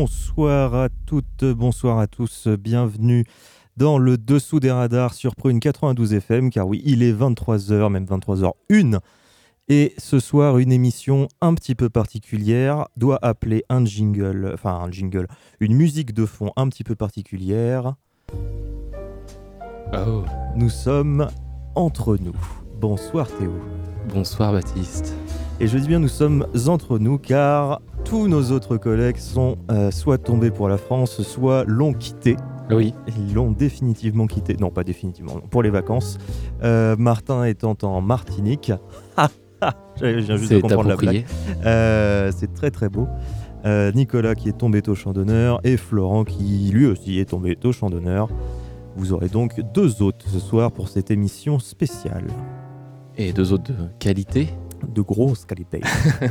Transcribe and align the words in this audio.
Bonsoir 0.00 0.74
à 0.74 0.88
toutes, 1.04 1.44
bonsoir 1.44 1.98
à 1.98 2.06
tous, 2.06 2.48
bienvenue 2.48 3.26
dans 3.76 3.98
le 3.98 4.16
dessous 4.16 4.58
des 4.58 4.70
radars 4.70 5.12
sur 5.12 5.36
Prune 5.36 5.60
92 5.60 6.14
FM, 6.14 6.48
car 6.48 6.66
oui, 6.66 6.80
il 6.86 7.02
est 7.02 7.12
23h, 7.12 7.90
même 7.90 8.06
23h01. 8.06 8.98
Et 9.68 9.92
ce 9.98 10.18
soir, 10.18 10.56
une 10.56 10.72
émission 10.72 11.28
un 11.42 11.52
petit 11.52 11.74
peu 11.74 11.90
particulière 11.90 12.86
doit 12.96 13.18
appeler 13.20 13.62
un 13.68 13.84
jingle, 13.84 14.52
enfin 14.54 14.72
un 14.72 14.90
jingle, 14.90 15.26
une 15.60 15.74
musique 15.74 16.14
de 16.14 16.24
fond 16.24 16.50
un 16.56 16.70
petit 16.70 16.82
peu 16.82 16.94
particulière. 16.94 17.92
Oh, 19.92 20.24
Nous 20.56 20.70
sommes 20.70 21.28
entre 21.74 22.16
nous. 22.16 22.40
Bonsoir 22.80 23.28
Théo. 23.36 23.52
bonsoir 24.08 24.52
Baptiste. 24.52 25.14
Et 25.62 25.66
je 25.66 25.76
dis 25.76 25.88
bien 25.88 25.98
nous 25.98 26.08
sommes 26.08 26.46
entre 26.68 26.98
nous 26.98 27.18
car 27.18 27.82
tous 28.06 28.28
nos 28.28 28.50
autres 28.50 28.78
collègues 28.78 29.18
sont 29.18 29.58
euh, 29.70 29.90
soit 29.90 30.16
tombés 30.16 30.50
pour 30.50 30.70
la 30.70 30.78
France, 30.78 31.20
soit 31.20 31.64
l'ont 31.66 31.92
quitté. 31.92 32.36
Oui, 32.70 32.94
Ils 33.18 33.34
l'ont 33.34 33.50
définitivement 33.50 34.26
quitté. 34.26 34.56
Non, 34.58 34.70
pas 34.70 34.84
définitivement, 34.84 35.34
non, 35.34 35.42
pour 35.50 35.62
les 35.62 35.68
vacances. 35.68 36.16
Euh, 36.62 36.96
Martin 36.96 37.44
étant 37.44 37.76
en 37.82 38.00
Martinique. 38.00 38.72
Je 40.00 40.06
viens 40.06 40.36
juste 40.36 40.50
de 40.50 40.60
comprendre 40.60 40.88
la 40.88 40.96
blague. 40.96 41.26
Euh, 41.66 42.32
c'est 42.34 42.54
très 42.54 42.70
très 42.70 42.88
beau. 42.88 43.06
Nicolas 43.94 44.34
qui 44.34 44.48
est 44.48 44.56
tombé 44.56 44.80
au 44.88 44.94
champ 44.94 45.12
d'honneur 45.12 45.60
et 45.62 45.76
Florent 45.76 46.24
qui 46.24 46.70
lui 46.72 46.86
aussi 46.86 47.18
est 47.18 47.26
tombé 47.26 47.58
au 47.64 47.72
champ 47.72 47.90
d'honneur. 47.90 48.30
Vous 48.96 49.12
aurez 49.12 49.28
donc 49.28 49.60
deux 49.74 50.00
hôtes 50.00 50.24
ce 50.26 50.38
soir 50.38 50.72
pour 50.72 50.88
cette 50.88 51.10
émission 51.10 51.58
spéciale 51.58 52.28
Et 53.18 53.34
deux 53.34 53.52
autres 53.52 53.70
de 53.70 53.74
qualité, 53.98 54.48
de 54.88 55.00
grosse 55.02 55.44
qualité. 55.44 55.80
si 56.22 56.30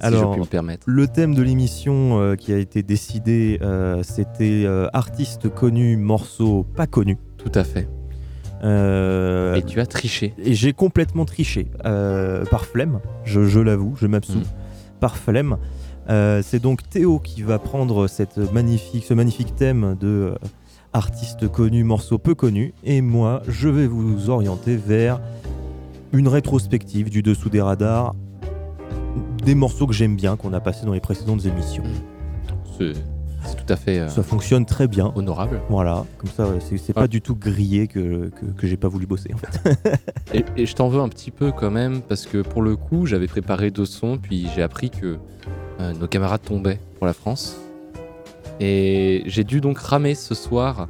Alors, 0.00 0.24
je 0.24 0.28
puis 0.32 0.40
me 0.40 0.46
permettre. 0.46 0.84
Le 0.86 1.06
thème 1.08 1.34
de 1.34 1.42
l'émission 1.42 2.20
euh, 2.20 2.34
qui 2.36 2.52
a 2.52 2.58
été 2.58 2.82
décidé, 2.82 3.58
euh, 3.62 4.02
c'était 4.02 4.64
euh, 4.66 4.88
artistes 4.92 5.48
connus, 5.48 5.96
morceaux 5.96 6.64
pas 6.74 6.86
connus. 6.86 7.18
Tout 7.38 7.52
à 7.54 7.64
fait. 7.64 7.88
Euh, 8.64 9.54
Et 9.56 9.62
tu 9.62 9.80
as 9.80 9.86
triché. 9.86 10.32
et 10.38 10.54
j'ai 10.54 10.72
complètement 10.72 11.24
triché 11.26 11.68
par 11.82 12.64
flemme, 12.64 13.00
je, 13.24 13.44
je 13.44 13.60
l'avoue, 13.60 13.94
je 14.00 14.06
m'absous, 14.06 14.38
Mm. 14.38 14.98
par 15.00 15.16
flemme. 15.16 15.58
C'est 16.08 16.60
donc 16.60 16.88
Théo 16.88 17.18
qui 17.18 17.42
va 17.42 17.58
prendre 17.58 18.06
cette 18.08 18.38
magnifique, 18.52 19.04
ce 19.04 19.12
magnifique 19.14 19.54
thème 19.56 19.96
de 20.00 20.34
artistes 20.92 21.48
connus, 21.48 21.84
morceaux 21.84 22.16
peu 22.18 22.34
connus, 22.34 22.72
et 22.82 23.02
moi 23.02 23.42
je 23.46 23.68
vais 23.68 23.86
vous 23.86 24.30
orienter 24.30 24.76
vers 24.76 25.20
une 26.16 26.28
rétrospective 26.28 27.10
du 27.10 27.22
dessous 27.22 27.48
des 27.50 27.60
radars, 27.60 28.14
des 29.44 29.54
morceaux 29.54 29.86
que 29.86 29.94
j'aime 29.94 30.16
bien, 30.16 30.36
qu'on 30.36 30.52
a 30.52 30.60
passés 30.60 30.86
dans 30.86 30.92
les 30.92 31.00
précédentes 31.00 31.44
émissions. 31.46 31.84
C'est 32.78 32.92
c'est 33.44 33.64
tout 33.64 33.72
à 33.72 33.76
fait 33.76 34.00
euh, 34.00 34.08
Ça 34.08 34.24
fonctionne 34.24 34.66
très 34.66 34.88
bien. 34.88 35.12
honorable. 35.14 35.60
Voilà, 35.68 36.04
comme 36.18 36.30
ça, 36.30 36.48
c'est 36.60 36.78
c'est 36.78 36.92
pas 36.92 37.06
du 37.06 37.20
tout 37.22 37.36
grillé 37.36 37.86
que, 37.86 38.28
que, 38.30 38.44
que 38.46 38.66
j'ai 38.66 38.76
pas 38.76 38.88
voulu 38.88 39.06
bosser 39.06 39.32
en 39.32 39.36
fait. 39.38 40.00
Et, 40.34 40.44
et 40.56 40.66
je 40.66 40.74
t'en 40.74 40.88
veux 40.88 41.00
un 41.00 41.08
petit 41.08 41.30
peu 41.30 41.52
quand 41.52 41.70
même, 41.70 42.02
parce 42.02 42.26
que 42.26 42.42
pour 42.42 42.60
le 42.60 42.74
coup, 42.74 43.06
j'avais 43.06 43.28
préparé 43.28 43.70
deux 43.70 43.84
sons, 43.86 44.18
puis 44.20 44.48
j'ai 44.54 44.62
appris 44.62 44.90
que 44.90 45.18
euh, 45.80 45.92
nos 45.94 46.08
camarades 46.08 46.42
tombaient 46.42 46.80
pour 46.98 47.06
la 47.06 47.12
France. 47.12 47.56
Et 48.58 49.22
j'ai 49.26 49.44
dû 49.44 49.60
donc 49.60 49.78
ramer 49.78 50.16
ce 50.16 50.34
soir 50.34 50.88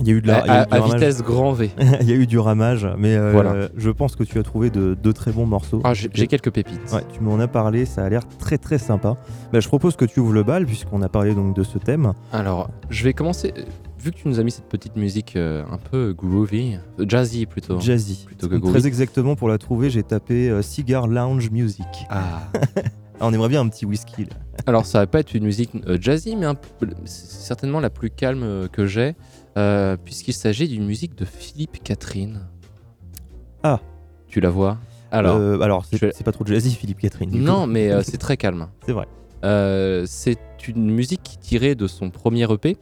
Il 0.00 0.06
y 0.08 0.10
a 0.10 0.14
eu 0.14 0.22
de 0.22 0.26
la, 0.26 0.38
à- 0.64 0.80
vitesse 0.80 1.22
grand 1.22 1.52
V. 1.52 1.70
Il 2.00 2.08
y 2.08 2.12
a 2.12 2.16
eu 2.16 2.26
du 2.26 2.38
ramage, 2.38 2.88
mais 2.98 3.14
euh, 3.14 3.30
Voilà. 3.32 3.68
je 3.76 3.90
pense 3.90 4.16
que 4.16 4.24
tu 4.24 4.38
as 4.38 4.42
trouvé 4.42 4.70
de, 4.70 4.94
de 5.00 5.12
très 5.12 5.32
bons 5.32 5.46
morceaux. 5.46 5.80
Ah, 5.84 5.92
j'ai 5.94 6.08
quelques 6.26 6.50
pépites. 6.50 6.92
Ouais, 6.92 7.02
tu 7.12 7.20
m'en 7.20 7.38
as 7.38 7.48
parlé, 7.48 7.84
ça 7.84 8.04
a 8.04 8.08
l'air 8.08 8.22
très 8.38 8.58
très 8.58 8.78
sympa. 8.78 9.16
Bah, 9.52 9.60
je 9.60 9.68
propose 9.68 9.96
que 9.96 10.04
tu 10.06 10.20
ouvres 10.20 10.32
le 10.32 10.42
bal 10.42 10.64
puisqu'on 10.66 11.02
a 11.02 11.08
parlé 11.08 11.34
donc 11.34 11.54
de 11.54 11.62
ce 11.62 11.78
thème. 11.78 12.12
Alors, 12.32 12.70
je 12.90 13.04
vais 13.04 13.12
commencer. 13.12 13.52
Vu 14.02 14.10
que 14.10 14.16
tu 14.16 14.26
nous 14.28 14.40
as 14.40 14.42
mis 14.42 14.50
cette 14.50 14.68
petite 14.68 14.96
musique 14.96 15.36
euh, 15.36 15.62
un 15.70 15.76
peu 15.78 16.12
groovy, 16.16 16.74
euh, 16.98 17.04
jazzy 17.08 17.46
plutôt. 17.46 17.78
Jazzy. 17.78 18.24
Plutôt 18.26 18.48
que 18.48 18.54
Très 18.56 18.60
groovy. 18.60 18.86
exactement 18.88 19.36
pour 19.36 19.48
la 19.48 19.58
trouver, 19.58 19.90
j'ai 19.90 20.02
tapé 20.02 20.50
euh, 20.50 20.60
Cigar 20.62 21.06
Lounge 21.06 21.50
Music. 21.50 21.86
Ah. 22.10 22.40
Ah, 23.20 23.26
on 23.28 23.32
aimerait 23.32 23.50
bien 23.50 23.60
un 23.60 23.68
petit 23.68 23.86
whisky 23.86 24.24
là. 24.24 24.30
Alors, 24.66 24.84
ça 24.84 24.98
va 24.98 25.06
pas 25.06 25.20
être 25.20 25.32
une 25.34 25.44
musique 25.44 25.70
euh, 25.86 25.96
jazzy, 26.00 26.34
mais 26.34 26.46
peu- 26.80 26.88
certainement 27.04 27.78
la 27.78 27.88
plus 27.90 28.10
calme 28.10 28.66
que 28.72 28.84
j'ai, 28.86 29.14
euh, 29.56 29.96
puisqu'il 30.02 30.32
s'agit 30.34 30.68
d'une 30.68 30.84
musique 30.86 31.14
de 31.16 31.24
Philippe 31.24 31.82
Catherine. 31.82 32.40
Ah. 33.62 33.80
Tu 34.28 34.40
la 34.40 34.50
vois? 34.50 34.78
Alors, 35.10 35.36
Euh, 35.36 35.60
alors 35.60 35.84
c'est 35.84 36.00
vais- 36.00 36.12
pas 36.24 36.32
trop 36.32 36.46
jazzy, 36.46 36.74
Philippe 36.74 37.00
Catherine. 37.00 37.30
non, 37.32 37.66
mais 37.66 37.90
euh, 37.90 38.02
c'est 38.04 38.16
très 38.18 38.36
calme. 38.36 38.68
C'est 38.86 38.92
vrai. 38.92 39.06
C'est 40.06 40.38
une 40.68 40.90
musique 40.90 41.36
tirée 41.40 41.74
de 41.74 41.86
son 41.86 42.10
premier 42.10 42.50
EP, 42.50 42.76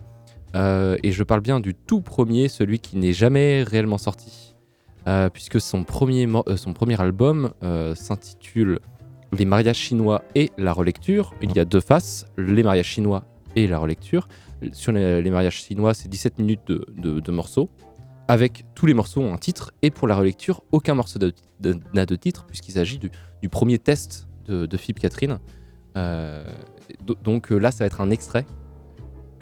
et 0.54 1.12
je 1.12 1.22
parle 1.24 1.40
bien 1.40 1.58
du 1.60 1.74
tout 1.74 2.00
premier, 2.02 2.48
celui 2.48 2.78
qui 2.80 2.98
n'est 2.98 3.12
jamais 3.14 3.62
réellement 3.62 3.96
sorti, 3.98 4.54
puisque 5.32 5.60
son 5.60 5.84
premier, 5.84 6.28
son 6.56 6.72
premier 6.74 7.00
album 7.00 7.50
s'intitule 7.94 8.78
Les 9.38 9.44
mariages 9.46 9.76
chinois 9.76 10.22
et 10.34 10.50
la 10.58 10.72
relecture. 10.72 11.32
Il 11.40 11.54
y 11.56 11.60
a 11.60 11.64
deux 11.64 11.80
faces, 11.80 12.26
les 12.36 12.62
mariages 12.62 12.86
chinois 12.86 13.24
et 13.56 13.66
la 13.66 13.78
relecture. 13.78 14.28
Sur 14.72 14.92
les, 14.92 15.22
les 15.22 15.30
mariages 15.30 15.56
chinois, 15.64 15.94
c'est 15.94 16.08
17 16.08 16.38
minutes 16.38 16.60
de, 16.66 16.86
de- 16.96 17.20
de 17.20 17.32
morceaux, 17.32 17.70
avec 18.28 18.64
tous 18.74 18.86
les 18.86 18.94
morceaux 18.94 19.20
ont 19.22 19.32
un 19.34 19.38
titre, 19.38 19.72
et 19.82 19.90
pour 19.90 20.06
la 20.06 20.14
relecture, 20.16 20.62
aucun 20.72 20.94
morceau 20.94 21.18
n'a 21.94 22.06
de 22.06 22.16
titre, 22.16 22.44
puisqu'il 22.46 22.72
s'agit 22.72 22.98
du, 22.98 23.10
du 23.42 23.48
premier 23.48 23.78
test 23.78 24.28
de, 24.46 24.66
de 24.66 24.76
Philippe 24.76 25.00
Catherine. 25.00 25.38
Euh, 25.96 26.44
do- 27.04 27.16
donc 27.24 27.50
euh, 27.50 27.58
là, 27.58 27.70
ça 27.72 27.84
va 27.84 27.86
être 27.86 28.00
un 28.00 28.10
extrait 28.10 28.46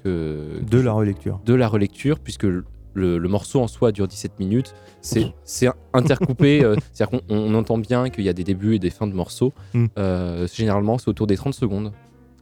que, 0.05 0.61
De 0.62 0.78
la 0.81 0.93
relecture. 0.93 1.41
de 1.45 1.55
la 1.55 1.69
relecture, 1.69 2.21
puisque 2.21 2.45
le, 2.45 2.65
le- 2.95 3.19
le 3.19 3.28
morceau 3.28 3.61
en 3.61 3.67
soi 3.67 3.93
dure 3.93 4.09
17 4.09 4.39
minutes. 4.39 4.75
C'est 5.01 5.69
intercoupé, 5.93 6.65
euh, 6.65 6.75
c'est-à-dire 6.93 7.21
qu'on 7.21 7.34
on 7.34 7.55
entend 7.55 7.78
bien 7.78 8.09
qu'il 8.11 8.25
y 8.25 8.28
a 8.28 8.33
des 8.33 8.45
débuts 8.45 8.75
et 8.77 8.78
des 8.78 8.91
fins 8.91 9.07
de 9.07 9.15
morceaux. 9.15 9.53
Mm. 9.75 9.87
Euh, 9.99 10.47
généralement, 10.53 10.99
c'est 10.99 11.09
autour 11.09 11.27
des 11.27 11.37
30 11.37 11.55
secondes. 11.55 11.93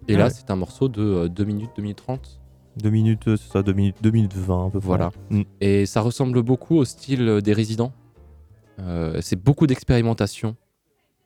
Et 0.09 0.15
Ah 0.15 0.19
là, 0.19 0.25
ouais. 0.27 0.31
c'est 0.31 0.51
un 0.51 0.57
morceau 0.57 0.89
de 0.89 1.03
euh, 1.03 1.29
2 1.29 1.45
minutes, 1.45 1.71
2 1.77 1.83
minutes 1.83 1.99
30. 1.99 2.41
2 2.77 2.91
minutes, 2.91 3.29
euh, 3.29 3.37
c'est 3.37 3.51
ça, 3.51 3.63
2 3.63 3.73
minutes, 3.73 3.97
2 4.03 4.11
minutes 4.11 4.35
20 4.35 4.67
à 4.67 4.71
peu 4.71 4.79
près. 4.79 4.87
Voilà. 4.87 5.11
Mm. 5.31 5.43
Et 5.61 5.87
ça 5.87 6.01
ressemble 6.01 6.43
beaucoup 6.43 6.77
au 6.77 6.85
style 6.85 7.29
euh, 7.29 7.41
des 7.41 7.53
résidents. 7.53 7.93
Euh, 8.79 9.19
c'est 9.23 9.43
beaucoup 9.43 9.67
d'expérimentation. 9.67 10.57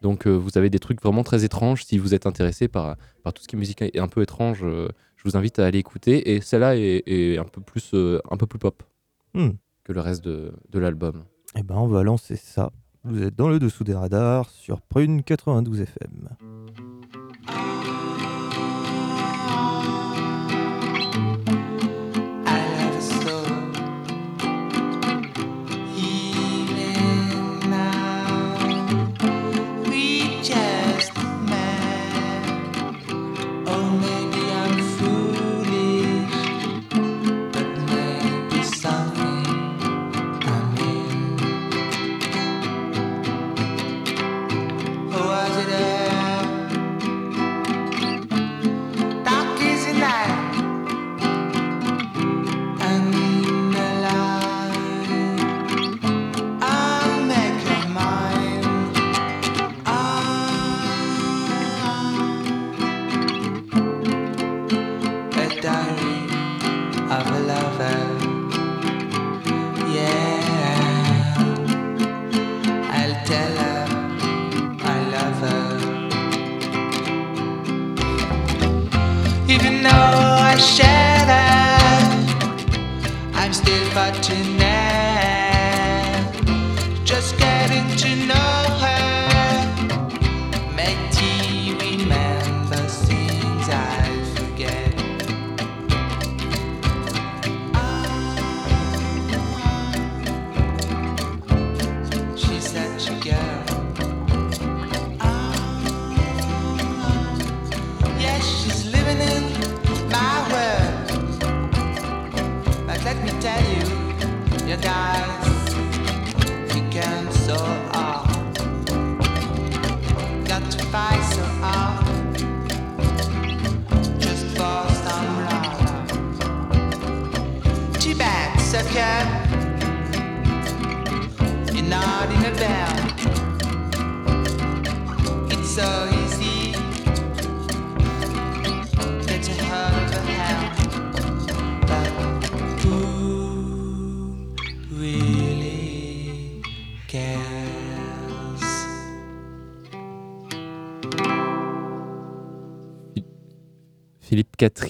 Donc 0.03 0.27
euh, 0.27 0.31
vous 0.31 0.57
avez 0.57 0.71
des 0.71 0.79
trucs 0.79 1.03
vraiment 1.03 1.25
très 1.25 1.45
étranges. 1.45 1.85
Si 1.85 1.99
vous 1.99 2.15
êtes 2.15 2.27
intéressé 2.27 2.69
par, 2.69 2.97
par 3.23 3.33
tout 3.33 3.43
ce 3.43 3.49
qui 3.49 3.57
est 3.57 3.59
musique 3.59 3.83
un 3.97 4.09
peu 4.09 4.23
étrange, 4.23 4.61
euh, 4.63 4.89
je 5.17 5.25
vous 5.25 5.37
invite 5.37 5.59
à 5.59 5.67
aller 5.67 5.79
écouter. 5.79 6.35
Et 6.35 6.41
celle-là 6.41 6.77
est, 6.77 7.03
est 7.07 7.39
un, 7.39 7.45
peu 7.45 7.61
plus, 7.61 7.95
un 7.95 8.37
peu 8.37 8.47
plus 8.47 8.59
pop 8.59 8.83
Hmm. 9.35 9.51
que 9.85 9.93
le 9.93 10.01
reste 10.01 10.25
de, 10.25 10.53
de 10.71 10.79
l'album. 10.81 11.23
Eh 11.57 11.63
ben, 11.63 11.77
on 11.77 11.87
va 11.87 12.03
lancer 12.03 12.35
ça. 12.37 12.73
Vous 13.05 13.23
êtes 13.23 13.37
dans 13.37 13.49
le 13.49 13.59
dessous 13.59 13.85
des 13.85 13.95
radars 13.95 14.51
sur 14.51 14.81
Prune 14.81 15.23
92 15.23 15.81
FM. 15.83 16.29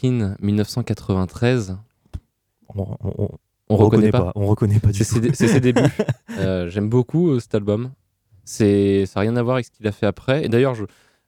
Catherine, 0.01 0.37
1993. 0.41 1.77
On, 2.75 2.83
on- 2.83 2.97
on- 3.19 3.29
On, 3.73 3.77
reconnaît, 3.77 4.11
pas. 4.11 4.33
On 4.35 4.47
reconnaît 4.47 4.81
pas 4.81 4.91
du 4.91 4.99
tout. 4.99 5.05
c'est 5.35 5.49
ses 5.49 5.61
débuts. 5.61 5.81
Euh, 6.39 6.69
J'aime 6.71 6.89
beaucoup 6.89 7.31
euh, 7.31 7.41
cet 7.41 7.55
album. 7.55 7.91
C'est, 8.45 9.05
ça 9.07 9.21
n'a 9.21 9.23
rien 9.23 9.37
à 9.37 9.43
voir 9.43 9.57
avec 9.57 9.67
ce 9.67 9.71
qu'il 9.71 9.87
a 9.87 9.93
fait 9.93 10.07
après. 10.07 10.45
Et 10.45 10.49
d'ailleurs, 10.49 10.75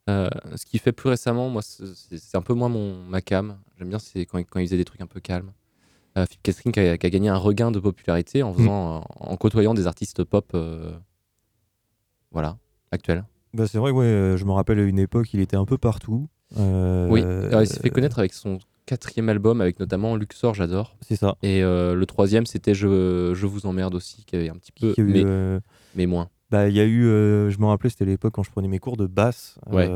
euh, 0.09 0.29
ce 0.57 0.65
qu'il 0.65 0.81
fait 0.81 0.93
plus 0.93 1.11
récemment, 1.11 1.51
moi, 1.51 1.61
c'est 1.63 2.37
un 2.37 2.41
peu 2.43 2.55
moins 2.55 2.69
mon, 2.71 3.05
ma 3.05 3.21
cam. 3.21 3.59
J'aime 3.79 3.91
bien 3.91 3.99
c'est 3.99 4.25
quand, 4.27 4.39
il- 4.39 4.47
quand 4.47 4.59
il 4.59 4.67
faisait 4.67 4.77
des 4.79 4.85
trucs 4.87 5.01
un 5.03 5.07
peu 5.07 5.21
calmes. 5.21 5.53
Euh, 6.17 6.25
Philippe 6.27 6.43
Catherine 6.43 6.73
qui 6.73 6.81
a, 6.81 6.97
qui 6.99 7.07
a 7.07 7.11
gagné 7.11 7.29
un 7.29 7.37
regain 7.37 7.71
de 7.71 7.79
popularité 7.79 8.43
en, 8.43 8.53
faisant, 8.55 8.97
en, 8.99 9.05
en 9.33 9.37
côtoyant 9.37 9.75
des 9.75 9.87
artistes 9.87 10.25
pop 10.25 10.57
voilà, 12.31 12.57
actuels. 12.91 13.25
Bah, 13.55 13.67
c'est 13.67 13.79
vrai, 13.79 13.91
ouais, 13.91 14.35
je 14.37 14.45
me 14.45 14.53
rappelle 14.53 14.79
à 14.79 14.83
une 14.83 14.99
époque, 14.99 15.33
il 15.35 15.41
était 15.41 15.57
un 15.57 15.67
peu 15.67 15.77
partout. 15.79 16.29
Euh, 16.59 17.09
Oui, 17.09 17.23
Alors, 17.23 17.63
il 17.63 17.67
s'est 17.67 17.81
fait 17.81 17.91
connaître 17.91 18.19
avec 18.19 18.33
son 18.33 18.59
quatrième 18.87 19.29
album, 19.29 19.61
avec 19.61 19.79
notamment 19.81 20.17
Luxor, 20.17 20.55
j'adore. 20.55 20.97
C'est 21.01 21.17
ça. 21.17 21.37
Et 21.43 21.63
euh, 21.63 21.95
le 21.95 22.07
troisième, 22.07 22.47
c'était 22.47 22.75
je, 22.75 23.33
je 23.35 23.47
vous 23.47 23.67
emmerde 23.67 23.95
aussi, 23.95 24.25
qui 24.25 24.37
avait 24.37 24.49
un 24.51 24.57
petit 24.57 24.73
peu, 24.73 24.95
eu, 24.97 25.05
mais, 25.05 25.23
euh, 25.25 25.61
mais 25.95 26.07
moins. 26.07 26.29
Bah, 26.51 26.69
il 26.69 26.77
y 26.77 26.81
a 26.81 26.85
eu, 26.85 27.07
euh, 27.07 27.49
je 27.51 27.59
me 27.59 27.67
rappelais, 27.67 27.89
c'était 27.89 28.05
l'époque 28.05 28.35
quand 28.35 28.43
je 28.43 28.51
prenais 28.51 28.69
mes 28.69 28.79
cours 28.79 28.97
de 28.97 29.07
basse. 29.07 29.59
Ouais. 29.71 29.89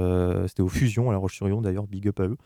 C'était 0.49 0.62
au 0.62 0.69
Fusion, 0.69 1.11
à 1.11 1.12
La 1.12 1.19
Roche-sur-Yon, 1.19 1.61
d'ailleurs, 1.61 1.87
big 1.87 2.08
up 2.08 2.20
à 2.20 2.29
eux. 2.29 2.37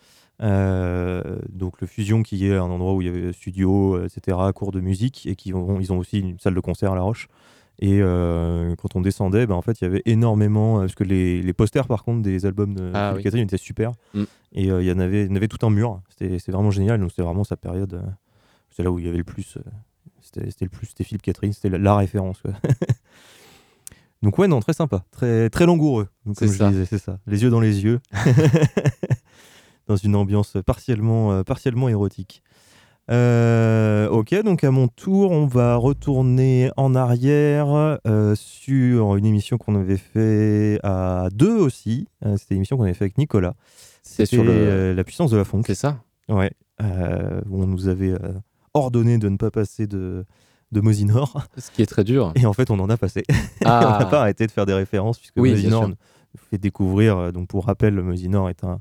Donc 1.51 1.81
le 1.81 1.87
Fusion 1.87 2.23
qui 2.23 2.47
est 2.47 2.57
un 2.57 2.63
endroit 2.63 2.95
où 2.95 3.03
il 3.03 3.07
y 3.07 3.11
avait 3.11 3.33
studio, 3.33 4.03
etc., 4.05 4.37
cours 4.55 4.73
de 4.73 4.81
musique, 4.81 5.27
et 5.27 5.37
qui 5.37 5.55
ont, 5.55 5.79
ils 5.81 5.93
ont 5.93 5.99
aussi 5.99 6.21
une 6.21 6.39
salle 6.39 6.55
de 6.55 6.61
concert 6.61 6.93
à 6.93 6.97
La 6.97 7.03
Roche. 7.03 7.29
Et 7.83 8.01
euh, 8.03 8.75
quand 8.77 8.95
on 8.95 9.01
descendait, 9.01 9.47
bah, 9.47 9.55
en 9.55 9.63
fait, 9.63 9.81
il 9.81 9.85
y 9.85 9.87
avait 9.87 10.03
énormément, 10.05 10.77
euh, 10.79 10.81
parce 10.83 10.95
que 10.95 11.05
les, 11.05 11.41
les 11.41 11.53
posters, 11.55 11.87
par 11.89 12.05
contre, 12.05 12.21
des 12.23 12.45
albums 12.45 12.75
de 12.75 12.91
Ah 12.95 13.15
oui. 13.17 13.23
Catherine 13.23 13.43
étaient 13.45 13.57
super. 13.57 13.93
Mm. 14.13 14.25
Et 14.53 14.71
euh, 14.71 14.83
il 14.83 14.87
y 14.89 14.93
en 14.93 14.99
avait, 14.99 15.25
il 15.25 15.33
y 15.33 15.37
avait 15.37 15.49
tout 15.49 15.65
un 15.67 15.71
mur. 15.71 16.01
C'était 16.11 16.37
vraiment 16.53 16.71
génial. 16.71 17.01
Donc 17.01 17.11
c'était 17.11 17.23
vraiment 17.23 17.45
sa 17.45 17.57
période. 17.57 18.03
c'est 18.71 18.83
là 18.83 18.91
où 18.91 18.99
il 18.99 19.07
y 19.07 19.09
avait 19.09 19.17
le 19.19 19.25
plus. 19.25 19.57
c'était 20.21 20.47
le 20.61 20.69
plus. 20.69 20.89
C'était 20.89 21.05
Philippe 21.05 21.23
Catherine. 21.23 21.53
C'était 21.55 21.71
la, 21.71 21.79
la 21.79 21.97
référence. 21.97 22.41
quoi. 22.43 22.53
Donc 24.23 24.37
ouais, 24.39 24.47
non, 24.49 24.61
très 24.61 24.75
sympa, 24.75 25.03
très 25.13 25.49
très 25.49 25.65
langoureux, 25.65 26.07
comme 26.25 26.35
C'est 26.35 26.47
je 26.49 26.53
ça. 26.53 26.69
disais, 26.69 26.85
c'est 26.85 26.99
ça. 26.99 27.19
Les 27.27 27.43
yeux 27.43 27.49
dans 27.49 27.59
les 27.61 27.83
yeux, 27.85 28.01
dans 29.87 29.97
une 29.97 30.15
ambiance 30.15 30.59
partiellement 30.67 31.33
euh, 31.33 31.43
partiellement 31.43 31.89
érotique. 31.89 32.43
Euh, 33.11 34.09
ok, 34.09 34.41
donc 34.45 34.63
à 34.63 34.71
mon 34.71 34.87
tour, 34.89 35.33
on 35.33 35.47
va 35.47 35.75
retourner 35.77 36.71
en 36.77 36.95
arrière 36.95 37.99
euh, 38.07 38.35
sur 38.37 39.17
une 39.17 39.27
émission 39.27 39.59
qu'on 39.59 39.75
avait 39.75 39.97
fait 39.97 40.79
à 40.85 41.29
deux 41.33 41.57
aussi. 41.59 42.07
Euh, 42.25 42.37
C'était 42.37 42.55
une 42.55 42.59
émission 42.59 42.77
qu'on 42.77 42.85
avait 42.85 42.95
fait 42.95 43.05
avec 43.05 43.19
Nicolas. 43.19 43.55
C'est 44.03 44.27
sur 44.27 44.43
C'était, 44.43 44.53
le. 44.55 44.67
euh, 44.69 44.95
la 44.95 45.05
puissance 45.05 45.31
de 45.33 45.37
la 45.37 45.45
funk. 45.45 45.63
C'est 45.67 45.75
ça. 45.75 45.99
Ouais, 46.29 46.53
on 46.79 47.67
nous 47.67 47.89
avait 47.89 48.15
ordonné 48.75 49.19
de 49.19 49.29
ne 49.29 49.37
pas 49.37 49.51
passer 49.51 49.89
de, 49.89 50.25
de 50.71 50.81
Mosinor. 50.81 51.45
Ce 51.59 51.71
qui 51.73 51.83
est 51.83 51.87
très 51.87 52.05
dur. 52.05 52.33
Et 52.37 52.47
en 52.47 52.53
fait, 52.53 52.71
on 52.71 52.79
en 52.79 52.89
a 52.89 52.97
passé. 52.97 53.25
on 53.31 53.35
Ah, 53.65 53.97
n'a 54.01 54.07
pas 54.07 54.21
arrêté 54.21 54.47
de 54.47 54.53
faire 54.53 54.67
des 54.67 54.73
références, 54.75 55.19
puisque 55.19 55.35
Oui, 55.37 55.51
Mosinor 55.51 55.89
nous 55.89 55.95
fait 56.51 56.59
découvrir. 56.59 57.33
donc, 57.33 57.49
pour 57.49 57.67
rappel, 57.67 57.95
Mosinor 58.01 58.49
est 58.49 58.63
un, 58.63 58.81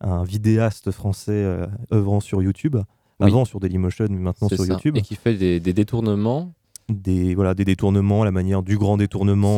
un 0.00 0.24
vidéaste 0.24 0.90
français 0.90 1.44
œuvrant 1.92 2.20
sur 2.20 2.42
YouTube. 2.42 2.76
Oui. 3.20 3.28
Avant 3.28 3.44
sur 3.44 3.60
Dailymotion, 3.60 4.06
mais 4.10 4.18
maintenant 4.18 4.48
sur 4.48 4.58
ça. 4.58 4.64
YouTube. 4.64 4.96
Et 4.96 5.02
qui 5.02 5.14
fait 5.14 5.34
des, 5.34 5.60
des 5.60 5.72
détournements. 5.72 6.52
Des, 6.88 7.34
voilà, 7.34 7.54
des 7.54 7.64
détournements, 7.64 8.22
à 8.22 8.24
la 8.26 8.30
manière 8.30 8.62
du 8.62 8.78
grand 8.78 8.96
détournement 8.96 9.56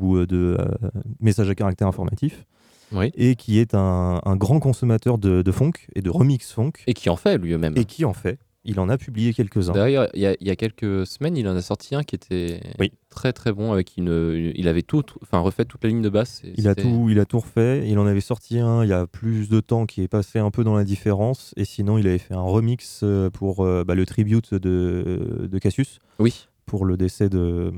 ou 0.00 0.16
euh, 0.16 0.26
de 0.26 0.56
euh, 0.58 0.90
messages 1.20 1.50
à 1.50 1.54
caractère 1.54 1.88
informatif. 1.88 2.46
Oui. 2.92 3.10
Et 3.16 3.34
qui 3.34 3.58
est 3.58 3.74
un, 3.74 4.20
un 4.24 4.36
grand 4.36 4.60
consommateur 4.60 5.18
de, 5.18 5.42
de 5.42 5.52
funk 5.52 5.72
et 5.94 6.02
de 6.02 6.08
remix 6.10 6.52
funk. 6.52 6.72
Et 6.86 6.94
qui 6.94 7.10
en 7.10 7.16
fait 7.16 7.36
lui-même. 7.36 7.74
Et 7.76 7.84
qui 7.84 8.04
en 8.04 8.12
fait. 8.12 8.38
Il 8.64 8.80
en 8.80 8.88
a 8.88 8.98
publié 8.98 9.32
quelques-uns. 9.32 9.72
D'ailleurs, 9.72 10.08
il 10.14 10.20
y, 10.20 10.26
a- 10.26 10.36
il 10.40 10.46
y 10.46 10.50
a 10.50 10.56
quelques 10.56 11.06
semaines, 11.06 11.36
il 11.36 11.48
en 11.48 11.56
a 11.56 11.62
sorti 11.62 11.94
un 11.94 12.02
qui 12.02 12.14
était 12.16 12.60
Oui. 12.78 12.92
très 13.08 13.32
très 13.32 13.52
bon. 13.52 13.72
Avec 13.72 13.96
une, 13.96 14.08
une- 14.08 14.52
il 14.54 14.68
avait 14.68 14.82
tout, 14.82 15.04
enfin 15.22 15.38
refait 15.38 15.64
toute 15.64 15.82
la 15.84 15.88
ligne 15.90 16.02
de 16.02 16.08
basse. 16.10 16.42
Il 16.56 16.68
a, 16.68 16.74
tout, 16.74 17.08
il 17.08 17.18
a 17.20 17.24
tout 17.24 17.38
refait. 17.38 17.88
Il 17.88 17.98
en 17.98 18.06
avait 18.06 18.20
sorti 18.20 18.58
un 18.58 18.82
il 18.84 18.88
y 18.88 18.92
a 18.92 19.06
plus 19.06 19.48
de 19.48 19.60
temps 19.60 19.86
qui 19.86 20.02
est 20.02 20.08
passé 20.08 20.38
un 20.38 20.50
peu 20.50 20.64
dans 20.64 20.74
la 20.76 20.84
différence. 20.84 21.54
Et 21.56 21.64
sinon, 21.64 21.96
il 21.98 22.06
avait 22.06 22.18
fait 22.18 22.34
un 22.34 22.42
remix 22.42 23.00
euh, 23.04 23.30
pour 23.30 23.64
euh, 23.64 23.84
bah, 23.84 23.94
le 23.94 24.04
tribute 24.04 24.52
de, 24.54 25.48
de 25.50 25.58
Cassius, 25.58 26.00
Oui. 26.18 26.48
pour 26.66 26.84
le 26.84 26.96
décès 26.98 27.28
de. 27.30 27.72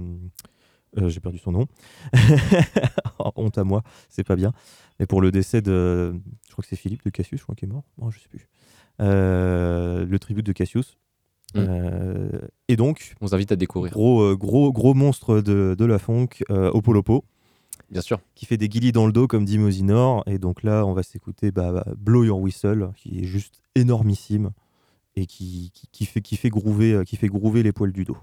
euh, 0.99 1.09
J'ai 1.09 1.21
perdu 1.21 1.39
son 1.39 1.53
nom. 1.53 1.67
Honte 3.37 3.59
à 3.59 3.65
moi, 3.65 3.83
c'est 4.09 4.25
pas 4.25 4.37
bien. 4.37 4.53
Mais 4.99 5.07
pour 5.07 5.21
le 5.21 5.31
décès 5.31 5.61
de. 5.63 6.15
Je 6.47 6.53
crois 6.53 6.63
que 6.63 6.69
c'est 6.69 6.77
Philippe 6.77 7.05
de 7.05 7.11
Cassius, 7.11 7.39
je 7.41 7.45
crois 7.45 7.55
qu'il 7.55 7.69
est 7.69 7.73
mort. 7.73 7.85
Non, 8.01 8.11
je 8.11 8.19
sais 8.19 8.29
plus. 8.29 8.49
Euh, 9.01 10.05
le 10.05 10.19
tribute 10.19 10.47
de 10.47 10.53
Cassius. 10.53 10.99
Mm. 11.55 11.59
Euh, 11.59 12.29
et 12.69 12.77
donc, 12.77 13.15
On 13.21 13.27
vous 13.27 13.35
invite 13.35 13.53
à 13.53 13.57
découvrir. 13.57 13.93
gros, 13.93 14.23
euh, 14.23 14.37
gros, 14.37 14.73
gros 14.73 14.95
monstre 14.95 15.41
de, 15.41 15.75
de 15.77 15.85
la 15.85 15.99
funk, 15.99 16.29
Opolopo 16.49 17.25
Bien 17.91 18.03
sûr. 18.03 18.21
qui 18.35 18.47
fait 18.47 18.57
des 18.57 18.69
guillis 18.69 18.93
dans 18.93 19.07
le 19.07 19.13
dos 19.13 19.27
comme 19.27 19.45
dit 19.45 19.59
Mosinor. 19.59 20.23
Et 20.27 20.39
donc 20.39 20.63
là, 20.63 20.85
on 20.87 20.93
va 20.93 21.03
s'écouter 21.03 21.51
bah, 21.51 21.73
bah, 21.73 21.87
Blow 21.97 22.25
Your 22.25 22.39
Whistle, 22.39 22.91
qui 22.97 23.21
est 23.21 23.25
juste 23.25 23.63
énormissime 23.75 24.51
et 25.17 25.27
qui, 25.27 25.73
qui, 25.75 25.89
qui 25.91 26.07
fait, 26.07 26.21
qui, 26.21 26.37
fait 26.37 26.51
groover, 26.51 27.03
qui 27.05 27.17
fait 27.17 27.29
groover 27.29 27.63
les 27.63 27.73
poils 27.73 27.93
du 27.93 28.05
dos. 28.05 28.19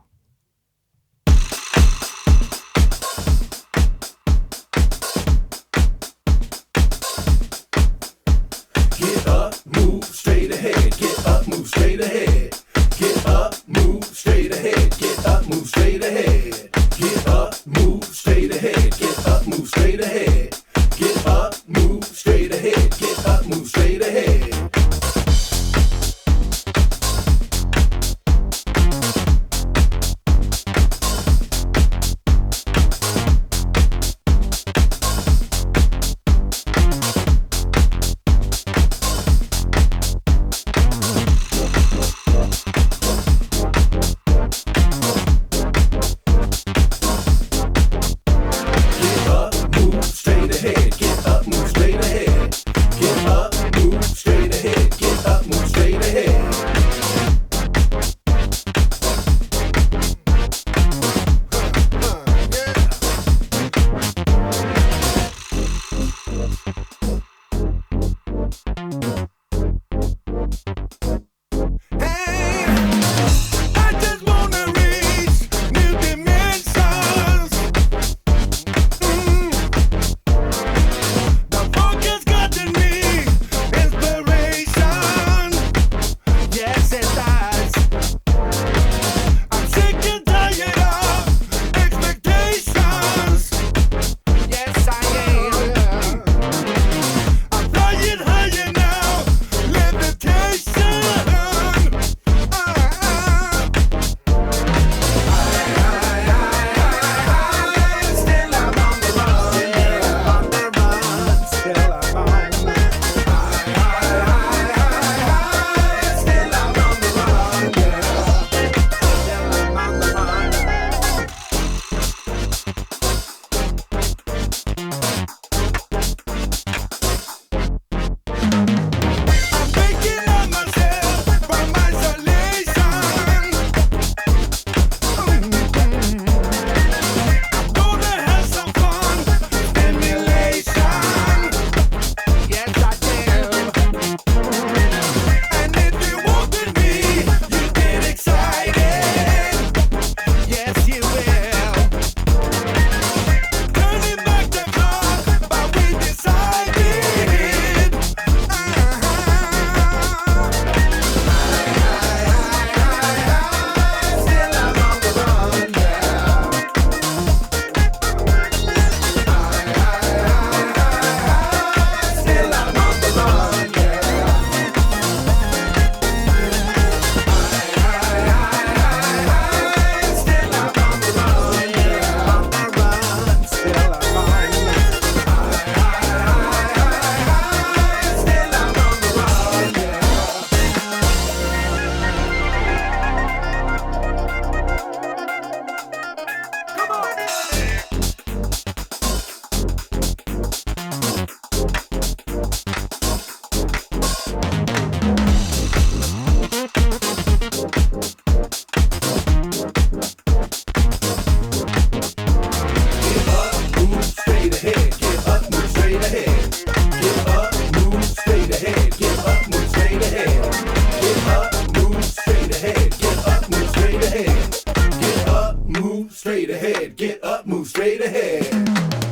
Straight 227.77 228.01
ahead. 228.01 229.06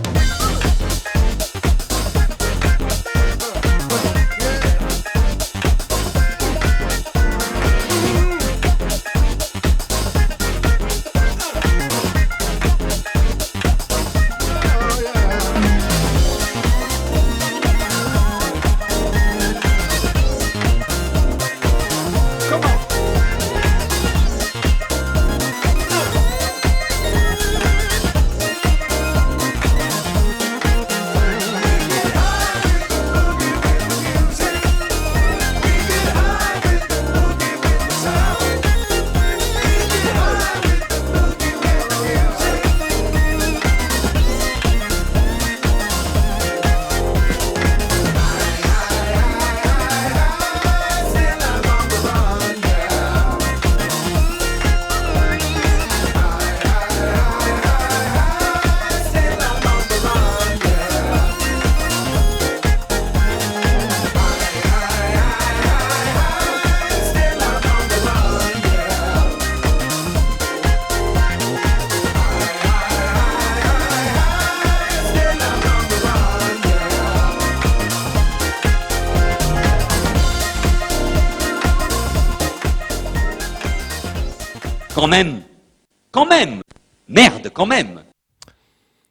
Quand 87.55 87.65
même 87.65 88.01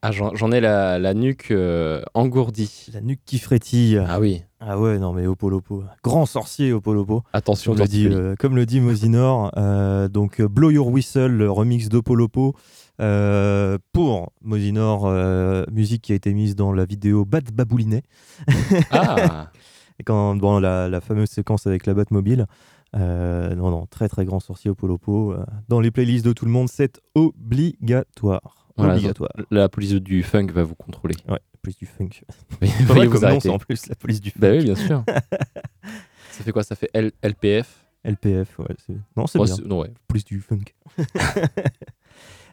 Ah, 0.03 0.13
j'en 0.13 0.53
ai 0.53 0.61
la, 0.61 0.99
la 0.99 1.15
nuque 1.15 1.51
euh, 1.51 2.03
engourdie. 2.15 2.87
La 2.93 3.01
nuque 3.01 3.21
qui 3.25 3.39
frétille. 3.39 4.01
Ah 4.07 4.21
oui, 4.21 4.43
Ah 4.61 4.79
ouais, 4.79 4.99
non 4.99 5.13
mais 5.15 5.27
Opolopo. 5.27 5.83
Grand 6.05 6.27
sorcier 6.27 6.73
Opolopo. 6.73 7.23
attention, 7.33 7.73
Comme 7.73 7.81
le 7.81 7.89
dit, 7.89 8.07
euh, 8.09 8.35
comme 8.39 8.55
le 8.55 8.67
dit 8.67 8.81
Mosinor, 8.81 9.51
euh, 9.57 10.09
donc 10.09 10.43
Blow 10.43 10.71
Your 10.71 10.89
Whistle, 10.89 11.29
le 11.29 11.51
remix 11.51 11.89
d'Opolopo, 11.89 12.55
euh, 13.01 13.79
pour 13.93 14.31
Mosinor, 14.43 15.07
euh, 15.07 15.65
musique 15.73 16.03
qui 16.03 16.13
a 16.13 16.15
été 16.15 16.33
mise 16.35 16.55
dans 16.55 16.73
la 16.73 16.85
vidéo 16.85 17.25
Bat 17.25 17.51
Baboulinet, 17.53 18.03
Ah, 18.91 19.51
et 19.99 20.03
quand, 20.05 20.37
dans 20.37 20.61
la, 20.61 20.89
la 20.89 21.01
fameuse 21.01 21.31
séquence 21.31 21.67
avec 21.67 21.87
la 21.87 21.95
Batmobile. 21.95 22.47
Euh, 22.95 23.55
non, 23.57 23.71
non, 23.71 23.87
très 23.87 24.09
très 24.09 24.25
grand 24.25 24.41
sorcier 24.41 24.71
Opolopo. 24.71 25.33
euh, 25.33 25.45
dans 25.69 25.81
les 25.81 25.91
playlists 25.91 26.25
de 26.25 26.33
tout 26.33 26.45
le 26.45 26.51
monde, 26.53 26.69
c'est 26.69 27.01
obligatoire. 27.15 28.69
Voilà, 28.77 28.95
obligatoire. 28.95 29.31
la 29.51 29.69
police 29.69 29.93
du 29.95 30.23
funk 30.23 30.49
va 30.53 30.63
vous 30.65 30.75
contrôler. 30.75 31.15
Ouais, 31.29 31.39
police 31.63 31.77
du 31.79 31.87
funk. 31.87 32.11
Vous 32.61 33.11
comme 33.11 33.23
nom, 33.23 33.39
en 33.55 33.59
plus, 33.59 33.87
la 33.89 33.95
police 33.95 34.21
du 34.21 34.31
funk. 34.31 34.41
Bah 34.41 34.51
oui, 34.51 34.65
bien 34.65 34.75
sûr. 34.75 35.05
ça 36.31 36.43
fait 36.45 36.53
quoi? 36.53 36.63
Ça 36.65 36.75
fait 36.75 36.91
L- 36.93 37.13
LPF 37.23 37.85
LPF, 38.05 38.59
ouais. 38.59 38.67
Non, 39.17 39.27
c'est 39.27 39.39
Oh, 39.39 39.45
bien. 39.45 39.57
non, 39.65 39.81
ouais. 39.81 39.93
Police 40.09 40.25
du 40.27 40.41
funk. 40.41 40.61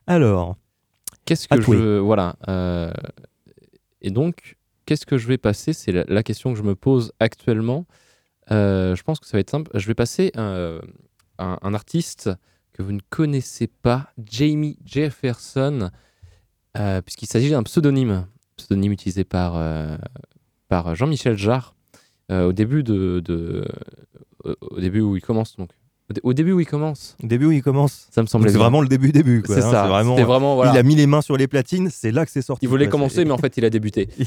Alors, 0.07 0.57
Qu'est-ce 1.25 1.47
que 1.47 1.61
je. 1.61 1.99
Voilà. 1.99 2.35
euh, 2.47 2.91
Et 4.01 4.09
donc, 4.09 4.57
qu'est-ce 4.85 5.05
que 5.05 5.17
je 5.17 5.27
vais 5.27 5.37
passer? 5.37 5.71
C'est 5.73 5.91
la, 5.91 6.03
la 6.07 6.23
question 6.23 6.51
que 6.51 6.57
je 6.57 6.63
me 6.63 6.75
pose 6.75 7.11
actuellement. 7.19 7.85
Euh, 8.49 8.95
je 8.95 9.03
pense 9.03 9.19
que 9.19 9.27
ça 9.27 9.37
va 9.37 9.39
être 9.41 9.49
simple. 9.51 9.69
Je 9.77 9.85
vais 9.87 9.93
passer 9.93 10.31
euh, 10.37 10.81
un, 11.37 11.57
un 11.61 11.73
artiste 11.73 12.29
que 12.73 12.81
vous 12.81 12.91
ne 12.93 12.99
connaissez 13.09 13.67
pas, 13.67 14.09
Jamie 14.25 14.79
Jefferson, 14.85 15.91
euh, 16.77 17.01
puisqu'il 17.01 17.27
s'agit 17.27 17.49
d'un 17.51 17.63
pseudonyme. 17.63 18.25
Pseudonyme 18.57 18.91
utilisé 18.93 19.23
par, 19.23 19.53
euh, 19.57 19.97
par 20.69 20.95
Jean-Michel 20.95 21.37
Jarre 21.37 21.75
au 22.29 22.53
début 22.53 22.81
de, 22.81 23.19
de- 23.25 23.67
au- 24.45 24.79
début 24.79 25.01
où 25.01 25.17
il 25.17 25.21
commence 25.21 25.57
donc. 25.57 25.69
Au, 26.09 26.13
dé- 26.13 26.21
au 26.23 26.33
début 26.33 26.53
où 26.53 26.59
il 26.61 26.65
commence, 26.65 27.17
au 27.21 27.27
début 27.27 27.45
où 27.47 27.51
il 27.51 27.61
commence. 27.61 28.07
ça 28.09 28.21
me 28.21 28.27
semblait 28.27 28.51
C'est 28.51 28.57
vraiment 28.57 28.79
le 28.79 28.87
début 28.87 29.11
début. 29.11 29.43
C'est 29.45 29.57
hein, 29.57 29.61
ça. 29.69 29.83
c'est 29.83 29.89
vraiment, 29.89 30.15
vraiment 30.15 30.55
voilà. 30.55 30.71
Il 30.71 30.77
a 30.77 30.83
mis 30.83 30.95
les 30.95 31.07
mains 31.07 31.21
sur 31.21 31.35
les 31.35 31.47
platines, 31.47 31.89
c'est 31.89 32.11
là 32.11 32.25
que 32.25 32.31
c'est 32.31 32.41
sorti. 32.41 32.65
Il 32.65 32.69
voulait 32.69 32.87
commencer, 32.87 33.25
mais 33.25 33.31
en 33.31 33.37
fait, 33.37 33.57
il 33.57 33.65
a 33.65 33.69
débuté. 33.69 34.07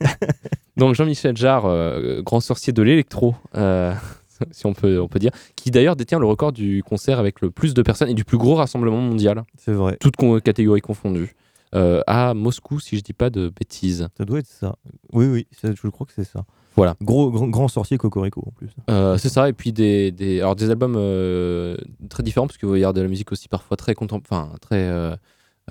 Donc 0.78 0.94
Jean-Michel 0.94 1.36
Jarre, 1.36 1.66
euh, 1.66 2.22
grand 2.22 2.40
sorcier 2.40 2.72
de 2.72 2.82
l'électro, 2.82 3.34
euh, 3.56 3.92
si 4.52 4.66
on 4.66 4.72
peut, 4.74 5.00
on 5.00 5.08
peut 5.08 5.18
dire, 5.18 5.32
qui 5.56 5.70
d'ailleurs 5.70 5.96
détient 5.96 6.18
le 6.18 6.26
record 6.26 6.52
du 6.52 6.82
concert 6.82 7.18
avec 7.18 7.40
le 7.40 7.50
plus 7.50 7.74
de 7.74 7.82
personnes 7.82 8.08
et 8.08 8.14
du 8.14 8.24
plus 8.24 8.38
gros 8.38 8.54
rassemblement 8.54 9.00
mondial, 9.00 9.42
C'est 9.56 9.72
vrai. 9.72 9.96
toutes 10.00 10.16
catégories 10.40 10.80
confondues, 10.80 11.34
euh, 11.74 12.00
à 12.06 12.32
Moscou, 12.34 12.80
si 12.80 12.96
je 12.96 13.02
dis 13.02 13.12
pas 13.12 13.28
de 13.30 13.48
bêtises. 13.48 14.08
Ça 14.16 14.24
doit 14.24 14.38
être 14.38 14.46
ça. 14.46 14.76
Oui, 15.12 15.26
oui, 15.26 15.46
ça- 15.60 15.68
je 15.74 15.88
crois 15.88 16.06
que 16.06 16.12
c'est 16.14 16.24
ça. 16.24 16.44
Voilà. 16.76 16.94
Gros, 17.02 17.32
grand, 17.32 17.48
grand 17.48 17.66
sorcier 17.66 17.98
Cocorico 17.98 18.40
en 18.46 18.52
plus. 18.52 18.68
Euh, 18.88 19.18
c'est 19.18 19.28
ça, 19.30 19.48
et 19.48 19.52
puis 19.52 19.72
des, 19.72 20.12
des, 20.12 20.38
alors 20.38 20.54
des 20.54 20.70
albums 20.70 20.94
euh, 20.96 21.76
très 22.08 22.22
différents, 22.22 22.46
parce 22.46 22.56
va 22.68 22.78
y 22.78 22.82
avoir 22.82 22.94
de 22.94 23.00
la 23.02 23.08
musique 23.08 23.32
aussi 23.32 23.48
parfois 23.48 23.76
très, 23.76 23.94
contem- 23.94 24.20
enfin, 24.20 24.52
très 24.60 24.86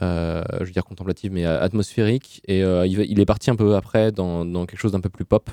je 0.02 0.64
veux 0.66 0.72
dire 0.72 0.86
contemplative, 0.86 1.32
mais 1.32 1.46
euh, 1.46 1.62
atmosphérique. 1.62 2.42
Et 2.48 2.64
euh, 2.64 2.86
il, 2.88 3.20
est 3.20 3.26
parti 3.26 3.50
un 3.50 3.56
peu 3.56 3.76
après 3.76 4.12
dans, 4.12 4.46
dans 4.46 4.66
quelque 4.66 4.80
chose 4.80 4.92
d'un 4.92 5.02
peu 5.02 5.10
plus 5.10 5.26
pop. 5.26 5.50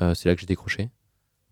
Euh, 0.00 0.14
c'est 0.14 0.28
là 0.28 0.34
que 0.34 0.40
j'ai 0.40 0.46
décroché, 0.46 0.90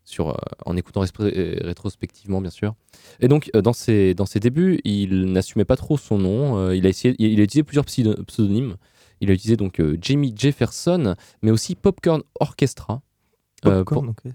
sur, 0.05 0.31
euh, 0.31 0.35
en 0.67 0.77
écoutant 0.77 1.03
euh, 1.21 1.57
rétrospectivement, 1.65 2.41
bien 2.41 2.51
sûr. 2.51 2.75
Et 3.21 3.27
donc, 3.29 3.51
euh, 3.57 3.63
dans, 3.63 3.73
ses, 3.73 4.15
dans 4.15 4.27
ses 4.27 4.39
débuts, 4.39 4.81
il 4.85 5.25
n'assumait 5.33 5.65
pas 5.65 5.77
trop 5.77 5.97
son 5.99 6.19
nom. 6.19 6.59
Euh, 6.59 6.77
il, 6.77 6.87
a 6.87 6.89
essayé, 6.89 7.15
il, 7.19 7.33
il 7.33 7.41
a 7.41 7.43
utilisé 7.43 7.65
plusieurs 7.65 7.85
pseudo- 7.87 8.23
pseudonymes. 8.25 8.77
Il 9.21 9.31
a 9.31 9.33
utilisé 9.33 9.57
donc 9.57 9.81
euh, 9.81 9.97
Jamie 10.01 10.33
Jefferson, 10.37 11.17
mais 11.43 11.51
aussi 11.51 11.75
Popcorn 11.75 12.23
Orchestra. 12.39 13.03
euh, 13.65 13.83
pour- 13.85 14.03
Popcorn, 14.05 14.09
ok. 14.11 14.33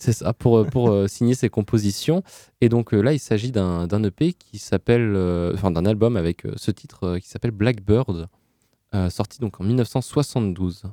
C'est 0.00 0.12
ça, 0.12 0.32
pour, 0.32 0.58
euh, 0.58 0.64
pour 0.64 0.90
euh, 0.90 1.06
signer 1.06 1.34
ses 1.34 1.50
compositions. 1.50 2.22
Et 2.60 2.68
donc 2.68 2.92
euh, 2.92 3.00
là, 3.00 3.12
il 3.12 3.18
s'agit 3.18 3.52
d'un 3.52 4.02
EP 4.02 4.32
qui 4.32 4.58
s'appelle, 4.58 5.16
enfin 5.54 5.70
d'un 5.70 5.84
album 5.84 6.16
avec 6.16 6.44
ce 6.56 6.70
titre 6.70 7.18
qui 7.18 7.28
s'appelle 7.28 7.52
Blackbird, 7.52 8.28
sorti 9.08 9.38
donc 9.38 9.60
en 9.60 9.64
1972. 9.64 10.84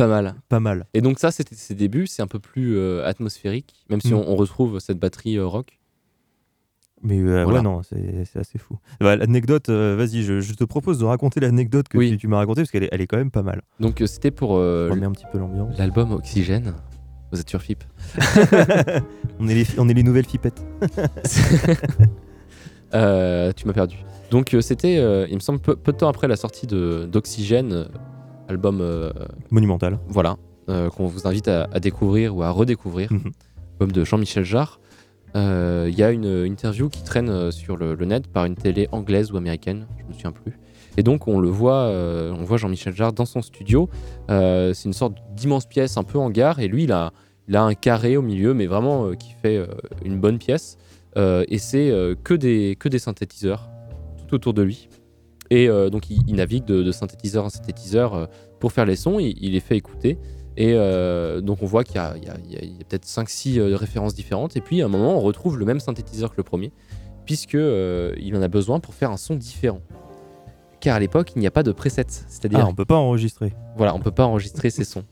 Pas 0.00 0.06
mal. 0.06 0.34
Pas 0.48 0.60
mal. 0.60 0.86
Et 0.94 1.02
donc 1.02 1.18
ça, 1.18 1.30
c'était 1.30 1.54
ses 1.54 1.74
débuts. 1.74 2.06
C'est 2.06 2.22
un 2.22 2.26
peu 2.26 2.38
plus 2.38 2.76
euh, 2.78 3.04
atmosphérique, 3.06 3.84
même 3.90 4.00
si 4.00 4.12
Mm. 4.14 4.16
on, 4.16 4.28
on 4.30 4.36
retrouve 4.36 4.78
cette 4.80 4.98
batterie 4.98 5.36
euh, 5.36 5.46
rock. 5.46 5.78
Mais 7.02 7.18
euh, 7.18 7.44
Voilà. 7.44 7.58
ouais, 7.58 7.62
non, 7.64 7.82
c'est 7.82 8.38
assez 8.38 8.58
fou. 8.58 8.78
Bah, 9.00 9.16
l'anecdote, 9.16 9.68
vas-y, 9.70 10.22
je, 10.22 10.40
je 10.40 10.54
te 10.54 10.64
propose 10.64 10.98
de 10.98 11.04
raconter 11.04 11.40
l'anecdote 11.40 11.88
que 11.88 11.98
Oui. 11.98 12.10
tu, 12.12 12.16
tu 12.18 12.28
m'as 12.28 12.38
racontée 12.38 12.62
parce 12.62 12.70
qu'elle 12.70 12.84
est, 12.84 12.88
elle 12.92 13.00
est 13.02 13.06
quand 13.06 13.16
même 13.18 13.30
pas 13.30 13.42
mal. 13.42 13.60
Donc 13.78 14.02
c'était 14.06 14.30
pour 14.30 14.50
On 14.52 14.88
remet 14.90 15.04
un 15.06 15.12
petit 15.12 15.26
peu 15.30 15.38
l'ambiance. 15.38 15.76
l'album 15.78 16.12
Oxygène. 16.12 16.74
Vous 17.32 17.40
êtes 17.40 17.48
sur 17.50 17.60
FIP. 17.62 17.84
on, 19.38 19.48
est 19.48 19.54
les, 19.54 19.66
on 19.78 19.88
est 19.88 19.94
les 19.94 20.02
nouvelles 20.02 20.26
fipettes. 20.26 20.64
Tu 22.92 23.66
m'as 23.66 23.72
perdu. 23.74 23.96
Donc 24.30 24.56
c'était, 24.60 24.94
il 25.28 25.34
me 25.34 25.40
semble, 25.40 25.60
peu, 25.60 25.76
peu 25.76 25.92
de 25.92 25.96
temps 25.98 26.08
après 26.08 26.28
la 26.28 26.36
sortie 26.36 26.66
d'Oxygène, 26.66 27.86
album, 28.50 28.80
euh, 28.80 29.10
Monumental. 29.50 29.98
voilà, 30.08 30.36
euh, 30.68 30.90
qu'on 30.90 31.06
vous 31.06 31.26
invite 31.26 31.48
à, 31.48 31.68
à 31.72 31.80
découvrir 31.80 32.36
ou 32.36 32.42
à 32.42 32.50
redécouvrir, 32.50 33.12
Mhm. 33.12 33.32
album 33.74 33.92
de 33.92 34.04
Jean-Michel 34.04 34.44
Jarre. 34.44 34.80
Euh, 35.36 35.86
Il 35.88 35.96
y 35.98 36.02
a 36.02 36.10
une 36.10 36.44
interview 36.46 36.88
qui 36.88 37.02
traîne 37.04 37.28
euh, 37.30 37.50
sur 37.52 37.76
le, 37.76 37.94
le 37.94 38.04
net 38.04 38.26
par 38.26 38.44
une 38.44 38.56
télé 38.56 38.88
anglaise 38.92 39.30
ou 39.32 39.36
américaine, 39.36 39.86
je 39.98 40.04
me 40.08 40.12
souviens 40.12 40.32
plus. 40.32 40.58
Et 40.96 41.04
donc 41.04 41.28
on 41.28 41.38
le 41.38 41.48
voit, 41.48 41.84
euh, 41.84 42.32
on 42.36 42.42
voit 42.42 42.56
Jean-Michel 42.58 42.94
Jarre 42.94 43.12
dans 43.12 43.24
son 43.26 43.40
studio. 43.42 43.88
Euh, 44.28 44.74
c'est 44.74 44.86
une 44.88 44.92
sorte 44.92 45.14
d'immense 45.36 45.66
pièce 45.66 45.96
un 45.96 46.02
peu 46.02 46.18
en 46.18 46.30
gare 46.30 46.58
et 46.58 46.66
lui 46.66 46.82
il 46.84 46.92
a, 46.92 47.12
il 47.48 47.54
a 47.56 47.62
un 47.62 47.74
carré 47.74 48.16
au 48.16 48.22
milieu, 48.22 48.54
mais 48.54 48.66
vraiment 48.66 49.06
euh, 49.06 49.14
qui 49.14 49.32
fait 49.40 49.56
euh, 49.56 49.66
une 50.04 50.18
bonne 50.18 50.38
pièce. 50.38 50.76
Euh, 51.16 51.44
et 51.48 51.58
c'est 51.58 51.90
euh, 51.90 52.16
que, 52.22 52.34
des, 52.34 52.76
que 52.78 52.88
des 52.88 52.98
synthétiseurs 52.98 53.68
tout 54.26 54.34
autour 54.34 54.52
de 54.52 54.62
lui. 54.62 54.88
Et 55.50 55.68
euh, 55.68 55.90
donc 55.90 56.10
il, 56.10 56.22
il 56.28 56.36
navigue 56.36 56.64
de, 56.64 56.82
de 56.82 56.92
synthétiseur 56.92 57.44
en 57.44 57.50
synthétiseur 57.50 58.14
euh, 58.14 58.26
pour 58.60 58.72
faire 58.72 58.86
les 58.86 58.96
sons, 58.96 59.18
il, 59.18 59.34
il 59.40 59.52
les 59.52 59.60
fait 59.60 59.76
écouter. 59.76 60.18
Et 60.56 60.74
euh, 60.74 61.40
donc 61.40 61.62
on 61.62 61.66
voit 61.66 61.84
qu'il 61.84 61.96
y 61.96 61.98
a, 61.98 62.14
peut-être 62.88 63.06
5-6 63.06 63.60
références 63.74 64.14
différentes. 64.14 64.56
Et 64.56 64.60
puis 64.60 64.82
à 64.82 64.86
un 64.86 64.88
moment 64.88 65.16
on 65.16 65.20
retrouve 65.20 65.58
le 65.58 65.64
même 65.64 65.80
synthétiseur 65.80 66.30
que 66.30 66.36
le 66.36 66.42
premier, 66.42 66.72
puisque 67.24 67.54
euh, 67.54 68.14
il 68.20 68.36
en 68.36 68.42
a 68.42 68.48
besoin 68.48 68.80
pour 68.80 68.94
faire 68.94 69.10
un 69.10 69.16
son 69.16 69.36
différent. 69.36 69.80
Car 70.80 70.96
à 70.96 71.00
l'époque 71.00 71.32
il 71.36 71.40
n'y 71.40 71.46
a 71.46 71.50
pas 71.50 71.62
de 71.62 71.72
preset, 71.72 72.06
c'est-à-dire 72.08 72.60
Ah, 72.62 72.66
on 72.68 72.74
peut 72.74 72.84
pas 72.84 72.96
enregistrer. 72.96 73.52
voilà, 73.76 73.94
on 73.94 74.00
peut 74.00 74.10
pas 74.10 74.26
enregistrer 74.26 74.70
ces 74.70 74.84
sons. 74.84 75.04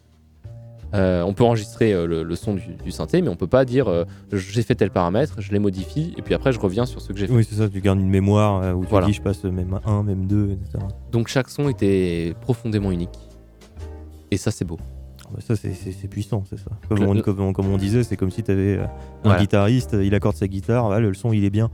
Euh, 0.94 1.22
on 1.22 1.34
peut 1.34 1.44
enregistrer 1.44 1.92
euh, 1.92 2.06
le, 2.06 2.22
le 2.22 2.34
son 2.36 2.54
du, 2.54 2.62
du 2.82 2.90
synthé, 2.90 3.20
mais 3.20 3.28
on 3.28 3.36
peut 3.36 3.46
pas 3.46 3.64
dire 3.66 3.88
euh, 3.88 4.04
j'ai 4.32 4.62
fait 4.62 4.74
tel 4.74 4.90
paramètre, 4.90 5.34
je 5.38 5.52
les 5.52 5.58
modifie, 5.58 6.14
et 6.16 6.22
puis 6.22 6.32
après 6.34 6.50
je 6.52 6.58
reviens 6.58 6.86
sur 6.86 7.00
ce 7.02 7.12
que 7.12 7.18
j'ai 7.18 7.26
fait. 7.26 7.32
Oui, 7.34 7.44
c'est 7.48 7.56
ça, 7.56 7.68
tu 7.68 7.80
gardes 7.82 8.00
une 8.00 8.08
mémoire 8.08 8.74
où 8.76 8.84
tu 8.84 8.90
Voilà. 8.90 9.06
dis 9.06 9.12
je 9.12 9.20
passe 9.20 9.44
même 9.44 9.78
1, 9.84 10.02
même 10.02 10.26
2, 10.26 10.52
etc. 10.52 10.84
Donc 11.12 11.28
chaque 11.28 11.50
son 11.50 11.68
était 11.68 12.34
profondément 12.40 12.90
unique. 12.90 13.18
Et 14.30 14.36
ça 14.38 14.50
c'est 14.50 14.64
beau. 14.64 14.78
Ah 15.26 15.30
bah 15.34 15.40
ça, 15.46 15.56
c'est- 15.56 16.08
puissant, 16.08 16.42
c'est 16.48 16.58
ça. 16.58 16.70
Comme 16.88 17.02
on, 17.02 17.12
le- 17.12 17.20
comme, 17.20 17.38
on- 17.40 17.52
comme 17.52 17.68
on 17.70 17.76
disait, 17.76 18.02
c'est 18.02 18.16
comme 18.16 18.30
si 18.30 18.42
tu 18.42 18.50
avais 18.50 18.78
un 18.78 18.88
Voilà. 19.24 19.40
guitariste, 19.40 19.94
il 20.02 20.14
accorde 20.14 20.36
sa 20.36 20.48
guitare, 20.48 20.90
ah, 20.90 21.00
le 21.00 21.12
son 21.12 21.34
il 21.34 21.44
est 21.44 21.50
bien. 21.50 21.68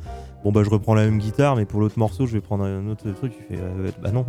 Bon, 0.45 0.53
bah 0.53 0.63
je 0.63 0.69
reprends 0.69 0.95
la 0.95 1.05
même 1.07 1.19
guitare, 1.19 1.57
mais 1.57 1.65
pour 1.65 1.81
l'autre 1.81 1.99
morceau, 1.99 2.27
je 2.27 2.35
vais 2.35 2.43
prendre 2.43 2.65
un 2.65 2.87
autre 2.89 3.11
truc. 3.13 3.33
Tu 3.35 3.43
fais, 3.57 3.61
euh, 3.63 3.91
bah 4.03 4.11
non, 4.13 4.27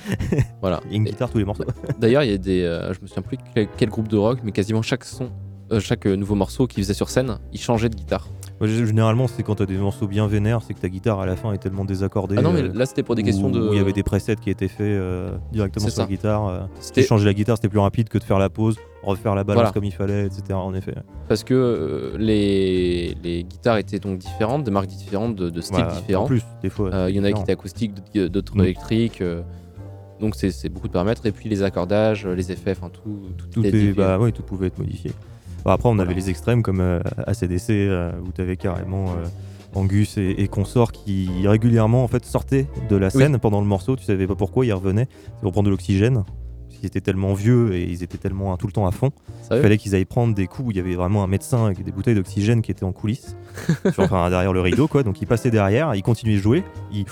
Voilà. 0.60 0.80
il 0.84 0.90
y 0.90 0.94
a 0.94 0.96
une 0.98 1.06
Et 1.06 1.10
guitare 1.10 1.30
tous 1.30 1.38
les 1.38 1.46
morceaux. 1.46 1.64
D'ailleurs, 1.98 2.22
il 2.22 2.30
y 2.30 2.34
a 2.34 2.38
des, 2.38 2.62
euh, 2.62 2.92
je 2.92 3.00
me 3.00 3.06
souviens 3.06 3.22
plus 3.22 3.38
quel, 3.54 3.68
quel 3.76 3.88
groupe 3.88 4.08
de 4.08 4.18
rock, 4.18 4.40
mais 4.44 4.52
quasiment 4.52 4.82
chaque 4.82 5.04
son, 5.04 5.30
euh, 5.72 5.80
chaque 5.80 6.04
nouveau 6.04 6.34
morceau 6.34 6.66
qu'ils 6.66 6.82
faisaient 6.84 6.92
sur 6.92 7.08
scène, 7.08 7.38
ils 7.52 7.60
changeaient 7.60 7.88
de 7.88 7.96
guitare. 7.96 8.28
Généralement, 8.60 9.26
c'est 9.26 9.42
quand 9.42 9.56
t'as 9.56 9.66
des 9.66 9.76
morceaux 9.76 10.06
bien 10.06 10.26
vénères, 10.26 10.60
c'est 10.62 10.74
que 10.74 10.80
ta 10.80 10.88
guitare 10.88 11.20
à 11.20 11.26
la 11.26 11.36
fin 11.36 11.52
est 11.52 11.58
tellement 11.58 11.84
désaccordée. 11.84 12.36
Ah 12.38 12.42
non, 12.42 12.52
mais 12.52 12.62
euh, 12.62 12.72
là 12.74 12.86
c'était 12.86 13.02
pour 13.02 13.14
des 13.14 13.22
questions 13.22 13.48
où- 13.48 13.50
de. 13.50 13.68
Où 13.68 13.72
il 13.72 13.76
y 13.78 13.80
avait 13.80 13.92
des 13.92 14.02
presets 14.04 14.36
qui 14.36 14.48
étaient 14.48 14.68
faits 14.68 14.80
euh, 14.86 15.36
directement 15.52 15.88
sur 15.88 16.02
la 16.02 16.08
guitare. 16.08 16.46
euh, 16.48 16.60
C'était 16.80 17.02
tu 17.02 17.08
changes 17.08 17.24
la 17.24 17.34
guitare, 17.34 17.56
c'était 17.56 17.68
plus 17.68 17.78
rapide 17.80 18.08
que 18.08 18.16
de 18.18 18.24
faire 18.24 18.38
la 18.38 18.48
pause, 18.48 18.76
refaire 19.02 19.34
la 19.34 19.44
balance 19.44 19.60
Voilà. 19.62 19.72
comme 19.72 19.84
il 19.84 19.92
fallait, 19.92 20.26
etc. 20.26 20.42
En 20.54 20.72
effet. 20.72 20.94
parce 21.28 21.42
que 21.44 21.52
euh, 21.54 22.16
les, 22.18 23.16
les 23.22 23.42
guitares 23.44 23.76
étaient 23.78 23.98
donc 23.98 24.18
différentes, 24.18 24.64
de 24.64 24.70
marques 24.70 24.86
différentes, 24.86 25.34
de, 25.34 25.50
de 25.50 25.60
styles 25.60 25.76
Voilà, 25.84 26.00
différents. 26.00 26.24
En 26.24 26.26
plus, 26.28 26.42
des 26.62 26.70
fois. 26.70 26.94
Euh, 26.94 27.10
Il 27.10 27.16
y 27.16 27.20
en 27.20 27.24
a 27.24 27.32
qui 27.32 27.40
étaient 27.42 27.52
acoustiques, 27.52 27.92
d'autres- 28.14 28.56
Mm. 28.56 28.60
électriques. 28.62 29.20
euh, 29.20 29.42
donc 30.20 30.36
c'est 30.36 30.68
beaucoup 30.68 30.86
de 30.86 30.92
paramètres. 30.92 31.26
Et 31.26 31.32
puis 31.32 31.48
les 31.48 31.62
accordages, 31.64 32.24
euh, 32.24 32.34
les 32.34 32.52
effets, 32.52 32.70
enfin 32.70 32.88
tout, 32.88 33.20
tout, 33.36 33.46
Tout, 33.48 33.66
était 33.66 33.86
est, 33.88 33.92
bah, 33.92 34.16
ouais, 34.18 34.30
tout 34.32 34.42
pouvait 34.44 34.68
être 34.68 34.78
modifié. 34.78 35.10
Bon, 35.64 35.70
après, 35.70 35.88
on 35.88 35.94
Voilà. 35.94 36.10
avait 36.10 36.20
les 36.20 36.30
extrêmes 36.30 36.62
comme 36.62 36.80
euh, 36.80 37.00
ACDC 37.26 37.70
euh, 37.70 38.12
où 38.26 38.32
tu 38.32 38.40
avais 38.42 38.56
carrément 38.56 39.06
euh, 39.10 39.24
Angus 39.74 40.18
et, 40.18 40.34
et 40.38 40.46
consorts 40.48 40.92
qui 40.92 41.28
régulièrement 41.46 42.04
en 42.04 42.08
fait 42.08 42.24
sortaient 42.24 42.66
de 42.88 42.96
la 42.96 43.10
scène 43.10 43.38
pendant 43.38 43.60
le 43.60 43.66
morceau. 43.66 43.96
Tu 43.96 44.04
savais 44.04 44.26
pas 44.26 44.34
pourquoi 44.36 44.66
ils 44.66 44.72
revenaient. 44.72 45.08
C'est 45.24 45.40
pour 45.42 45.52
prendre 45.52 45.66
de 45.66 45.70
l'oxygène. 45.70 46.22
Parce 46.68 46.78
qu'ils 46.80 46.86
étaient 46.86 47.00
tellement 47.00 47.34
vieux 47.34 47.74
et 47.74 47.84
ils 47.84 48.02
étaient 48.02 48.18
tellement 48.18 48.52
hein, 48.52 48.56
tout 48.56 48.66
le 48.66 48.72
temps 48.72 48.86
à 48.86 48.90
fond. 48.90 49.10
Il 49.50 49.60
fallait 49.60 49.78
qu'ils 49.78 49.94
aillent 49.94 50.04
prendre 50.04 50.34
des 50.34 50.46
coups 50.48 50.68
où 50.68 50.70
il 50.72 50.76
y 50.76 50.80
avait 50.80 50.94
vraiment 50.96 51.22
un 51.22 51.26
médecin 51.28 51.66
avec 51.66 51.82
des 51.82 51.92
bouteilles 51.92 52.14
d'oxygène 52.16 52.62
qui 52.62 52.70
étaient 52.70 52.84
en 52.84 52.92
coulisses. 52.92 53.36
Sur- 53.92 54.02
enfin, 54.04 54.28
derrière 54.28 54.52
le 54.52 54.60
rideau, 54.60 54.86
quoi. 54.88 55.02
Donc 55.02 55.20
ils 55.22 55.26
passaient 55.26 55.50
derrière, 55.50 55.94
ils 55.94 56.02
continuaient 56.02 56.36
de 56.36 56.40
jouer. 56.42 56.62
Ils, 56.92 57.04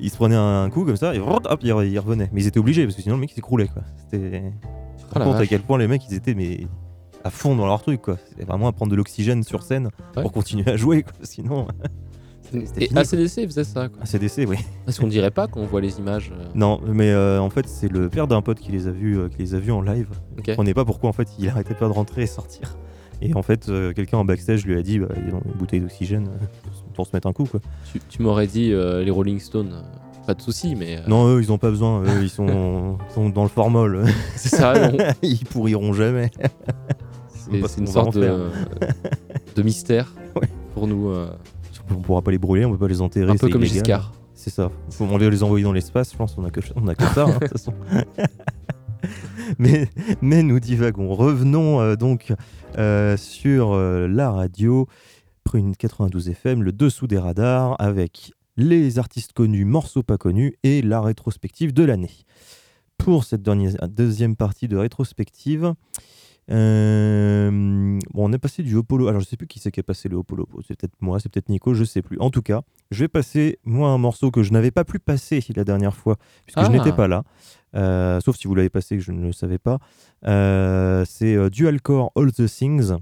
ils 0.00 0.10
se 0.10 0.16
prenaient 0.16 0.34
un 0.36 0.68
coup 0.70 0.84
comme 0.84 0.96
ça 0.96 1.14
et 1.14 1.18
hop, 1.20 1.46
ils 1.62 1.70
re- 1.70 1.86
ils 1.88 1.98
revenaient. 1.98 2.30
Mais 2.32 2.42
ils 2.42 2.46
étaient 2.46 2.58
obligés 2.60 2.84
parce 2.84 2.96
que 2.96 3.02
sinon 3.02 3.14
le 3.16 3.20
mec 3.20 3.30
s'écroulait, 3.32 3.68
quoi. 3.68 3.82
C'était. 4.10 4.42
Oh 5.14 5.18
contre, 5.20 5.40
à 5.40 5.46
quel 5.46 5.60
point 5.60 5.76
les 5.78 5.88
mecs 5.88 6.02
ils 6.08 6.14
étaient 6.14 6.34
mais 6.34 6.66
à 7.24 7.30
fond 7.30 7.54
dans 7.56 7.66
leur 7.66 7.82
truc 7.82 8.02
quoi. 8.02 8.16
C'était 8.28 8.44
vraiment 8.44 8.68
à 8.68 8.72
prendre 8.72 8.90
de 8.90 8.96
l'oxygène 8.96 9.42
sur 9.42 9.62
scène 9.62 9.90
Ouais. 10.16 10.22
pour 10.22 10.32
continuer 10.32 10.68
à 10.70 10.76
jouer 10.76 11.02
quoi. 11.02 11.12
Sinon, 11.22 11.66
Et 12.54 12.88
fini. 12.88 12.98
ACDC 12.98 13.46
faisait 13.46 13.64
ça. 13.64 13.88
Quoi. 13.88 14.02
ACDC, 14.02 14.44
oui. 14.46 14.56
Parce 14.84 14.98
qu'on 14.98 15.06
dirait 15.06 15.30
pas 15.30 15.46
quand 15.46 15.60
on 15.60 15.64
voit 15.66 15.80
les 15.80 15.98
images. 15.98 16.32
euh, 16.38 16.44
Non, 16.54 16.80
mais 16.86 17.10
euh, 17.10 17.40
en 17.40 17.48
fait 17.48 17.66
c'est 17.66 17.90
le 17.90 18.10
père 18.10 18.26
d'un 18.26 18.42
pote 18.42 18.60
qui 18.60 18.72
les 18.72 18.88
a 18.88 18.90
vus, 18.90 19.18
euh, 19.18 19.28
qui 19.30 19.38
les 19.38 19.54
a 19.54 19.58
vus 19.58 19.72
en 19.72 19.80
live. 19.80 20.08
ok. 20.36 20.44
Je 20.46 20.50
comprenais 20.52 20.74
pas 20.74 20.84
pourquoi 20.84 21.08
en 21.08 21.14
fait 21.14 21.28
il 21.38 21.48
arrêtait 21.48 21.74
pas 21.74 21.86
de 21.86 21.92
rentrer 21.92 22.22
et 22.22 22.26
sortir. 22.26 22.76
Et 23.22 23.34
en 23.34 23.42
fait 23.42 23.70
quelqu'un 23.94 24.18
en 24.18 24.24
backstage 24.24 24.66
lui 24.66 24.76
a 24.76 24.82
dit 24.82 24.98
bah, 24.98 25.06
ils 25.26 25.32
ont 25.34 25.40
une 25.46 25.52
bouteille 25.52 25.80
d'oxygène 25.80 26.28
pour 26.94 27.06
se 27.06 27.12
mettre 27.14 27.28
un 27.28 27.32
coup 27.32 27.44
quoi. 27.44 27.60
Tu, 27.90 28.00
tu 28.08 28.20
m'aurais 28.20 28.48
dit 28.48 28.70
les 28.70 29.10
Rolling 29.12 29.38
Stones, 29.38 29.80
pas 30.26 30.34
de 30.34 30.42
souci, 30.42 30.74
mais. 30.74 30.98
Non 31.06 31.28
eux 31.28 31.40
ils 31.40 31.52
ont 31.52 31.58
pas 31.58 31.70
besoin, 31.70 32.02
eux 32.02 32.22
ils 32.22 32.28
sont, 32.28 32.98
sont 33.14 33.28
dans 33.28 33.44
le 33.44 33.48
formol. 33.48 34.04
C'est 34.34 34.48
ça, 34.56 34.74
ils 35.22 35.44
pourriront 35.44 35.92
jamais. 35.92 36.32
C'est 37.68 37.80
une 37.80 37.86
sorte 37.86 38.16
de, 38.16 38.48
de 39.56 39.62
mystère 39.62 40.12
Ouais. 40.36 40.48
pour 40.74 40.86
nous. 40.86 41.08
euh, 41.10 41.30
On 41.90 41.96
pourra 42.00 42.22
pas 42.22 42.30
les 42.30 42.38
brûler, 42.38 42.64
on 42.64 42.72
peut 42.72 42.78
pas 42.78 42.88
les 42.88 43.00
enterrer. 43.00 43.30
un 43.30 43.36
peu 43.36 43.48
comme 43.48 43.62
illégal. 43.62 43.78
Giscard. 43.84 44.12
C'est 44.34 44.50
ça. 44.50 44.70
Faut 44.90 45.04
on 45.04 45.16
va 45.18 45.28
les 45.30 45.42
envoyer 45.42 45.62
dans 45.64 45.72
l'espace, 45.72 46.12
je 46.12 46.16
pense. 46.16 46.36
On 46.38 46.44
a 46.44 46.50
que, 46.50 46.60
on 46.74 46.88
a 46.88 46.94
que 46.94 47.04
ça, 47.04 47.24
hein, 47.26 47.34
de 47.34 47.38
toute 47.46 47.48
façon. 47.52 47.74
mais, 49.58 49.88
mais 50.20 50.42
nous 50.42 50.60
divagons. 50.60 51.14
Revenons 51.14 51.80
euh, 51.80 51.96
donc 51.96 52.32
euh, 52.78 53.16
sur 53.16 53.72
euh, 53.72 54.08
la 54.08 54.30
radio, 54.30 54.86
Prune 55.44 55.76
92 55.76 56.28
FM, 56.30 56.62
le 56.62 56.72
dessous 56.72 57.06
des 57.06 57.18
radars, 57.18 57.76
avec 57.78 58.32
les 58.56 58.98
artistes 58.98 59.32
connus, 59.32 59.64
morceaux 59.64 60.02
pas 60.02 60.18
connus 60.18 60.54
et 60.62 60.82
la 60.82 61.00
rétrospective 61.00 61.72
de 61.72 61.84
l'année. 61.84 62.10
Pour 62.98 63.24
cette 63.24 63.42
dernière, 63.42 63.74
deuxième 63.88 64.36
partie 64.36 64.68
de 64.68 64.76
rétrospective, 64.76 65.64
euh, 65.64 65.72
bon, 66.52 67.98
on 68.14 68.32
est 68.32 68.38
passé 68.38 68.62
du 68.62 68.76
Opolo. 68.76 69.08
Alors, 69.08 69.20
je 69.20 69.26
sais 69.26 69.36
plus 69.36 69.46
qui 69.46 69.58
c'est 69.58 69.70
qui 69.70 69.80
a 69.80 69.82
passé 69.82 70.08
le 70.08 70.16
Opolo. 70.16 70.46
C'est 70.66 70.76
peut-être 70.78 70.94
moi, 71.00 71.18
c'est 71.20 71.28
peut-être 71.30 71.48
Nico, 71.48 71.74
je 71.74 71.84
sais 71.84 72.02
plus. 72.02 72.18
En 72.20 72.30
tout 72.30 72.42
cas, 72.42 72.62
je 72.90 73.00
vais 73.00 73.08
passer, 73.08 73.58
moi, 73.64 73.88
un 73.90 73.98
morceau 73.98 74.30
que 74.30 74.42
je 74.42 74.52
n'avais 74.52 74.70
pas 74.70 74.84
pu 74.84 74.98
passer 74.98 75.42
la 75.56 75.64
dernière 75.64 75.96
fois, 75.96 76.16
puisque 76.44 76.58
Ah. 76.58 76.64
je 76.64 76.70
n'étais 76.70 76.92
pas 76.92 77.08
là. 77.08 77.24
Euh, 77.74 78.20
sauf 78.20 78.36
si 78.36 78.46
vous 78.46 78.54
l'avez 78.54 78.68
passé, 78.70 78.96
que 78.98 79.02
je 79.02 79.12
ne 79.12 79.26
le 79.26 79.32
savais 79.32 79.58
pas. 79.58 79.78
Euh, 80.26 81.04
c'est 81.06 81.34
euh, 81.34 81.48
Dual 81.48 81.80
Core 81.80 82.12
All 82.16 82.30
the 82.32 82.46
Things. 82.46 82.92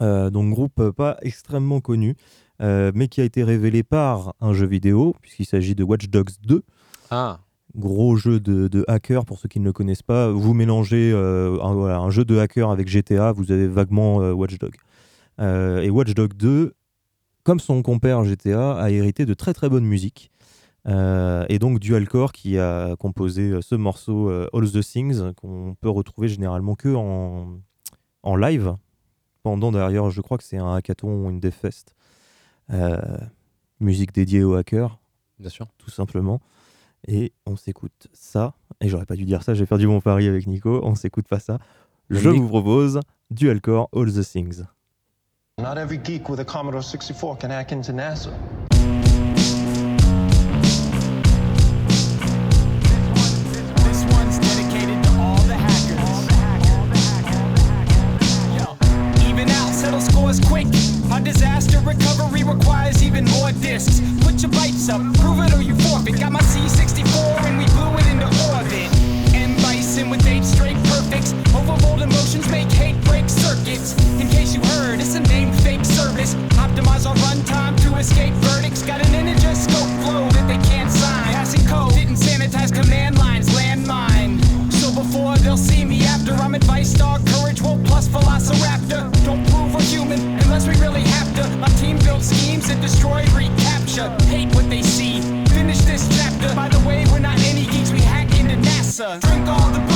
Euh, 0.00 0.30
donc, 0.30 0.50
groupe 0.50 0.78
euh, 0.80 0.92
pas 0.92 1.16
extrêmement 1.22 1.80
connu, 1.80 2.14
euh, 2.62 2.92
mais 2.94 3.08
qui 3.08 3.20
a 3.20 3.24
été 3.24 3.42
révélé 3.44 3.82
par 3.82 4.34
un 4.40 4.52
jeu 4.52 4.66
vidéo, 4.66 5.14
puisqu'il 5.20 5.44
s'agit 5.46 5.74
de 5.74 5.82
Watch 5.84 6.08
Dogs 6.08 6.30
2 6.42 6.62
Ah, 7.10 7.40
gros 7.76 8.16
jeu 8.16 8.40
de, 8.40 8.68
de 8.68 8.84
hacker 8.88 9.24
pour 9.24 9.38
ceux 9.38 9.48
qui 9.48 9.60
ne 9.60 9.64
le 9.64 9.72
connaissent 9.72 10.02
pas. 10.02 10.30
Vous 10.30 10.54
mélangez 10.54 11.12
euh, 11.12 11.58
un, 11.62 11.74
voilà, 11.74 11.98
un 11.98 12.10
jeu 12.10 12.24
de 12.24 12.38
hacker 12.38 12.70
avec 12.70 12.88
GTA, 12.88 13.32
vous 13.32 13.52
avez 13.52 13.68
vaguement 13.68 14.20
euh, 14.22 14.32
Watch 14.32 14.58
Dog. 14.58 14.74
Euh, 15.40 15.80
et 15.82 15.90
Watch 15.90 16.14
Dog 16.14 16.34
2, 16.34 16.74
comme 17.44 17.60
son 17.60 17.82
compère 17.82 18.24
GTA, 18.24 18.76
a 18.76 18.90
hérité 18.90 19.26
de 19.26 19.34
très 19.34 19.54
très 19.54 19.68
bonne 19.68 19.84
musique. 19.84 20.30
Euh, 20.86 21.44
et 21.48 21.58
donc 21.58 21.80
Dual 21.80 22.08
Core 22.08 22.32
qui 22.32 22.58
a 22.58 22.96
composé 22.96 23.50
euh, 23.50 23.60
ce 23.60 23.74
morceau 23.74 24.30
All 24.30 24.70
the 24.70 24.80
Things 24.80 25.34
qu'on 25.34 25.76
peut 25.80 25.90
retrouver 25.90 26.28
généralement 26.28 26.74
que 26.74 26.94
en, 26.94 27.58
en 28.22 28.36
live. 28.36 28.74
Pendant 29.42 29.70
d'ailleurs, 29.72 30.10
je 30.10 30.20
crois 30.20 30.38
que 30.38 30.44
c'est 30.44 30.56
un 30.58 30.74
hackathon 30.74 31.24
ou 31.26 31.30
une 31.30 31.40
Devfest. 31.40 31.94
Euh, 32.70 32.98
musique 33.80 34.12
dédiée 34.12 34.44
aux 34.44 34.54
hackers 34.54 34.98
bien 35.38 35.48
sûr. 35.48 35.66
tout 35.78 35.90
simplement. 35.90 36.40
Et 37.06 37.32
on 37.46 37.56
s'écoute 37.56 38.08
ça. 38.12 38.54
Et 38.80 38.88
j'aurais 38.88 39.06
pas 39.06 39.16
dû 39.16 39.24
dire 39.24 39.42
ça, 39.42 39.54
j'ai 39.54 39.66
perdu 39.66 39.86
mon 39.86 40.00
pari 40.00 40.28
avec 40.28 40.46
Nico. 40.46 40.80
On 40.84 40.94
s'écoute 40.94 41.28
pas 41.28 41.38
ça. 41.38 41.58
Je 42.10 42.28
vous 42.28 42.48
propose 42.48 43.00
Dualcore 43.30 43.88
All 43.94 44.12
the 44.12 44.24
Things. 44.24 44.64
Not 45.58 45.76
every 45.76 45.98
geek 45.98 46.28
with 46.28 46.40
a 46.40 46.44
Commodore 46.44 46.82
64 46.82 47.38
can 47.38 47.50
hack 47.50 47.72
into 47.72 47.92
NASA. 47.92 48.30
Settle 59.72 60.00
scores 60.00 60.40
quick. 60.40 60.66
Our 61.10 61.20
disaster 61.20 61.78
recovery 61.80 62.42
requires 62.42 63.00
even 63.02 63.24
more 63.26 63.52
discs. 63.52 64.00
put 64.38 64.42
your 64.42 64.60
lights 64.60 64.88
up. 64.88 65.00
Prove 65.18 65.40
it 65.40 65.52
or 65.52 65.62
you 65.62 65.74
forfeit. 65.88 66.18
Got 66.20 66.32
my 66.32 66.40
C64 66.40 67.42
and 67.46 67.58
we 67.58 67.66
blew 67.74 67.90
it 67.98 68.06
into 68.06 68.26
orbit. 68.46 68.88
M 69.34 69.56
Bison 69.62 70.10
with 70.10 70.24
eight 70.26 70.44
straight 70.44 70.76
perfects. 70.84 71.32
Overbold 71.50 72.02
emotions 72.02 72.48
make 72.48 72.70
hate 72.70 73.02
break 73.04 73.28
circuits. 73.28 73.96
In 74.20 74.28
case 74.28 74.54
you 74.54 74.60
heard, 74.76 75.00
it's 75.00 75.14
a 75.14 75.20
name 75.20 75.52
fake 75.64 75.84
service. 75.84 76.34
Optimize 76.54 77.06
our 77.06 77.16
runtime 77.26 77.74
to 77.82 77.96
escape 77.96 78.32
verdicts. 78.46 78.82
Got 78.82 79.04
an 79.06 79.14
integer 79.14 79.54
scope 79.54 79.90
flow 80.02 80.28
that 80.30 80.46
they 80.46 80.60
can't 80.68 80.90
sign. 80.90 81.32
Passing 81.34 81.66
code 81.66 81.94
didn't 81.94 82.16
sanitize 82.16 82.72
command 82.72 83.18
lines. 83.18 83.48
Landmine. 83.48 84.40
So 84.72 84.94
before 84.94 85.36
they'll 85.38 85.56
see 85.56 85.84
me 85.84 86.04
after, 86.04 86.32
I'm 86.34 86.54
advice 86.54 86.92
dog. 86.92 87.26
Courage 87.26 87.60
will 87.60 87.80
plus 87.84 88.06
Velociraptor. 88.08 89.10
Don't 89.24 89.44
prove 89.50 89.74
we're 89.74 89.82
human 89.82 90.20
unless 90.42 90.68
we 90.68 90.74
really 90.76 91.02
have 91.02 91.34
to. 91.36 91.56
My 91.56 91.68
team 91.80 91.98
built 91.98 92.22
schemes 92.22 92.68
that 92.68 92.80
destroy 92.80 93.24
recap 93.34 93.77
nature, 93.98 94.24
hate 94.24 94.54
what 94.54 94.68
they 94.70 94.82
see. 94.82 95.20
Finish 95.48 95.78
this 95.78 96.08
chapter. 96.16 96.54
By 96.54 96.68
the 96.68 96.78
way, 96.86 97.04
we're 97.10 97.18
not 97.18 97.38
any 97.40 97.66
geeks, 97.66 97.90
we 97.92 98.00
hack 98.00 98.38
into 98.38 98.56
NASA. 98.56 99.20
Drink 99.20 99.46
all 99.48 99.70
the 99.70 99.87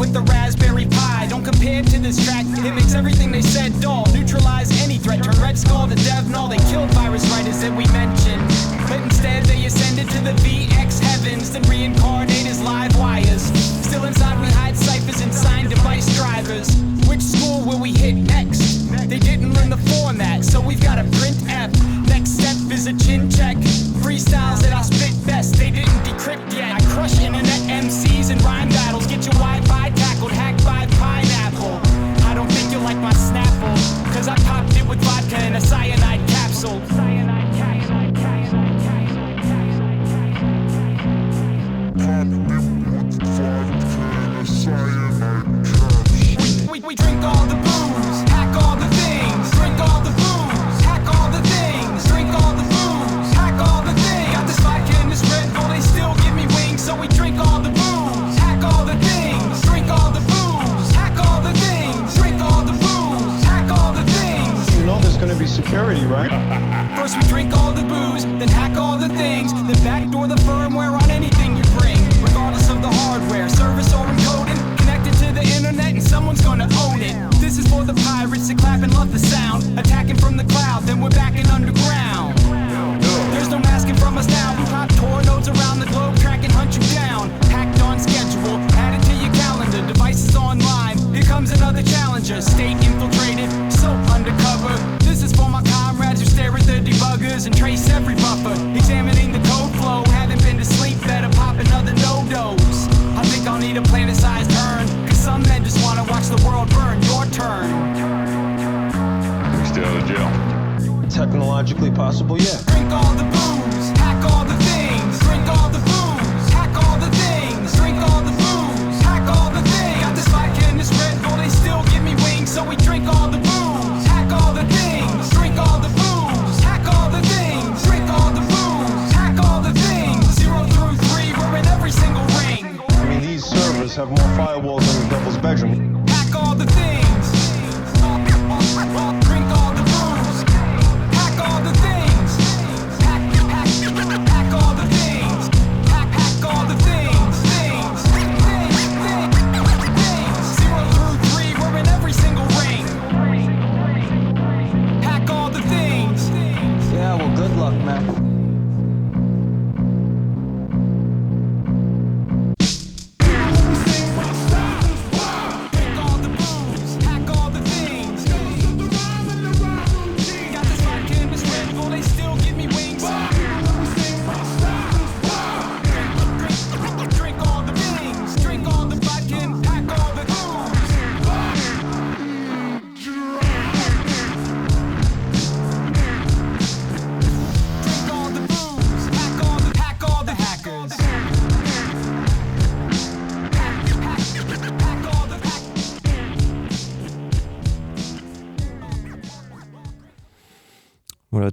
with 0.00 0.14
the 0.14 0.22
raspberry 0.22 0.86
pie. 0.86 1.26
Don't 1.28 1.44
compare 1.44 1.82
to 1.82 1.98
this 1.98 2.24
track, 2.24 2.46
it 2.64 2.74
makes 2.74 2.94
everything 2.94 3.30
they 3.30 3.42
said 3.42 3.78
dull. 3.80 4.06
Neutralize 4.14 4.72
any 4.82 4.96
threat, 4.96 5.22
turn 5.22 5.38
Red 5.42 5.58
Skull 5.58 5.86
to 5.88 5.94
Devnall. 5.94 6.48
They 6.48 6.56
killed 6.72 6.88
virus 6.94 7.28
writers 7.30 7.60
that 7.60 7.70
we 7.70 7.84
mentioned. 7.92 8.40
But 8.88 8.98
instead, 9.00 9.44
they 9.44 9.66
ascended 9.66 10.08
to 10.08 10.20
the 10.24 10.32
VX 10.40 11.00
heavens, 11.00 11.52
then 11.52 11.62
reincarnate 11.68 12.46
as 12.46 12.62
live 12.62 12.96
wires. 12.98 13.42
Still 13.84 14.04
inside, 14.04 14.40
we 14.40 14.50
hide 14.50 14.74
ciphers 14.74 15.20
and 15.20 15.34
sign 15.34 15.68
device 15.68 16.08
drivers. 16.16 16.74
Which 17.06 17.20
school 17.20 17.60
will 17.66 17.78
we 17.78 17.92
hit 17.92 18.14
next? 18.14 18.88
They 19.06 19.18
didn't 19.18 19.52
learn 19.52 19.68
the 19.68 19.82
format, 19.92 20.44
so 20.44 20.62
we've 20.62 20.82
got 20.82 20.98
a 20.98 21.04
print 21.18 21.36
app. 21.48 21.70
Next 22.08 22.40
step 22.40 22.56
is 22.72 22.86
a 22.86 22.96
chin 22.96 23.30
check. 23.30 23.58
Freestyles 24.00 24.62
that 24.62 24.72
I 24.72 24.80
spit 24.80 25.09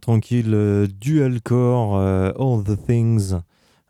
tranquille 0.07 0.53
euh, 0.53 0.87
Dual 0.87 1.41
Core 1.41 1.97
euh, 1.97 2.31
All 2.39 2.63
the 2.63 2.81
Things, 2.87 3.33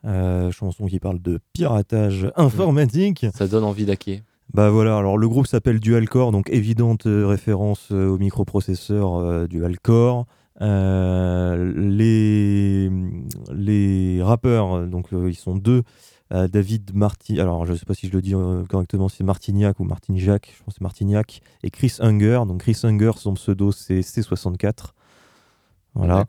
euh, 0.03 0.49
chanson 0.51 0.87
qui 0.87 0.97
parle 0.99 1.21
de 1.21 1.39
piratage 1.53 2.23
mm. 2.25 2.31
informatique. 2.37 3.27
Ça 3.35 3.47
donne 3.47 3.63
envie 3.63 3.85
d'hacker. 3.85 4.23
Bah 4.51 4.71
voilà, 4.71 4.97
alors 4.97 5.19
le 5.19 5.29
groupe 5.29 5.45
s'appelle 5.45 5.79
Dual 5.79 6.09
Core, 6.09 6.31
donc 6.31 6.49
évidente 6.49 7.03
référence 7.05 7.91
au 7.91 8.17
microprocesseur 8.17 9.47
Dual 9.47 9.77
Core. 9.77 10.25
Les, 10.61 11.59
les 13.53 14.23
rappeurs, 14.23 14.87
donc 14.87 15.09
ils 15.11 15.35
sont 15.35 15.55
deux. 15.55 15.83
David 16.31 16.95
Martin, 16.95 17.39
alors 17.39 17.65
je 17.65 17.73
ne 17.73 17.77
sais 17.77 17.85
pas 17.85 17.93
si 17.93 18.07
je 18.07 18.13
le 18.13 18.21
dis 18.21 18.33
correctement, 18.69 19.09
c'est 19.09 19.25
Martignac 19.25 19.81
ou 19.81 19.83
Martignac, 19.83 20.53
je 20.57 20.63
pense 20.63 20.75
que 20.75 20.79
c'est 20.79 20.83
Martignac, 20.83 21.41
et 21.63 21.69
Chris 21.69 21.97
Hunger. 21.99 22.43
Donc 22.47 22.61
Chris 22.61 22.79
Hunger, 22.83 23.11
son 23.17 23.33
pseudo 23.33 23.73
c'est 23.73 23.99
C64. 23.99 24.93
Voilà. 25.97 26.25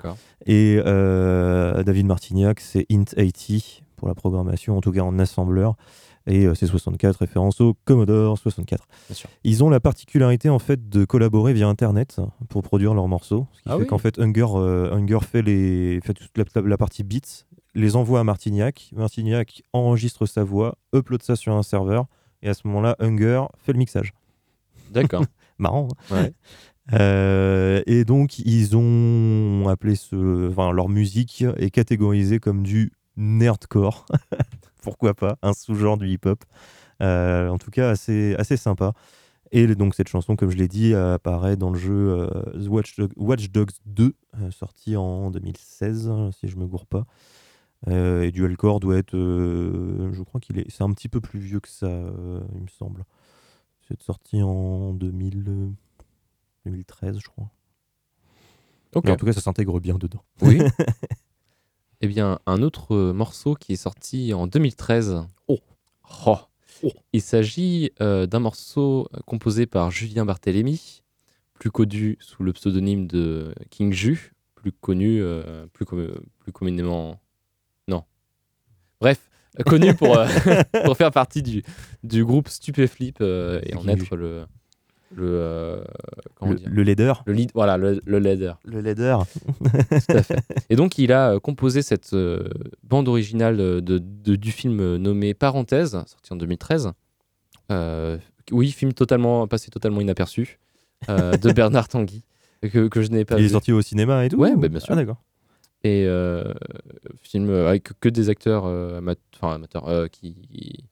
Et 0.47 0.81
euh, 0.85 1.83
David 1.83 2.07
Martignac, 2.07 2.61
c'est 2.61 2.87
int80 2.91 3.83
pour 3.97 4.09
la 4.09 4.15
programmation, 4.15 4.77
en 4.77 4.81
tout 4.81 4.93
cas 4.93 5.01
en 5.01 5.19
assembleur. 5.19 5.77
Et 6.27 6.47
euh, 6.47 6.55
c'est 6.55 6.67
64 6.67 7.17
référence 7.17 7.61
au 7.61 7.75
Commodore 7.85 8.37
64. 8.37 8.87
Ils 9.45 9.65
ont 9.65 9.71
la 9.71 9.81
particularité 9.81 10.51
en 10.51 10.59
fait 10.59 10.89
de 10.89 11.05
collaborer 11.05 11.55
via 11.55 11.67
Internet 11.67 12.21
pour 12.49 12.63
produire 12.63 12.95
leurs 12.95 13.09
morceaux. 13.09 13.47
Ce 13.53 13.63
qui 13.63 13.69
fait 13.69 13.75
oui. 13.77 13.87
qu'en 13.87 13.99
fait 13.99 14.19
Hunger, 14.19 14.47
Hunger 14.93 15.15
euh, 15.15 15.21
fait, 15.21 15.43
les, 15.43 16.01
fait 16.03 16.15
toute 16.15 16.37
la, 16.55 16.77
partie 16.77 17.03
beats, 17.03 17.47
les 17.75 17.97
envoie 17.97 18.21
à 18.21 18.25
Martignac. 18.25 18.91
Martignac 18.95 19.63
enregistre 19.73 20.27
sa 20.27 20.45
voix, 20.45 20.77
upload 20.95 21.23
ça 21.23 21.35
sur 21.35 21.55
un 21.55 21.63
serveur. 21.63 22.07
Et 22.43 22.49
à 22.49 22.55
ce 22.55 22.67
moment-là, 22.69 22.95
Hunger 23.01 23.45
fait 23.59 23.73
le 23.73 23.79
mixage. 23.79 24.13
D'accord. 24.91 25.25
Marrant. 25.59 25.89
Hein. 26.11 26.29
Euh, 26.95 27.83
et 27.87 28.05
donc, 28.05 28.39
ils 28.39 28.77
ont 28.77 29.69
appelé 29.69 29.95
leur 30.73 30.89
musique 30.89 31.45
est 31.57 31.71
catégorisée 31.71 32.41
comme 32.41 32.63
du 32.63 32.93
nerdcore. 33.17 34.07
Pourquoi 34.83 35.15
pas? 35.15 35.37
Un 35.43 35.53
sous-genre 35.53 35.99
du 35.99 36.09
hip-hop. 36.09 36.45
Euh, 37.03 37.49
en 37.49 37.59
tout 37.59 37.71
cas, 37.71 37.91
assez, 37.91 38.35
sympa. 38.57 38.93
Et 39.53 39.67
donc, 39.75 39.95
cette 39.95 40.09
chanson, 40.09 40.37
comme 40.37 40.51
je 40.51 40.57
l'ai 40.57 40.69
dit, 40.69 40.95
apparaît 40.95 41.57
dans 41.57 41.71
le 41.71 41.79
jeu 41.79 42.29
euh, 42.35 42.69
Watch, 42.69 42.97
Dog- 42.97 43.13
Watch 43.17 43.51
Dogs 43.51 43.73
2, 43.87 44.15
euh, 44.41 44.51
sorti 44.51 44.97
en 44.97 45.31
2016, 45.31 46.11
si 46.39 46.49
je 46.49 46.57
me 46.57 46.67
gourre 46.67 46.87
pas. 46.87 47.05
Et 47.89 48.33
Dualcore 48.33 48.81
doit 48.81 48.97
être, 48.99 49.17
je 49.17 50.23
crois 50.25 50.41
qu'il 50.41 50.59
est, 50.59 50.69
c'est 50.69 50.83
un 50.83 50.93
petit 50.93 51.09
peu 51.09 51.21
plus 51.21 51.39
vieux 51.39 51.61
que 51.61 51.69
ça, 51.69 51.87
il 51.87 52.63
me 52.63 52.69
semble. 52.69 53.05
C'est 53.89 54.03
sorti 54.03 54.43
en 54.43 54.93
2000, 54.93 55.45
euh, 55.49 55.69
2013, 56.69 57.19
je 57.19 57.29
crois. 57.29 57.51
Mais 59.05 59.11
en 59.11 59.17
tout 59.17 59.27
cas, 59.27 59.33
ça 59.33 59.41
s'intègre 59.41 59.81
bien 59.81 59.97
dedans. 59.99 60.23
Oui. 60.43 60.59
eh 62.01 62.07
bien, 62.09 62.39
un 62.47 62.63
autre 62.63 62.95
euh, 62.95 63.13
morceau 63.13 63.55
qui 63.55 63.73
est 63.73 63.77
sorti 63.77 64.33
en 64.33 64.47
2013. 64.47 65.27
Oh. 65.49 65.59
Il 67.13 67.23
s'agit 67.23 67.91
euh, 68.01 68.27
d'un 68.27 68.39
morceau 68.39 69.09
composé 69.27 69.67
par 69.67 69.91
Julien 69.91 70.25
Barthélémy, 70.25 71.03
plus 71.55 71.71
connu 71.71 72.17
sous 72.21 72.43
le 72.43 72.53
pseudonyme 72.53 73.07
de 73.07 73.53
King 73.71 73.93
Ju, 73.93 74.33
plus 74.55 74.73
connu, 74.73 75.21
euh, 75.21 75.67
plus, 75.73 75.85
com- 75.85 76.21
plus 76.39 76.53
communément. 76.53 77.21
Non. 77.89 78.05
Bref, 79.01 79.29
connu 79.67 79.95
pour, 79.95 80.17
euh, 80.17 80.27
pour 80.85 80.97
faire 80.97 81.11
partie 81.11 81.43
du, 81.43 81.63
du 82.05 82.25
groupe 82.25 82.49
Stupéflip 82.49 83.21
et 83.21 83.75
en 83.75 83.87
être 83.89 84.17
le. 84.17 84.47
Le 85.15 85.25
euh, 85.27 85.85
Le, 86.43 86.83
leader. 86.83 87.23
le 87.27 87.33
lead, 87.33 87.51
voilà, 87.55 87.77
le, 87.79 88.01
le 88.05 88.19
leader. 88.19 88.59
Le 88.65 88.81
leader. 88.81 89.25
Tout 89.65 90.17
à 90.17 90.23
fait. 90.23 90.39
Et 90.71 90.77
donc, 90.77 90.99
il 90.99 91.13
a 91.13 91.33
euh, 91.35 91.41
composé 91.41 91.83
cette 91.83 92.13
euh, 92.13 92.49
bande 92.83 93.09
originale 93.09 93.59
euh, 93.61 93.81
de, 93.81 93.99
de- 93.99 94.37
du 94.37 94.53
film 94.53 94.97
nommé 94.97 95.33
Parenthèse, 95.35 95.93
sorti 96.07 96.33
en 96.33 96.37
2013. 96.37 96.93
Euh, 97.73 98.19
oui, 98.53 98.71
film 98.71 98.93
totalement 98.93 99.47
passé 99.47 99.71
totalement 99.71 100.01
inaperçu 100.01 100.59
de 101.09 101.53
Bernard 101.53 101.89
Tanguy 101.89 102.25
que, 102.63 102.89
que 102.89 103.03
je 103.03 103.09
n'ai 103.11 103.25
pas 103.25 103.39
Il 103.39 103.45
est 103.45 103.51
sorti 103.51 103.73
au 103.73 103.83
cinéma 103.83 104.25
et 104.25 104.29
tout 104.31 104.37
Ouais, 104.37 104.53
ou- 104.53 104.59
bah, 104.59 104.69
bien 104.69 104.81
sûr. 104.81 104.93
Ah, 104.93 104.97
d'accord. 104.97 105.23
Et 105.85 106.07
film 107.23 107.51
avec 107.51 107.91
que 108.01 108.09
des 108.09 108.29
acteurs 108.31 108.67
amateurs 109.43 109.89
euh, 109.89 110.07
qui. 110.09 110.85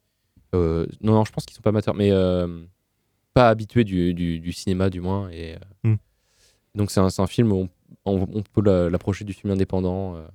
non, 0.55 0.87
non, 1.03 1.25
je 1.25 1.33
pense 1.33 1.45
qu'ils 1.45 1.55
sont 1.57 1.63
pas 1.63 1.71
amateurs, 1.71 1.95
mais 1.95 2.11
pas 3.37 3.51
habitués 3.51 3.85
du, 3.85 4.15
du- 4.15 4.41
du 4.41 4.53
cinéma, 4.53 4.89
du 4.89 5.01
moins. 5.03 5.29
Et, 5.31 5.55
euh, 5.55 5.59
Hmm. 5.85 5.97
Donc, 6.75 6.91
c'est 6.91 7.01
un, 7.01 7.27
film 7.27 7.53
où 7.53 7.69
on, 8.07 8.43
peut 8.43 8.63
la- 8.63 8.89
l'approcher 8.89 9.25
du 9.27 9.35
film 9.35 9.53
indépendant. 9.53 10.17
euh. 10.17 10.27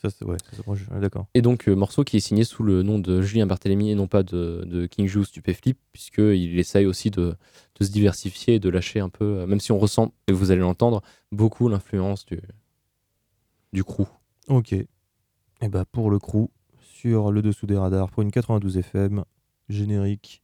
Ça, 0.00 0.08
c'est 0.08 0.24
ouais, 0.24 0.38
ça 0.52 0.98
D'accord. 0.98 1.26
Et 1.34 1.42
donc, 1.42 1.68
euh, 1.68 1.74
morceau 1.74 2.02
qui 2.02 2.16
est 2.16 2.20
signé 2.20 2.44
sous 2.44 2.62
le 2.62 2.82
nom 2.82 2.98
de 2.98 3.20
Julien 3.20 3.46
Barthélémy 3.46 3.90
et 3.90 3.94
non 3.94 4.06
pas 4.08 4.22
de, 4.22 4.64
de 4.66 4.86
King 4.86 5.06
Ju 5.06 5.18
ou 5.18 5.24
Stupéflip, 5.24 5.78
puisqu'il 5.92 6.58
essaye 6.58 6.86
aussi 6.86 7.10
de, 7.10 7.34
de 7.78 7.84
se 7.84 7.90
diversifier 7.92 8.54
et 8.54 8.58
de 8.58 8.70
lâcher 8.70 9.00
un 9.00 9.10
peu, 9.10 9.40
euh, 9.40 9.46
même 9.46 9.60
si 9.60 9.72
on 9.72 9.78
ressent, 9.78 10.14
et 10.26 10.32
vous 10.32 10.50
allez 10.50 10.62
l'entendre, 10.62 11.02
beaucoup 11.32 11.68
l'influence 11.68 12.24
du, 12.24 12.40
du 13.74 13.84
crew. 13.84 14.06
Ok. 14.48 14.72
Et 14.72 15.68
bah 15.68 15.84
pour 15.92 16.10
le 16.10 16.18
crew, 16.18 16.48
sur 16.80 17.30
le 17.32 17.42
dessous 17.42 17.66
des 17.66 17.76
radars, 17.76 18.08
pour 18.10 18.22
une 18.22 18.30
92 18.30 18.78
FM, 18.78 19.24
générique 19.68 20.42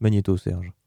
Magnéto 0.00 0.36
Serge. 0.36 0.77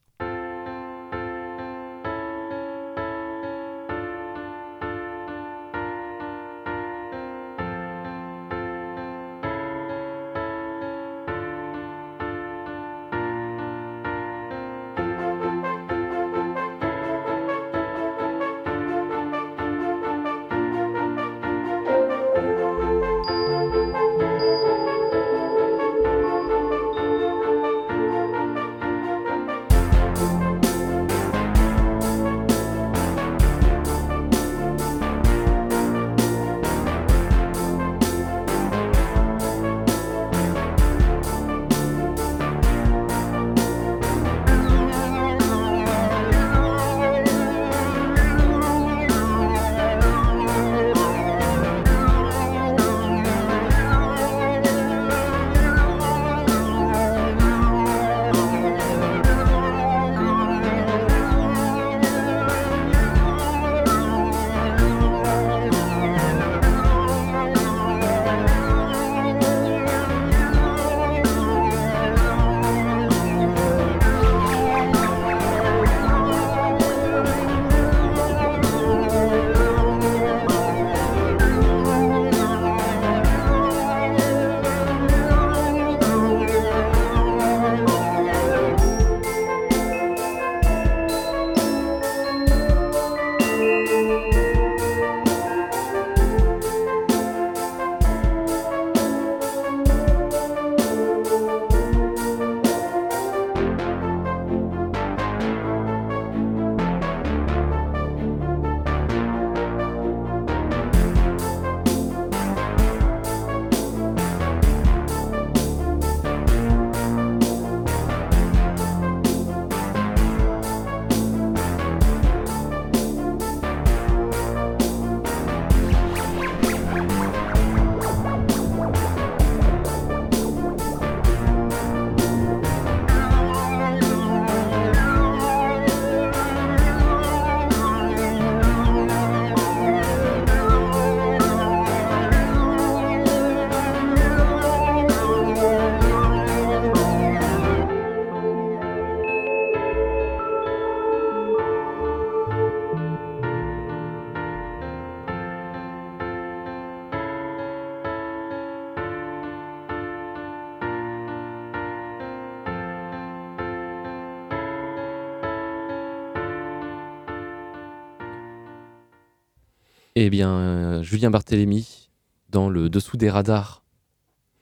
Eh 170.23 170.29
bien, 170.29 170.51
euh, 170.51 171.01
Julien 171.01 171.31
Barthélémy 171.31 172.09
dans 172.49 172.69
le 172.69 172.89
dessous 172.91 173.17
des 173.17 173.31
radars. 173.31 173.83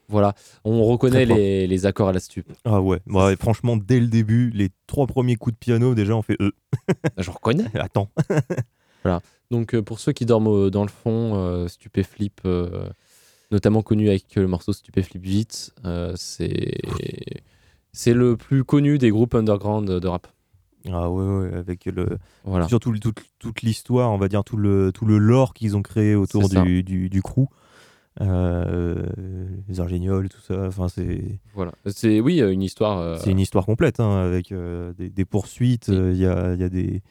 Voilà, 0.07 0.33
on 0.63 0.85
reconnaît 0.85 1.25
les, 1.35 1.67
les 1.67 1.85
accords 1.85 2.07
à 2.07 2.13
la 2.13 2.21
stup. 2.21 2.47
Ah 2.63 2.79
ouais, 2.81 2.99
ouais, 3.07 3.35
franchement, 3.35 3.75
dès 3.75 3.99
le 3.99 4.07
début, 4.07 4.51
les 4.51 4.69
trois 4.87 5.05
premiers 5.05 5.35
coups 5.35 5.53
de 5.55 5.59
piano, 5.59 5.93
déjà, 5.95 6.15
on 6.15 6.21
fait 6.21 6.37
euh, 6.41 6.51
Je 7.17 7.29
reconnais. 7.29 7.65
attends. 7.75 8.09
Donc 9.51 9.75
euh, 9.75 9.81
pour 9.81 9.99
ceux 9.99 10.13
qui 10.13 10.25
dorment 10.25 10.47
au- 10.47 10.69
dans 10.69 10.83
le 10.83 10.89
fond, 10.89 11.33
euh, 11.35 11.67
Stupéflip, 11.67 12.39
euh, 12.45 12.89
notamment 13.51 13.81
connu 13.81 14.07
avec 14.07 14.33
le 14.35 14.47
morceau 14.47 14.71
Stupéflip 14.71 15.21
Vite, 15.21 15.73
c'est 16.15 16.77
c'est 17.91 18.13
le 18.13 18.37
plus 18.37 18.63
connu 18.63 18.97
des 18.97 19.09
groupes 19.09 19.35
underground 19.35 19.89
de 19.89 20.07
rap. 20.07 20.27
Ah 20.87 21.09
ouais, 21.11 21.23
ouais, 21.49 21.53
avec 21.55 21.85
le, 21.85 22.17
Voilà. 22.45 22.67
surtout 22.67 22.97
toute, 22.97 23.19
toute 23.39 23.61
l'histoire, 23.63 24.11
on 24.11 24.17
va 24.17 24.27
dire 24.29 24.43
tout 24.43 24.55
le, 24.57 24.91
tout 24.93 25.05
le 25.05 25.17
lore 25.17 25.53
qu'ils 25.53 25.75
ont 25.75 25.81
créé 25.81 26.15
autour 26.15 26.47
du, 26.49 26.83
du, 26.83 27.09
du 27.09 27.21
crew. 27.21 27.47
Euh, 28.21 29.05
les 29.67 29.79
ingénioles, 29.79 30.29
tout 30.29 30.41
ça. 30.41 30.67
Enfin, 30.67 30.89
c'est 30.89 31.39
Voilà. 31.53 31.71
C'est 31.87 32.19
oui 32.19 32.41
euh, 32.41 32.51
une 32.51 32.61
histoire. 32.63 32.97
euh, 32.99 33.17
c'est 33.21 33.31
une 33.31 33.39
histoire 33.39 33.65
complète 33.65 33.99
hein, 33.99 34.17
avec 34.19 34.51
euh, 34.51 34.93
des, 34.93 35.09
des 35.09 35.25
poursuites. 35.25 35.87
Oui. 35.89 35.95
Il 36.13 36.17
y, 36.17 36.25
a, 36.25 36.53
y 36.55 36.63
a 36.63 36.69
des, 36.69 37.01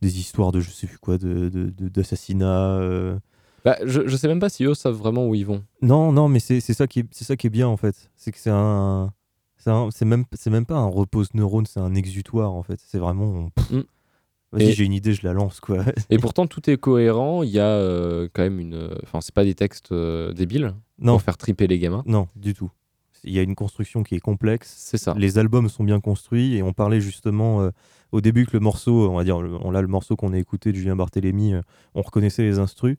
des 0.00 0.18
histoires 0.18 0.50
de 0.50 0.60
je 0.60 0.70
sais 0.70 0.86
plus 0.86 0.98
quoi, 0.98 1.18
de, 1.18 1.48
d'assassinats. 1.78 2.80
bah, 3.64 3.76
je, 3.84 4.06
je 4.08 4.16
sais 4.16 4.26
même 4.28 4.40
pas 4.40 4.48
si 4.48 4.64
eux 4.64 4.74
savent 4.74 4.96
vraiment 4.96 5.26
où 5.28 5.34
ils 5.34 5.46
vont. 5.46 5.62
Non, 5.80 6.10
non, 6.12 6.28
mais 6.28 6.40
c'est 6.40 6.60
c'est 6.60 6.74
ça 6.74 6.86
qui 6.88 7.00
est, 7.00 7.06
c'est 7.12 7.24
ça 7.24 7.36
qui 7.36 7.46
est 7.46 7.50
bien 7.50 7.68
en 7.68 7.76
fait. 7.76 8.10
C'est 8.16 8.32
que 8.32 8.38
c'est 8.38 8.50
un, 8.50 9.12
c'est 9.90 10.04
même, 10.04 10.24
même 10.46 10.66
pas 10.66 10.76
un 10.76 10.88
repose 10.88 11.34
neurone, 11.34 11.66
c'est 11.66 11.80
un 11.80 11.94
exutoire 11.94 12.52
en 12.52 12.62
fait. 12.62 12.80
C'est 12.84 12.98
vraiment. 12.98 13.50
Mm. 13.70 13.80
Vas-y, 14.52 14.72
j'ai 14.72 14.84
une 14.84 14.92
idée, 14.92 15.14
je 15.14 15.26
la 15.26 15.32
lance 15.32 15.60
quoi. 15.60 15.84
Et 16.10 16.18
pourtant 16.18 16.46
tout 16.46 16.68
est 16.68 16.76
cohérent. 16.76 17.42
Il 17.42 17.50
y 17.50 17.58
a 17.58 17.66
euh, 17.66 18.28
quand 18.32 18.42
même 18.42 18.60
une. 18.60 18.90
Enfin 19.02 19.20
c'est 19.20 19.34
pas 19.34 19.44
des 19.44 19.54
textes 19.54 19.92
euh, 19.92 20.32
débiles 20.32 20.74
non, 20.98 21.14
pour 21.14 21.22
faire 21.22 21.36
triper 21.38 21.66
les 21.66 21.78
gamins. 21.78 22.02
non, 22.06 22.28
du 22.36 22.54
tout. 22.54 22.70
Il 23.24 23.32
y 23.32 23.38
a 23.38 23.42
une 23.42 23.54
construction 23.54 24.02
qui 24.02 24.16
est 24.16 24.20
complexe. 24.20 24.74
C'est 24.76 24.98
ça. 24.98 25.14
Les 25.16 25.38
albums 25.38 25.68
sont 25.68 25.84
bien 25.84 26.00
construits 26.00 26.56
et 26.56 26.62
on 26.62 26.72
parlait 26.72 27.00
justement 27.00 27.62
euh, 27.62 27.70
au 28.10 28.20
début 28.20 28.46
que 28.46 28.52
le 28.52 28.60
morceau, 28.60 29.10
on 29.10 29.16
va 29.16 29.24
dire, 29.24 29.36
on 29.36 29.70
là 29.70 29.80
le 29.80 29.88
morceau 29.88 30.16
qu'on 30.16 30.32
a 30.32 30.38
écouté 30.38 30.72
de 30.72 30.76
Julien 30.76 30.96
Barthélémy, 30.96 31.54
euh, 31.54 31.60
on 31.94 32.02
reconnaissait 32.02 32.42
les 32.42 32.58
instrus, 32.58 32.96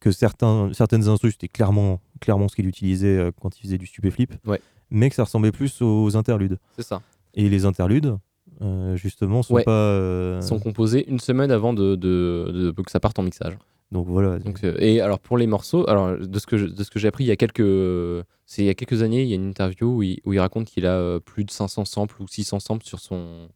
que 0.00 0.10
certains, 0.10 0.72
certaines 0.72 1.08
instrus 1.08 1.32
c'était 1.32 1.48
clairement, 1.48 2.00
clairement 2.20 2.48
ce 2.48 2.56
qu'il 2.56 2.66
utilisait 2.66 3.18
euh, 3.18 3.30
quand 3.40 3.58
il 3.58 3.62
faisait 3.62 3.78
du 3.78 3.86
stupéflip, 3.86 4.34
Ouais. 4.46 4.60
Mais 4.90 5.08
que 5.10 5.14
ça 5.16 5.24
ressemblait 5.24 5.52
plus 5.52 5.80
aux 5.82 6.16
interludes. 6.16 6.58
C'est 6.76 6.82
ça. 6.86 7.02
Et 7.34 7.48
les 7.48 7.64
interludes, 7.64 8.16
euh, 8.62 8.96
justement, 8.96 9.42
sont 9.42 9.54
Ouais. 9.54 9.64
pas. 9.64 9.70
euh, 9.72 10.40
sont 10.40 10.58
composés 10.58 11.08
une 11.08 11.20
semaine 11.20 11.50
avant 11.50 11.72
de, 11.72 11.94
de- 11.94 12.72
de- 12.76 12.82
que 12.82 12.90
ça 12.90 13.00
parte 13.00 13.18
en 13.18 13.22
mixage. 13.22 13.56
Donc 13.92 14.06
voilà. 14.06 14.38
Donc, 14.38 14.62
euh, 14.62 14.76
et 14.78 15.00
alors 15.00 15.18
pour 15.18 15.36
les 15.36 15.46
morceaux, 15.48 15.88
alors 15.90 16.16
de 16.16 16.38
ce 16.38 16.46
que 16.46 16.56
je- 16.56 16.66
de 16.66 16.84
ce 16.84 16.90
que 16.90 16.98
j'ai 17.00 17.08
appris 17.08 17.24
il 17.24 17.26
y 17.26 17.32
a 17.32 17.36
quelques 17.36 18.24
c'est 18.46 18.62
il 18.62 18.66
y 18.66 18.68
a 18.68 18.74
quelques 18.74 19.02
années, 19.02 19.22
il 19.22 19.28
y 19.28 19.32
a 19.32 19.36
une 19.36 19.48
interview 19.48 19.88
où 19.96 20.02
il, 20.02 20.20
où 20.24 20.32
il 20.32 20.38
raconte 20.40 20.66
qu'il 20.66 20.86
a 20.86 21.18
plus 21.20 21.44
de 21.44 21.50
500 21.50 21.84
samples 21.84 22.20
ou 22.22 22.28
600 22.28 22.60
samples 22.60 22.84
sur 22.86 23.00
son 23.00 23.48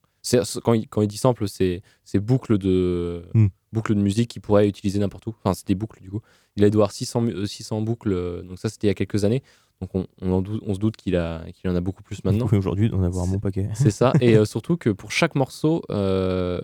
quand 0.65 0.73
il, 0.73 0.89
quand 0.89 1.03
il 1.03 1.07
dit 1.09 1.19
sample, 1.19 1.47
c'est 1.49 1.83
c'est 2.05 2.19
boucles 2.19 2.59
de 2.59 3.23
Hmm. 3.35 3.47
boucles 3.73 3.95
de 3.95 4.01
musique 4.01 4.31
qu'il 4.31 4.43
pourrait 4.43 4.67
utiliser 4.69 4.99
n'importe 4.99 5.27
où. 5.27 5.35
Enfin, 5.45 5.55
c'est 5.55 5.67
des 5.69 5.75
boucles 5.75 6.01
du 6.01 6.11
coup. 6.11 6.21
Il 6.57 6.65
a 6.65 6.71
dû 6.71 6.77
avoir 6.79 6.93
600 6.93 7.21
mu- 7.21 7.33
euh, 7.35 7.47
600 7.47 7.83
boucles 7.83 8.43
donc 8.49 8.59
ça 8.59 8.69
c'était 8.71 8.87
il 8.87 8.91
y 8.91 8.91
a 8.91 8.95
quelques 8.95 9.25
années. 9.25 9.43
Donc 9.81 9.91
on, 9.95 10.07
on, 10.23 10.33
en 10.33 10.43
doute- 10.43 10.63
on 10.67 10.75
se 10.75 10.79
doute 10.79 10.97
qu'il 10.97 11.17
a 11.17 11.45
en 11.67 11.75
a 11.77 11.81
beaucoup 11.81 12.03
plus 12.03 12.25
maintenant. 12.25 12.47
Oui, 12.51 12.59
Aujourd'hui, 12.59 12.91
on 12.93 12.99
va 12.99 13.07
avoir 13.07 13.27
mon 13.27 13.39
paquet. 13.39 13.69
C'est 13.75 13.91
ça. 13.91 14.13
Et 14.21 14.35
euh, 14.39 14.45
surtout 14.45 14.77
que 14.77 14.91
pour 14.91 15.11
chaque 15.13 15.35
morceau, 15.35 15.83
euh, 15.91 16.61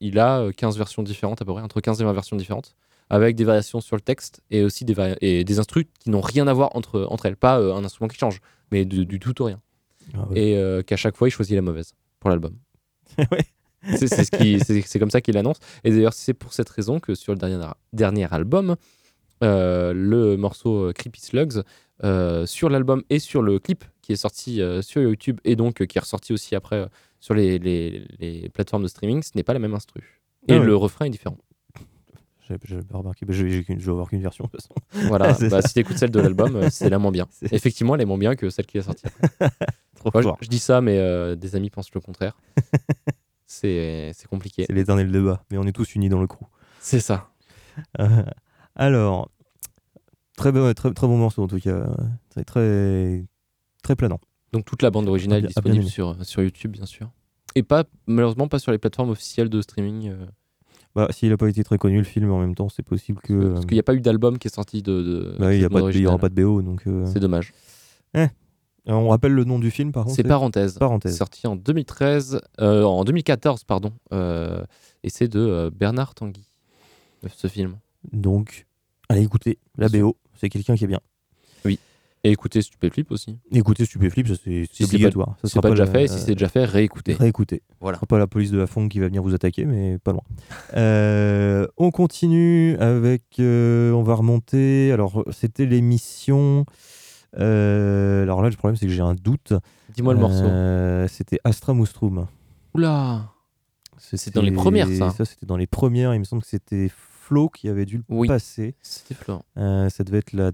il 0.00 0.18
a 0.18 0.40
euh, 0.40 0.52
15 0.52 0.76
versions 0.78 1.02
différentes 1.02 1.42
à 1.42 1.44
peu 1.44 1.52
près, 1.52 1.62
entre 1.62 1.80
15 1.80 2.00
et 2.00 2.04
20 2.04 2.12
versions 2.12 2.36
différentes, 2.36 2.76
avec 3.10 3.36
des 3.36 3.44
variations 3.44 3.80
sur 3.80 3.96
le 3.96 4.02
texte 4.02 4.40
et 4.50 4.62
aussi 4.62 4.84
des, 4.84 4.94
et 5.20 5.44
des 5.44 5.58
instrus 5.58 5.86
qui 5.98 6.10
n'ont 6.10 6.20
rien 6.20 6.46
à 6.46 6.52
voir 6.52 6.74
entre, 6.76 7.06
entre 7.10 7.26
elles. 7.26 7.36
Pas 7.36 7.58
euh, 7.60 7.74
un 7.74 7.84
instrument 7.84 8.08
qui 8.08 8.18
change, 8.18 8.40
mais 8.70 8.84
du, 8.84 9.04
du 9.06 9.18
tout 9.18 9.40
au 9.42 9.44
rien. 9.44 9.60
Ah 10.14 10.26
ouais. 10.28 10.38
Et 10.40 10.56
euh, 10.56 10.82
qu'à 10.82 10.96
chaque 10.96 11.16
fois, 11.16 11.28
il 11.28 11.30
choisit 11.30 11.54
la 11.56 11.62
mauvaise 11.62 11.94
pour 12.20 12.30
l'album. 12.30 12.54
Ouais. 13.30 13.44
C'est 13.98 14.08
ce 14.08 14.98
comme 14.98 15.10
ça 15.10 15.20
qu'il 15.20 15.36
annonce. 15.36 15.58
Et 15.84 15.90
d'ailleurs, 15.90 16.14
c'est 16.14 16.32
pour 16.32 16.54
cette 16.54 16.70
raison 16.70 17.00
que 17.00 17.14
sur 17.14 17.32
le 17.34 17.38
dernier, 17.38 17.62
dernier 17.92 18.26
album, 18.32 18.70
euh, 18.70 18.74
le 19.40 20.36
morceau 20.36 20.88
euh, 20.88 20.92
Creepy 20.92 21.20
Slugs, 21.20 21.62
euh, 22.02 22.44
sur 22.46 22.68
l'album 22.70 23.02
et 23.10 23.18
sur 23.18 23.42
le 23.42 23.58
clip 23.58 23.84
qui 24.02 24.12
est 24.12 24.16
sorti 24.16 24.60
euh, 24.60 24.82
sur 24.82 25.00
YouTube 25.02 25.40
et 25.44 25.56
donc 25.56 25.80
euh, 25.80 25.86
qui 25.86 25.96
est 25.98 26.00
ressorti 26.00 26.32
aussi 26.32 26.54
après 26.54 26.76
euh, 26.76 26.86
sur 27.20 27.34
les, 27.34 27.58
les- 27.58 28.04
les 28.18 28.48
plateformes 28.50 28.82
de 28.82 28.88
streaming, 28.88 29.22
ce 29.22 29.30
n'est 29.34 29.42
pas 29.44 29.52
la 29.54 29.58
même 29.60 29.74
instru. 29.74 30.20
Et 30.48 30.54
Ah 30.54 30.58
ouais. 30.58 30.64
le 30.66 30.76
refrain 30.76 31.06
est 31.06 31.10
différent. 31.10 31.38
J'ai 32.46 32.78
remarqué. 32.92 33.24
J'ai 33.30 33.64
qu'une- 33.64 33.80
je 33.80 33.86
vais 33.86 33.90
avoir 33.92 34.10
qu'une 34.10 34.20
version 34.20 34.44
de 34.44 34.50
toute 34.50 34.60
façon. 34.60 34.74
Voilà, 35.08 35.32
bah, 35.50 35.62
si 35.62 35.72
tu 35.72 35.80
écoutes 35.80 35.96
celle 35.96 36.10
de 36.10 36.20
l'album, 36.20 36.56
euh, 36.56 36.68
c'est 36.70 36.90
la 36.90 36.98
moins 36.98 37.10
bien. 37.12 37.26
Effectivement, 37.52 37.94
elle 37.94 38.02
est 38.02 38.06
moins 38.06 38.18
bien 38.18 38.36
que 38.36 38.50
celle 38.50 38.66
qui 38.66 38.76
est 38.76 38.82
sortie. 38.82 39.06
Trop 39.96 40.10
je, 40.16 40.20
fort. 40.22 40.36
je 40.42 40.48
dis 40.48 40.58
ça, 40.58 40.82
mais 40.82 40.98
euh, 40.98 41.36
des 41.36 41.56
amis 41.56 41.70
pensent 41.70 41.94
le 41.94 42.00
contraire. 42.02 42.36
c'est 43.46 44.10
c'est 44.14 44.28
compliqué. 44.28 44.64
C'est 44.66 44.74
l'éternel 44.74 45.10
débat, 45.10 45.42
mais 45.50 45.56
on 45.56 45.64
est 45.64 45.72
tous 45.72 45.94
unis 45.94 46.10
dans 46.10 46.20
le 46.20 46.26
crew. 46.26 46.44
C'est 46.80 47.00
ça. 47.00 47.30
Euh, 48.00 48.22
alors, 48.76 49.30
très 50.36 50.52
bon, 50.52 50.72
très, 50.74 50.92
très 50.92 51.06
bon 51.06 51.16
morceau 51.18 51.42
en 51.42 51.46
tout 51.48 51.60
cas. 51.60 51.86
Très, 52.30 52.44
très, 52.44 53.24
très 53.82 53.96
planant. 53.96 54.20
Donc 54.52 54.64
toute 54.64 54.82
la 54.82 54.90
bande 54.90 55.08
originale 55.08 55.44
est 55.44 55.48
disponible 55.48 55.84
sur, 55.90 56.24
sur 56.24 56.42
YouTube, 56.42 56.72
bien 56.72 56.86
sûr. 56.86 57.10
Et 57.56 57.62
pas, 57.62 57.84
malheureusement, 58.06 58.48
pas 58.48 58.58
sur 58.58 58.72
les 58.72 58.78
plateformes 58.78 59.10
officielles 59.10 59.48
de 59.48 59.60
streaming. 59.60 60.08
euh, 60.10 60.26
Bah, 60.94 61.08
S'il 61.10 61.30
n'a 61.30 61.36
pas 61.36 61.48
été 61.48 61.62
très 61.64 61.78
connu 61.78 61.98
le 61.98 62.04
film, 62.04 62.30
en 62.32 62.40
même 62.40 62.54
temps, 62.54 62.68
c'est 62.68 62.82
possible 62.82 63.20
que. 63.22 63.52
parce 63.52 63.66
qu'il 63.66 63.74
n'y 63.74 63.80
a 63.80 63.84
pas 63.84 63.94
eu 63.94 64.00
d'album 64.00 64.38
qui 64.38 64.48
est 64.48 64.54
sorti 64.54 64.82
de. 64.82 65.02
de 65.02 65.36
bah, 65.38 65.52
il 65.54 65.58
y 65.58 65.60
a 65.60 65.64
cette 65.64 65.72
pas 65.72 65.80
bande 65.80 65.90
de- 65.92 65.96
il 65.96 66.02
y 66.02 66.06
aura 66.06 66.18
pas 66.18 66.28
de 66.28 66.34
BO, 66.42 66.62
donc. 66.62 66.82
euh, 66.86 67.06
C'est 67.12 67.20
dommage. 67.20 67.52
euh, 68.16 68.26
on 68.86 69.08
rappelle 69.08 69.32
le 69.32 69.44
nom 69.44 69.58
du 69.58 69.70
film 69.70 69.92
par 69.92 70.04
contre 70.04 70.16
C'est 70.16 70.24
Parenthèse. 70.24 70.78
Parenthèse. 70.78 71.16
Sorti 71.16 71.46
en 71.46 71.56
2013, 71.56 72.40
euh, 72.60 72.82
en 72.82 73.04
2014, 73.04 73.64
pardon. 73.64 73.92
et 74.12 75.10
c'est 75.10 75.28
de 75.28 75.70
Bernard 75.74 76.14
Tanguy, 76.14 76.46
ce 77.34 77.46
film. 77.46 77.76
Donc, 78.12 78.66
allez 79.08 79.22
écoutez, 79.22 79.58
la. 79.78 79.88
BO, 79.88 80.16
c'est 80.34 80.48
quelqu'un 80.48 80.74
qui 80.76 80.84
est 80.84 80.88
bien. 80.88 81.00
Et 82.26 82.30
écoutez 82.30 82.62
Stupéflip 82.62 83.10
aussi. 83.10 83.36
Écoutez 83.52 83.84
Stupéflip, 83.84 84.26
c'est 84.42 84.64
Si 84.72 84.84
obligatoire. 84.84 85.36
Ça 85.42 85.48
C'est 85.48 85.60
pas, 85.60 85.68
déjà 85.68 85.84
fait, 85.84 86.08
si 86.08 86.18
c'est 86.18 86.32
déjà 86.32 86.48
fait, 86.48 86.64
réécoutez. 86.64 87.12
Réécoutez. 87.12 87.60
Voilà. 87.82 87.98
Pas 87.98 88.16
la 88.16 88.26
police 88.26 88.50
de 88.50 88.56
la 88.56 88.66
Fond 88.66 88.88
qui 88.88 88.98
va 88.98 89.08
venir 89.08 89.22
vous 89.22 89.34
attaquer, 89.34 89.66
mais 89.66 89.98
pas 89.98 90.12
loin. 90.12 90.22
Euh, 90.74 91.66
on 91.76 91.90
continue 91.90 92.78
avec. 92.78 93.24
euh, 93.40 93.92
on 93.92 94.02
va 94.02 94.14
remonter. 94.14 94.90
Alors, 94.90 95.22
c'était 95.32 95.66
l'émission. 95.66 96.64
euh, 97.38 98.22
alors 98.22 98.40
là, 98.40 98.48
le 98.48 98.56
problème, 98.56 98.76
c'est 98.76 98.86
que 98.86 98.92
j'ai 98.92 99.02
un 99.02 99.14
doute. 99.14 99.52
Dis-moi 99.94 100.14
le 100.14 100.20
morceau. 100.20 101.08
C'était 101.12 101.40
Astra 101.44 101.74
Mustrum. 101.74 102.26
Oula 102.72 103.34
C'est 103.98 104.34
dans 104.34 104.40
les 104.40 104.50
premières, 104.50 104.88
ça. 104.88 105.10
Ça, 105.10 105.26
c'était 105.26 105.44
dans 105.44 105.58
les 105.58 105.66
premières. 105.66 106.14
Il 106.14 106.20
me 106.20 106.24
semble 106.24 106.40
que 106.40 106.48
c'était 106.48 106.90
Flo 107.24 107.48
qui 107.48 107.68
avait 107.68 107.86
dû 107.86 107.96
le 107.98 108.04
Oui. 108.08 108.28
passer. 108.28 108.74
C'était 108.82 109.14
Florent. 109.14 109.44
Euh, 109.56 109.88
ça 109.88 110.04
devait 110.04 110.18
être 110.18 110.32
la 110.34 110.52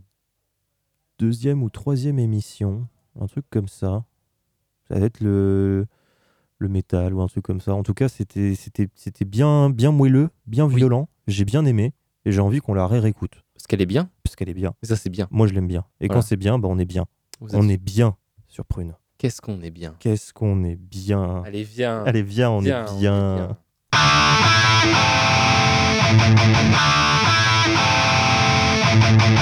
deuxième 1.18 1.62
ou 1.62 1.68
troisième 1.70 2.18
émission, 2.18 2.86
un 3.20 3.26
truc 3.26 3.44
comme 3.50 3.68
ça. 3.68 4.04
Ça 4.88 4.94
devait 4.94 5.06
être 5.06 5.20
le, 5.20 5.86
le 6.58 6.68
métal 6.68 7.14
ou 7.14 7.20
un 7.22 7.26
truc 7.26 7.44
comme 7.44 7.60
ça. 7.60 7.74
En 7.74 7.82
tout 7.82 7.94
cas, 7.94 8.08
c'était 8.08 8.54
bien 9.26 9.70
bien 9.70 9.90
moelleux, 9.92 10.30
bien 10.46 10.66
Oui. 10.66 10.76
violent. 10.76 11.08
J'ai 11.26 11.44
bien 11.44 11.64
aimé 11.64 11.92
et 12.24 12.32
j'ai 12.32 12.40
envie 12.40 12.60
qu'on 12.60 12.74
la 12.74 12.86
réécoute 12.86 13.42
Parce 13.54 13.66
qu'elle 13.66 13.80
est 13.82 13.86
bien. 13.86 14.08
parce 14.22 14.36
qu'elle 14.36 14.48
est 14.48 14.54
bien. 14.54 14.74
Et 14.82 14.86
ça, 14.86 14.96
c'est 14.96 15.10
bien. 15.10 15.26
Moi, 15.30 15.46
je 15.48 15.52
l'aime 15.54 15.66
bien. 15.68 15.84
Et 16.00 16.06
Voilà. 16.06 16.20
quand 16.20 16.26
c'est 16.26 16.36
bien, 16.36 16.58
bah, 16.58 16.68
on 16.70 16.78
est 16.78 16.84
bien. 16.84 17.06
Vous 17.40 17.54
On 17.54 17.64
êtes- 17.68 17.70
est 17.72 17.82
bien 17.82 18.16
sur 18.48 18.64
Prune. 18.64 18.94
Qu'est-ce 19.18 19.40
qu'on 19.42 19.60
est 19.60 19.70
bien. 19.70 19.96
Qu'est-ce 19.98 20.32
qu'on 20.32 20.64
est 20.64 20.76
bien. 20.76 21.42
Allez, 21.44 21.62
viens. 21.64 22.04
Allez, 22.04 22.22
viens, 22.22 22.50
on 22.50 22.60
Viens, 22.60 22.84
est 22.86 22.90
on 22.90 22.96
est 22.96 22.98
bien. 23.00 23.36
bien. 23.92 25.19
Thank 26.12 26.40
you. 29.30 29.39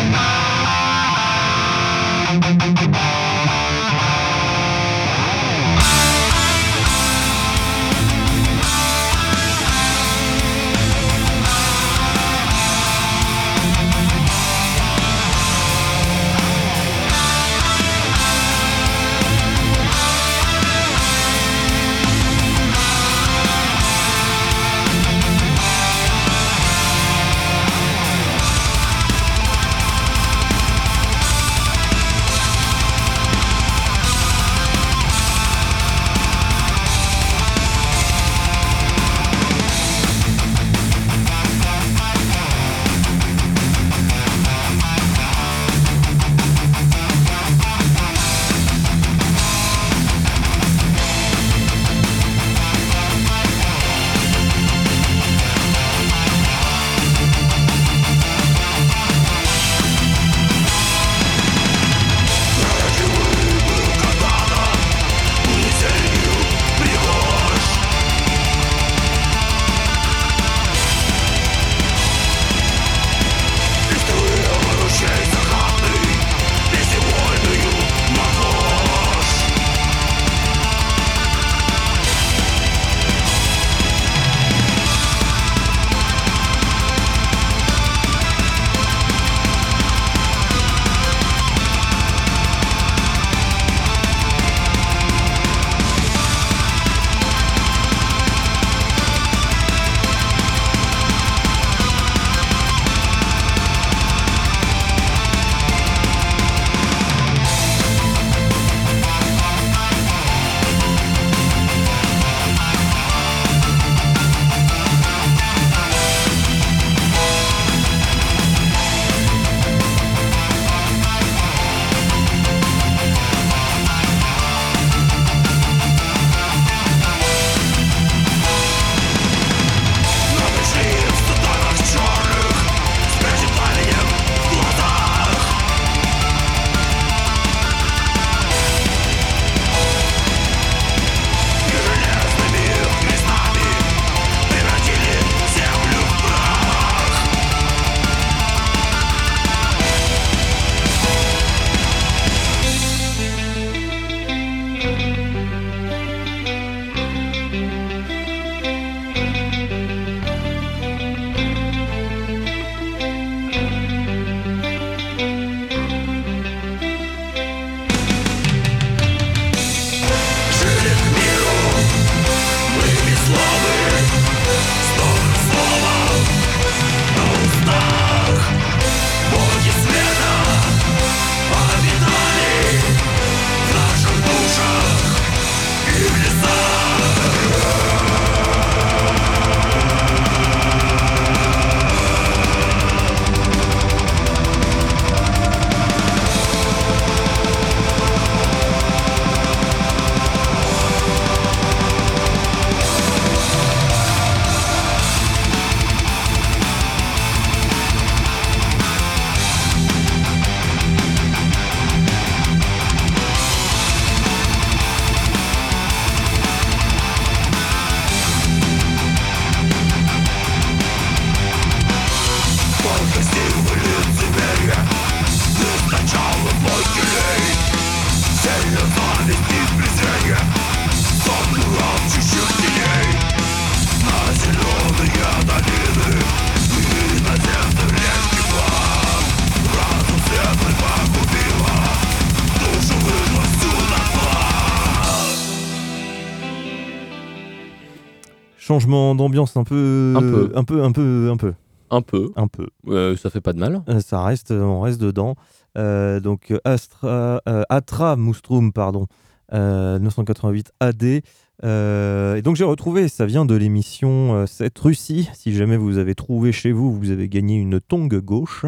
Changement 248.79 249.16
d'ambiance 249.16 249.57
un 249.57 249.64
peu, 249.64 250.14
Un 250.16 250.20
peu. 250.20 250.53
un 250.55 250.62
peu, 250.62 250.85
un 250.85 250.93
peu, 250.93 251.31
un 251.33 251.37
peu, 251.37 251.55
Un 251.91 252.01
peu. 252.01 252.31
un 252.37 252.47
peu. 252.47 252.68
Euh, 252.87 253.16
ça 253.16 253.29
fait 253.29 253.41
pas 253.41 253.53
de 253.53 253.59
mal. 253.59 253.83
Euh, 253.89 253.99
ça 253.99 254.22
reste, 254.22 254.53
on 254.53 254.81
reste 254.83 255.01
dedans. 255.01 255.35
Euh, 255.76 256.20
donc 256.20 256.55
Astra, 256.64 257.41
euh, 257.49 257.64
Atra 257.70 258.14
Mustrum, 258.14 258.72
pardon, 258.72 259.07
euh, 259.53 259.99
988 259.99 260.70
AD. 260.79 261.22
Euh, 261.65 262.37
et 262.37 262.43
donc 262.43 262.55
j'ai 262.55 262.63
retrouvé, 262.65 263.09
ça 263.09 263.27
vient 263.27 263.45
de 263.45 263.55
l'émission 263.57 264.35
euh, 264.35 264.47
7 264.47 264.79
Russie. 264.79 265.29
Si 265.35 265.53
jamais 265.53 265.77
vous 265.77 265.99
avez 265.99 266.15
trouvé 266.15 266.53
chez 266.53 266.71
vous, 266.71 266.93
vous 266.93 267.11
avez 267.11 267.29
gagné 267.29 267.57
une 267.57 267.81
tongue 267.81 268.21
gauche. 268.21 268.65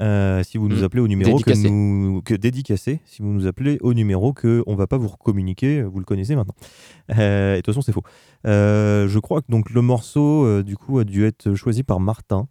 Euh, 0.00 0.42
si 0.42 0.58
vous 0.58 0.68
nous 0.68 0.80
Mm. 0.80 0.84
appelez 0.84 1.00
au 1.02 1.08
numéro 1.08 1.30
Dédicacé. 1.38 1.62
que 1.62 1.68
nous 1.68 2.20
que 2.22 2.34
dédicacé, 2.34 3.00
si 3.06 3.22
vous 3.22 3.28
nous 3.32 3.46
appelez 3.46 3.78
au 3.80 3.94
numéro 3.94 4.34
que 4.34 4.62
on 4.66 4.74
va 4.74 4.86
pas 4.86 4.98
vous 4.98 5.08
communiquer, 5.08 5.82
vous 5.82 5.98
le 5.98 6.04
connaissez 6.04 6.36
maintenant. 6.36 6.54
Euh, 7.16 7.54
et 7.54 7.56
de 7.56 7.60
toute 7.62 7.72
façon 7.74 7.80
c'est 7.80 7.92
faux. 7.92 8.02
Je 8.44 9.18
crois 9.18 9.40
que 9.40 9.46
donc 9.50 9.70
le 9.70 9.80
morceau 9.80 10.62
du 10.62 10.76
coup 10.76 10.98
a 10.98 11.04
dû 11.04 11.24
être 11.24 11.54
choisi 11.54 11.82
par 11.84 12.00
Martin. 12.00 12.48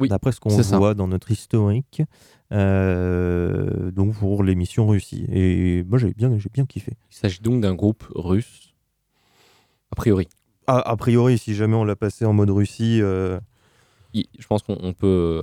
Oui, 0.00 0.08
D'après 0.08 0.32
ce 0.32 0.40
qu'on 0.40 0.50
ça. 0.50 0.76
voit 0.76 0.94
dans 0.94 1.08
notre 1.08 1.30
historique, 1.30 2.02
donc 2.50 4.14
pour 4.18 4.42
l'émission 4.42 4.86
Russie. 4.88 5.24
Et 5.32 5.84
moi 5.88 5.98
j'ai 5.98 6.12
bien, 6.12 6.36
j'ai 6.38 6.50
bien 6.52 6.66
kiffé. 6.66 6.92
Il 7.10 7.16
s'agit 7.16 7.40
donc 7.40 7.60
d'un 7.60 7.74
groupe 7.74 8.04
russe. 8.14 8.67
A 9.98 10.00
priori. 10.00 10.28
A, 10.66 10.78
a 10.78 10.96
priori, 10.96 11.38
si 11.38 11.54
jamais 11.54 11.74
on 11.76 11.84
l'a 11.84 11.96
passé 11.96 12.24
en 12.24 12.32
mode 12.32 12.50
Russie, 12.50 13.00
euh, 13.02 13.38
Il- 14.14 14.26
Je 14.38 14.46
pense 14.46 14.62
qu'on 14.62 14.76
on 14.80 14.92
peut. 14.94 15.42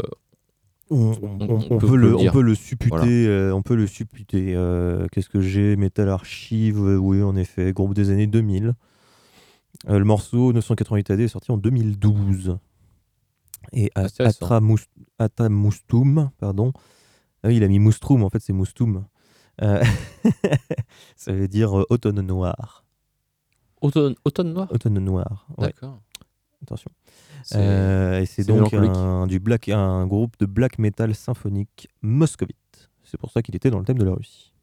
on, 0.90 0.98
On- 0.98 1.12
on- 1.22 1.50
on 1.50 1.68
on 1.72 1.78
peut 1.78 1.88
peut, 1.88 1.96
le, 1.98 2.10
le 2.10 2.16
on 2.16 2.20
dire. 2.20 2.32
peut 2.32 2.42
le 2.42 2.56
supputer. 2.56 2.90
Voilà. 2.96 3.06
euh, 3.08 3.52
on 3.52 3.62
peut 3.62 3.76
le 3.76 3.86
supputer. 3.88 4.54
Euh, 4.56 5.08
Qu'est-ce 5.12 5.30
que 5.30 5.42
j'ai 5.42 5.76
Metal 5.76 6.10
Archive, 6.10 6.80
oui, 6.80 7.22
en 7.22 7.36
effet, 7.36 7.74
groupe 7.74 7.94
des 7.94 8.10
années 8.12 8.28
2000. 8.28 8.74
Euh, 9.90 10.00
le 10.00 10.06
morceau 10.06 10.54
988 10.54 11.12
AD 11.12 11.20
est 11.20 11.28
sorti 11.28 11.52
en 11.52 11.58
2012. 11.58 12.58
Et 13.74 13.92
A- 13.96 14.08
C'est 14.10 14.24
récent. 14.24 14.46
Atra 14.46 14.62
Mus- 14.62 14.88
Atra 15.20 15.50
Mustum, 15.50 16.30
pardon. 16.40 16.72
Ah 17.44 17.50
oui, 17.50 17.58
il 17.58 17.64
a 17.64 17.68
mis 17.68 17.80
Mustrum, 17.80 18.24
en 18.24 18.30
fait, 18.30 18.40
c'est. 18.42 18.54
Euh, 19.62 19.84
ça 21.16 21.34
veut 21.34 21.48
dire 21.48 21.74
automne 21.90 22.22
noir. 22.22 22.85
Automne, 23.86 24.16
automne 24.26 24.52
noir 24.52 24.68
Automne 24.72 25.00
noir. 25.00 25.46
Ouais, 25.58 25.68
D'accord. 25.68 26.00
attention. 26.64 26.90
Euh, 27.54 28.20
et 28.20 28.26
c'est 28.26 28.44
donc 28.44 28.74
un, 28.74 29.28
du 29.28 29.40
black, 29.40 29.70
un 29.70 30.08
groupe 30.08 30.40
de 30.40 30.48
black 30.48 30.80
metal 30.80 31.14
symphonique 31.14 31.88
moscovite. 32.02 32.90
C'est 33.04 33.20
pour 33.20 33.30
ça 33.30 33.44
qu'il 33.44 33.56
était 33.56 33.70
dans 33.70 33.78
le 33.78 33.86
thème 33.86 34.00
de 34.00 34.06
la 34.06 34.14
Russie. 34.14 34.54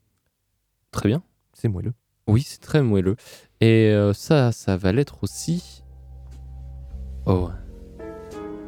Très 0.91 1.09
bien. 1.09 1.23
C'est 1.53 1.69
moelleux. 1.69 1.95
Oui, 2.27 2.43
c'est 2.43 2.61
très 2.61 2.83
moelleux. 2.83 3.15
Et 3.61 3.91
euh, 3.91 4.13
ça, 4.13 4.51
ça 4.51 4.77
va 4.77 4.91
l'être 4.91 5.23
aussi. 5.23 5.85
Oh. 7.27 7.51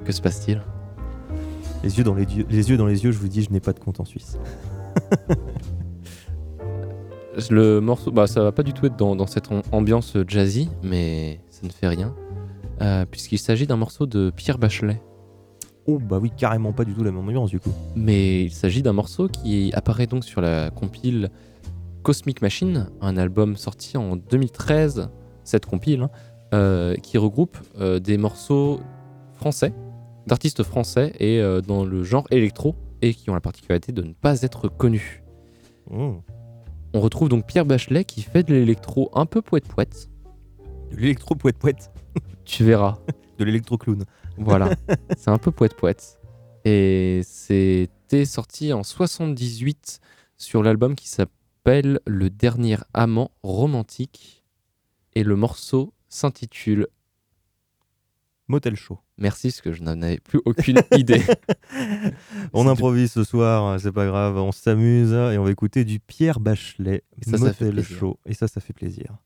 Que 0.05 0.13
se 0.13 0.23
passe-t-il? 0.23 0.63
Les 1.83 1.99
yeux, 1.99 2.05
dans 2.05 2.15
les, 2.15 2.25
yeux, 2.25 2.47
les 2.49 2.71
yeux 2.71 2.77
dans 2.77 2.87
les 2.87 3.03
yeux, 3.03 3.11
je 3.11 3.19
vous 3.19 3.29
dis, 3.29 3.43
je 3.43 3.51
n'ai 3.51 3.61
pas 3.61 3.73
de 3.73 3.81
compte 3.81 3.99
en 3.99 4.05
Suisse. 4.05 4.39
Le 7.51 7.81
morceau, 7.81 8.11
bah, 8.13 8.27
ça 8.27 8.43
va 8.43 8.53
pas 8.53 8.63
du 8.63 8.73
tout 8.73 8.87
être 8.87 8.97
dans, 8.97 9.17
dans 9.17 9.27
cette 9.27 9.51
am- 9.51 9.63
ambiance 9.73 10.17
jazzy, 10.29 10.69
mais 10.83 11.41
ça 11.51 11.67
ne 11.67 11.73
fait 11.73 11.89
rien. 11.89 12.15
Euh, 12.83 13.05
Puisqu'il 13.11 13.39
s'agit 13.39 13.67
d'un 13.67 13.77
morceau 13.77 14.07
de 14.07 14.31
Pierre 14.31 14.59
Bachelet. 14.59 15.01
Oh 15.87 15.99
bah 15.99 16.19
oui, 16.21 16.31
carrément 16.35 16.73
pas 16.73 16.85
du 16.85 16.95
tout 16.95 17.05
la 17.05 17.11
même 17.11 17.21
ambiance 17.21 17.51
du 17.51 17.61
coup. 17.61 17.73
Mais 17.95 18.43
il 18.45 18.51
s'agit 18.53 18.83
d'un 18.83 18.95
morceau 18.95 19.29
qui 19.29 19.71
apparaît 19.75 20.07
donc 20.07 20.25
sur 20.25 20.41
la 20.41 20.71
compile 20.71 21.29
Cosmic 22.03 22.41
Machine, 22.41 22.89
un 23.03 23.17
album 23.19 23.57
sorti 23.57 23.97
en 23.99 24.17
2013, 24.17 25.11
cette 25.45 25.67
compile, 25.67 26.03
hein, 26.03 26.11
euh, 26.55 26.95
qui 26.97 27.19
regroupe 27.19 27.59
euh, 27.81 27.99
des 27.99 28.17
morceaux 28.17 28.81
français, 29.35 29.75
d'artistes 30.27 30.63
français 30.63 31.13
et 31.21 31.43
dans 31.67 31.85
le 31.85 32.03
genre 32.03 32.27
électro, 32.31 32.77
et 33.03 33.13
qui 33.13 33.29
ont 33.29 33.35
la 33.35 33.41
particularité 33.43 33.93
de 33.93 34.03
ne 34.03 34.13
pas 34.15 34.41
être 34.43 34.69
connus. 34.69 35.23
Oh. 35.91 36.23
On 36.95 37.01
retrouve 37.01 37.29
donc 37.29 37.45
Pierre 37.45 37.67
Bachelet 37.67 38.05
qui 38.05 38.23
fait 38.23 38.45
de 38.45 38.55
l'électro 38.55 39.11
un 39.15 39.27
peu 39.27 39.43
poète-poète. 39.43 40.09
De 40.93 40.97
l'électro 40.97 41.35
poète 41.35 41.59
poète. 41.59 41.91
Tu 42.45 42.63
verras. 42.63 42.99
De 43.37 43.45
l'électro 43.45 43.77
clown. 43.77 44.05
Voilà, 44.39 44.71
c'est 45.17 45.31
un 45.31 45.39
peu 45.39 45.51
poète-poète. 45.51 46.21
Et 46.65 47.23
c'était 47.25 48.25
sorti 48.25 48.73
en 48.73 48.85
78 48.85 49.99
sur 50.37 50.63
l'album 50.63 50.95
qui 50.95 51.09
s'appelle 51.09 51.99
Le 52.07 52.31
Dernier 52.31 52.77
Amant 52.93 53.33
Romantique. 53.43 54.45
Et 55.17 55.25
le 55.25 55.35
morceau 55.35 55.93
s'intitule 56.09 56.87
Motel 58.47 58.77
Show. 58.77 59.01
Merci, 59.17 59.49
parce 59.49 59.61
que 59.61 59.73
je 59.73 59.83
n'en 59.83 60.03
avais 60.03 60.19
plus 60.19 60.41
aucune 60.45 60.81
idée. 60.97 61.23
On 62.53 62.67
improvise 62.67 63.13
ce 63.13 63.23
soir, 63.23 63.79
c'est 63.81 63.93
pas 63.93 64.07
grave, 64.07 64.37
on 64.39 64.51
s'amuse 64.53 65.13
et 65.13 65.39
on 65.39 65.45
va 65.45 65.51
écouter 65.51 65.85
du 65.85 66.01
Pierre 66.01 66.41
Bachelet. 66.41 67.05
Et 67.21 67.31
ça, 67.31 67.39
ça 67.39 67.53
fait 67.53 67.71
plaisir. 67.71 67.99
Show. 67.99 68.19
Et 68.27 68.35
ça, 68.35 68.49
ça 68.49 68.61
fait 68.61 68.73
plaisir. 68.73 69.17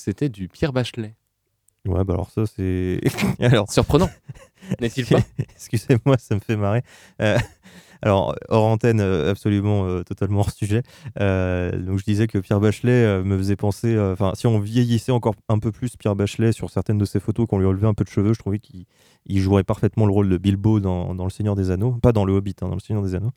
C'était 0.00 0.28
du 0.28 0.48
Pierre 0.48 0.72
Bachelet. 0.72 1.14
Ouais, 1.86 2.04
bah 2.04 2.14
alors 2.14 2.30
ça, 2.30 2.44
c'est. 2.46 3.00
alors, 3.40 3.70
Surprenant, 3.70 4.10
n'est-il 4.80 5.06
pas? 5.06 5.20
Excusez-moi, 5.38 6.18
ça 6.18 6.34
me 6.34 6.40
fait 6.40 6.56
marrer. 6.56 6.82
Euh, 7.22 7.38
alors, 8.02 8.34
hors 8.48 8.64
antenne, 8.64 9.00
euh, 9.00 9.30
absolument 9.30 9.84
euh, 9.86 10.02
totalement 10.02 10.40
hors 10.40 10.50
sujet. 10.50 10.82
Euh, 11.20 11.70
donc, 11.78 11.98
je 11.98 12.04
disais 12.04 12.26
que 12.26 12.38
Pierre 12.38 12.60
Bachelet 12.60 13.22
me 13.22 13.36
faisait 13.36 13.56
penser. 13.56 13.98
Enfin, 13.98 14.32
si 14.34 14.46
on 14.46 14.58
vieillissait 14.58 15.12
encore 15.12 15.34
un 15.48 15.58
peu 15.58 15.70
plus 15.70 15.96
Pierre 15.96 16.16
Bachelet 16.16 16.52
sur 16.52 16.70
certaines 16.70 16.98
de 16.98 17.04
ses 17.04 17.20
photos, 17.20 17.46
qu'on 17.46 17.58
lui 17.58 17.66
relevait 17.66 17.86
un 17.86 17.94
peu 17.94 18.04
de 18.04 18.08
cheveux, 18.08 18.32
je 18.32 18.38
trouvais 18.38 18.58
qu'il 18.58 18.86
il 19.26 19.38
jouerait 19.38 19.64
parfaitement 19.64 20.06
le 20.06 20.12
rôle 20.12 20.28
de 20.30 20.38
Bilbo 20.38 20.80
dans, 20.80 21.14
dans 21.14 21.24
Le 21.24 21.30
Seigneur 21.30 21.56
des 21.56 21.70
Anneaux. 21.70 21.92
Pas 21.92 22.12
dans 22.12 22.24
Le 22.24 22.32
Hobbit, 22.32 22.56
hein, 22.62 22.68
dans 22.68 22.74
Le 22.74 22.80
Seigneur 22.80 23.02
des 23.02 23.14
Anneaux. 23.14 23.32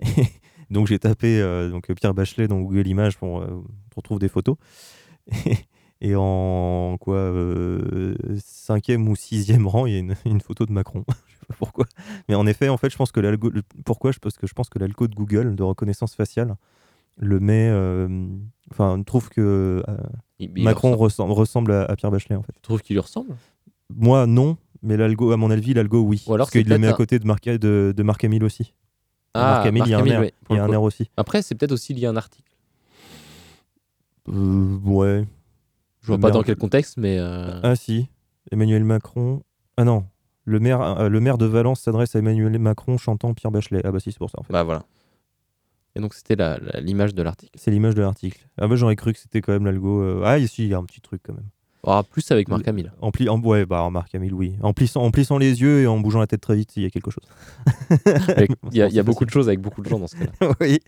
Et 0.00 0.24
donc, 0.70 0.86
j'ai 0.86 0.98
tapé 0.98 1.42
donc, 1.70 1.92
Pierre 1.92 2.14
Bachelet 2.14 2.48
dans 2.48 2.60
Google 2.60 2.86
Images 2.86 3.18
pour, 3.18 3.44
pour 3.90 4.02
trouver 4.02 4.20
des 4.20 4.28
photos. 4.28 4.56
Et 5.44 5.56
en 6.14 6.96
quoi 7.00 7.16
euh, 7.16 8.14
cinquième 8.44 9.08
ou 9.08 9.16
sixième 9.16 9.66
rang, 9.66 9.86
il 9.86 9.92
y 9.92 9.96
a 9.96 9.98
une, 9.98 10.14
une 10.24 10.40
photo 10.40 10.64
de 10.66 10.72
Macron. 10.72 11.04
je 11.26 11.32
sais 11.34 11.46
pas 11.48 11.54
pourquoi. 11.58 11.86
Mais 12.28 12.34
en 12.34 12.46
effet, 12.46 12.68
en 12.68 12.76
fait, 12.76 12.90
je 12.90 12.96
pense 12.96 13.10
que 13.12 13.20
l'algo. 13.20 13.50
Pourquoi? 13.84 14.12
Je- 14.12 14.18
Parce 14.20 14.36
que 14.36 14.46
je 14.46 14.54
pense 14.54 14.68
que 14.68 14.78
l'algo 14.78 15.08
de 15.08 15.14
Google 15.14 15.56
de 15.56 15.62
reconnaissance 15.62 16.14
faciale 16.14 16.56
le 17.16 17.40
met. 17.40 17.68
euh, 17.70 18.26
Enfin, 18.70 19.02
trouve 19.02 19.30
que 19.30 19.82
euh, 19.88 19.96
Il- 20.38 20.52
il 20.56 20.62
Macron 20.62 20.94
ressemble- 20.94 21.72
à, 21.72 21.84
à 21.84 21.96
Pierre 21.96 22.10
Bachelet, 22.10 22.36
en 22.36 22.42
fait. 22.42 22.52
Tu 22.52 22.60
trouves 22.60 22.82
qu'il 22.82 22.94
lui 22.94 23.00
ressemble? 23.00 23.34
Moi, 23.94 24.26
non. 24.26 24.58
Mais 24.82 24.96
l'algo, 24.98 25.32
à 25.32 25.36
mon 25.38 25.50
avis, 25.50 25.72
l'algo, 25.74 26.02
oui. 26.02 26.22
Ou 26.28 26.34
alors 26.34 26.46
parce 26.46 26.52
qu'il 26.52 26.68
le 26.68 26.78
met 26.78 26.86
à 26.86 26.92
côté 26.92 27.18
de 27.18 27.26
Marc, 27.26 27.44
de, 27.48 27.92
de 27.96 28.02
Marc 28.02 28.22
Hamill 28.24 28.44
aussi. 28.44 28.74
Ah, 29.34 29.40
Marc 29.54 29.66
Hamill, 29.66 29.82
il 29.86 29.90
y 29.90 29.94
a 29.94 29.98
un 29.98 30.04
air, 30.06 30.20
ouais, 30.20 30.32
y 30.50 30.58
a 30.58 30.64
un 30.64 30.70
air 30.70 30.82
aussi. 30.82 31.10
Après, 31.16 31.42
c'est 31.42 31.54
peut-être 31.56 31.72
aussi 31.72 31.94
lié 31.94 32.06
à 32.06 32.10
un 32.10 32.16
article. 32.16 32.52
Euh, 34.28 34.76
ouais. 34.84 35.24
Je 36.08 36.12
vois 36.14 36.20
pas 36.20 36.30
dans 36.30 36.42
quel 36.42 36.56
contexte, 36.56 36.96
mais. 36.96 37.18
euh, 37.18 37.60
Ah 37.62 37.76
si, 37.76 38.08
Emmanuel 38.50 38.82
Macron. 38.82 39.42
Ah 39.76 39.84
non, 39.84 40.06
le 40.44 40.58
maire, 40.58 40.80
euh, 40.80 41.08
le 41.10 41.20
maire 41.20 41.36
de 41.36 41.44
Valence 41.44 41.80
s'adresse 41.82 42.16
à 42.16 42.18
Emmanuel 42.20 42.58
Macron 42.58 42.96
chantant 42.96 43.34
Pierre 43.34 43.50
Bachelet. 43.52 43.82
Ah 43.84 43.92
bah 43.92 44.00
si, 44.00 44.10
c'est 44.10 44.18
pour 44.18 44.30
ça 44.30 44.38
en 44.40 44.42
fait. 44.42 44.52
Bah 44.52 44.62
voilà. 44.62 44.84
Et 45.96 46.00
donc, 46.00 46.14
c'était 46.14 46.36
la- 46.36 46.58
la- 46.58 46.80
l'image 46.80 47.14
de 47.14 47.22
l'article. 47.22 47.52
C'est 47.58 47.70
l'image 47.70 47.94
de 47.94 48.00
l'article. 48.00 48.46
Ah 48.58 48.68
bah 48.68 48.76
j'aurais 48.76 48.96
cru 48.96 49.12
que 49.12 49.18
c'était 49.18 49.40
quand 49.42 49.52
même 49.52 49.66
l'algo. 49.66 50.00
euh, 50.00 50.22
Ah 50.24 50.38
si, 50.46 50.64
il 50.64 50.68
y 50.70 50.74
a 50.74 50.78
un 50.78 50.84
petit 50.84 51.00
truc 51.02 51.20
quand 51.24 51.34
même. 51.34 51.48
Ah, 51.86 52.02
plus 52.02 52.30
avec 52.32 52.48
Marc 52.48 52.66
Hamill. 52.66 52.92
En 53.00 53.10
pli... 53.10 53.28
en... 53.28 53.40
Ouais, 53.40 53.64
bah 53.66 53.88
Marc 53.90 54.14
Hamill, 54.14 54.32
oui. 54.34 54.56
En 54.62 54.72
plissant... 54.72 55.02
en 55.02 55.10
plissant 55.10 55.38
les 55.38 55.60
yeux 55.60 55.82
et 55.82 55.86
en 55.86 56.00
bougeant 56.00 56.18
la 56.20 56.26
tête 56.26 56.40
très 56.40 56.56
vite, 56.56 56.76
il 56.76 56.82
y 56.82 56.86
a 56.86 56.90
quelque 56.90 57.10
chose. 57.10 57.24
Il 58.72 58.78
y 58.78 58.82
a, 58.82 58.88
y 58.88 58.98
a 58.98 59.02
beaucoup 59.02 59.24
de 59.24 59.30
choses 59.30 59.48
avec 59.48 59.60
beaucoup 59.60 59.82
de 59.82 59.88
gens 59.88 59.98
dans 59.98 60.06
ce 60.08 60.16
cas-là. 60.16 60.52
oui. 60.60 60.80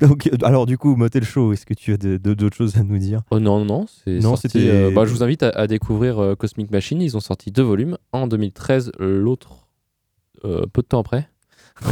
Donc, 0.00 0.26
euh, 0.26 0.36
alors 0.42 0.66
du 0.66 0.78
coup, 0.78 0.96
Motel 0.96 1.24
Show, 1.24 1.52
est-ce 1.52 1.66
que 1.66 1.74
tu 1.74 1.92
as 1.92 1.96
d'autres 1.96 2.56
choses 2.56 2.76
à 2.76 2.82
nous 2.82 2.98
dire? 2.98 3.22
Oh 3.30 3.38
non, 3.38 3.64
non, 3.64 3.86
c'est 3.86 4.16
Non, 4.18 4.30
sorti, 4.36 4.48
c'était- 4.48 4.68
euh, 4.70 4.90
bah, 4.90 5.04
je 5.06 5.10
vous 5.12 5.22
invite 5.22 5.42
à, 5.42 5.50
à 5.50 5.66
découvrir 5.66 6.18
euh, 6.18 6.34
Cosmic 6.34 6.70
Machine. 6.70 7.00
Ils 7.02 7.16
ont 7.16 7.20
sorti 7.20 7.50
deux 7.50 7.62
volumes. 7.62 7.96
En 8.12 8.26
2013, 8.26 8.92
l'autre 8.98 9.68
euh, 10.44 10.66
peu 10.72 10.82
de 10.82 10.86
temps 10.86 11.00
après. 11.00 11.28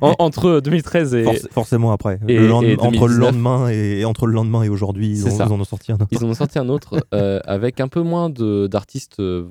En- 0.00 0.14
entre 0.18 0.60
2013 0.60 1.14
et. 1.14 1.24
Forc- 1.24 1.50
Forcément 1.52 1.92
après. 1.92 2.20
et- 2.28 2.38
Le 2.38 2.48
lendem- 2.48 2.66
et 2.68 2.72
entre 2.78 3.08
le 3.08 3.14
2019. 3.14 3.18
lendemain 3.20 3.68
et... 3.70 4.00
et 4.00 4.04
entre 4.04 4.26
le 4.26 4.32
lendemain 4.32 4.62
et 4.62 4.68
aujourd'hui, 4.68 5.10
ils, 5.10 5.26
ont- 5.26 5.30
ils 5.46 5.52
en 5.52 5.60
ont 5.60 5.64
sorti 5.64 5.92
un 5.92 5.96
autre. 5.96 6.06
Ils 6.10 6.24
en 6.24 6.28
ont 6.28 6.34
sorti 6.34 6.58
un 6.58 6.68
autre 6.68 7.04
euh, 7.14 7.40
avec 7.44 7.80
un 7.80 7.88
peu 7.88 8.02
moins 8.02 8.30
de- 8.30 8.66
d'artistes 8.66 9.20
euh, 9.20 9.46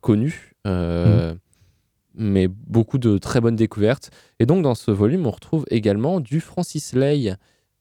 connus, 0.00 0.54
euh, 0.66 1.34
Mm. 1.34 1.36
Mais 2.18 2.48
beaucoup 2.48 2.98
de 2.98 3.16
très 3.16 3.40
bonnes 3.40 3.56
découvertes. 3.56 4.10
Et 4.38 4.46
donc, 4.46 4.62
dans 4.62 4.74
ce 4.74 4.90
volume, 4.90 5.26
on 5.26 5.30
retrouve 5.30 5.64
également 5.70 6.20
du 6.20 6.40
Francis 6.40 6.92
Lay 6.92 7.34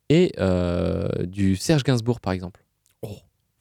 et 0.09 0.31
euh, 0.39 1.09
du 1.25 1.55
Serge 1.55 1.83
Gainsbourg, 1.83 2.21
par 2.21 2.33
exemple. 2.33 2.63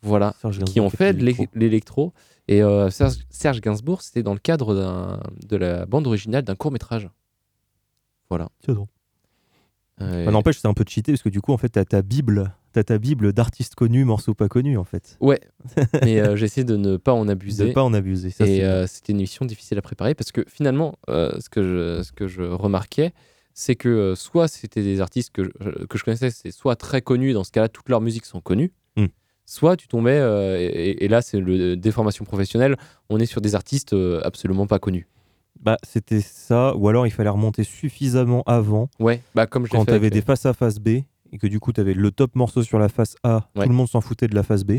Voilà, 0.03 0.35
Serge 0.41 0.62
qui 0.64 0.79
ont 0.81 0.91
fait 0.91 1.14
de 1.14 1.24
l'électro. 1.55 2.12
Et 2.47 2.62
euh, 2.62 2.91
Serge, 2.91 3.16
Serge 3.31 3.61
Gainsbourg, 3.61 4.03
c'était 4.03 4.22
dans 4.22 4.35
le 4.35 4.39
cadre 4.39 5.29
de 5.49 5.57
la 5.57 5.87
bande 5.87 6.07
originale 6.07 6.43
d'un 6.43 6.55
court 6.55 6.70
métrage. 6.70 7.09
Voilà. 8.29 8.49
Tiens 8.62 8.74
donc. 8.74 8.89
Euh, 10.01 10.24
Bah, 10.27 10.31
N'empêche, 10.31 10.59
c'est 10.59 10.68
un 10.68 10.74
peu 10.74 10.85
cheaté 10.87 11.12
parce 11.12 11.22
que 11.22 11.29
du 11.29 11.41
coup, 11.41 11.53
en 11.53 11.57
fait, 11.57 11.70
t'as 11.70 11.85
ta 11.85 12.03
bible, 12.03 12.55
t'as 12.77 12.85
ta 12.85 12.99
bible 12.99 13.33
d'artistes 13.33 13.74
connus, 13.74 14.05
morceaux 14.05 14.35
pas 14.35 14.49
connus, 14.49 14.77
en 14.77 14.85
fait. 14.85 15.16
Ouais, 15.20 15.41
mais 16.05 16.20
euh, 16.20 16.37
j'ai 16.37 16.45
essayé 16.45 16.64
de 16.64 16.77
ne 16.77 16.99
pas 16.99 17.14
en 17.14 17.27
abuser. 17.27 17.68
De 17.68 17.72
pas 17.72 17.83
en 17.83 17.95
abuser. 17.95 18.29
Ça, 18.29 18.45
et 18.45 18.59
c'est 18.59 18.64
euh, 18.64 18.87
c'était 18.87 19.12
une 19.12 19.18
émission 19.20 19.47
difficile 19.47 19.79
à 19.79 19.83
préparer 19.83 20.14
parce 20.14 20.31
que 20.31 20.45
finalement, 20.47 20.97
euh, 21.09 21.33
ce, 21.41 21.49
que 21.49 21.62
je, 21.62 22.03
ce 22.03 22.12
que 22.12 22.27
je 22.29 22.43
remarquais, 22.43 23.12
c'est 23.55 23.77
que 23.77 24.12
soit 24.14 24.47
c'était 24.47 24.83
des 24.83 25.01
artistes 25.01 25.31
que 25.33 25.45
je, 25.45 25.87
que 25.87 25.97
je 25.97 26.05
connaissais, 26.05 26.31
c'est 26.31 26.51
soit 26.51 26.77
très 26.77 27.01
connus, 27.01 27.33
dans 27.33 27.45
ce 27.45 27.51
cas-là, 27.51 27.68
toutes 27.70 27.89
leurs 27.89 28.03
musiques 28.03 28.27
sont 28.27 28.43
connues, 28.43 28.72
Mm. 28.99 29.07
soit 29.47 29.77
tu 29.79 29.89
tombais, 29.89 30.18
et, 30.61 31.05
et 31.05 31.09
là 31.09 31.22
c'est 31.22 31.41
le 31.41 31.77
déformation 31.77 32.24
professionnelle, 32.27 32.77
on 33.09 33.18
est 33.18 33.27
sur 33.27 33.41
des 33.41 33.55
artistes 33.55 33.97
absolument 34.22 34.66
pas 34.66 34.79
connus. 34.79 35.07
Bah, 35.62 35.79
c'était 35.83 36.20
ça, 36.20 36.77
ou 36.77 36.87
alors 36.89 37.07
il 37.07 37.11
fallait 37.11 37.31
remonter 37.31 37.64
suffisamment 37.64 38.43
avant 38.47 38.91
Ouais, 39.01 39.22
bah 39.35 39.47
comme 39.47 39.64
je 39.64 39.70
quand 39.70 39.87
t'avais 39.87 39.97
avec- 40.09 40.12
des 40.12 40.20
faces 40.20 40.45
A, 40.45 40.53
face 40.53 40.79
B, 40.79 40.99
et 41.33 41.39
que 41.39 41.47
du 41.47 41.61
coup 41.61 41.72
t'avais 41.72 41.95
le 41.95 42.11
top 42.11 42.35
morceau 42.37 42.62
sur 42.62 42.79
la 42.79 42.89
face 42.89 43.16
A, 43.22 43.49
Ouais. 43.57 43.64
tout 43.64 43.68
le 43.70 43.74
monde 43.74 43.89
s'en 43.89 44.01
foutait 44.01 44.29
de 44.29 44.35
la 44.35 44.43
face 44.43 44.64
B, 44.64 44.79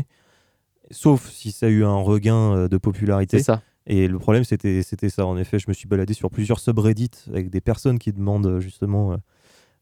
sauf 0.90 1.28
si 1.30 1.52
ça 1.52 1.66
a 1.66 1.68
eu 1.68 1.84
un 1.84 1.96
regain 1.96 2.54
euh, 2.56 2.68
de 2.68 2.76
popularité. 2.78 3.38
C'est 3.38 3.44
ça. 3.44 3.62
Et 3.86 4.06
le 4.06 4.18
problème, 4.18 4.44
c'était 4.44 4.82
c'était 4.82 5.08
ça. 5.08 5.24
En 5.26 5.38
effet, 5.38 5.58
je 5.58 5.64
me 5.68 5.72
suis 5.72 5.88
baladé 5.88 6.12
sur 6.12 6.30
plusieurs 6.30 6.60
subreddits 6.60 7.10
avec 7.30 7.48
des 7.50 7.60
personnes 7.62 7.98
qui 7.98 8.12
demandent 8.12 8.46
euh, 8.46 8.60
justement 8.60 9.12
euh, 9.12 9.16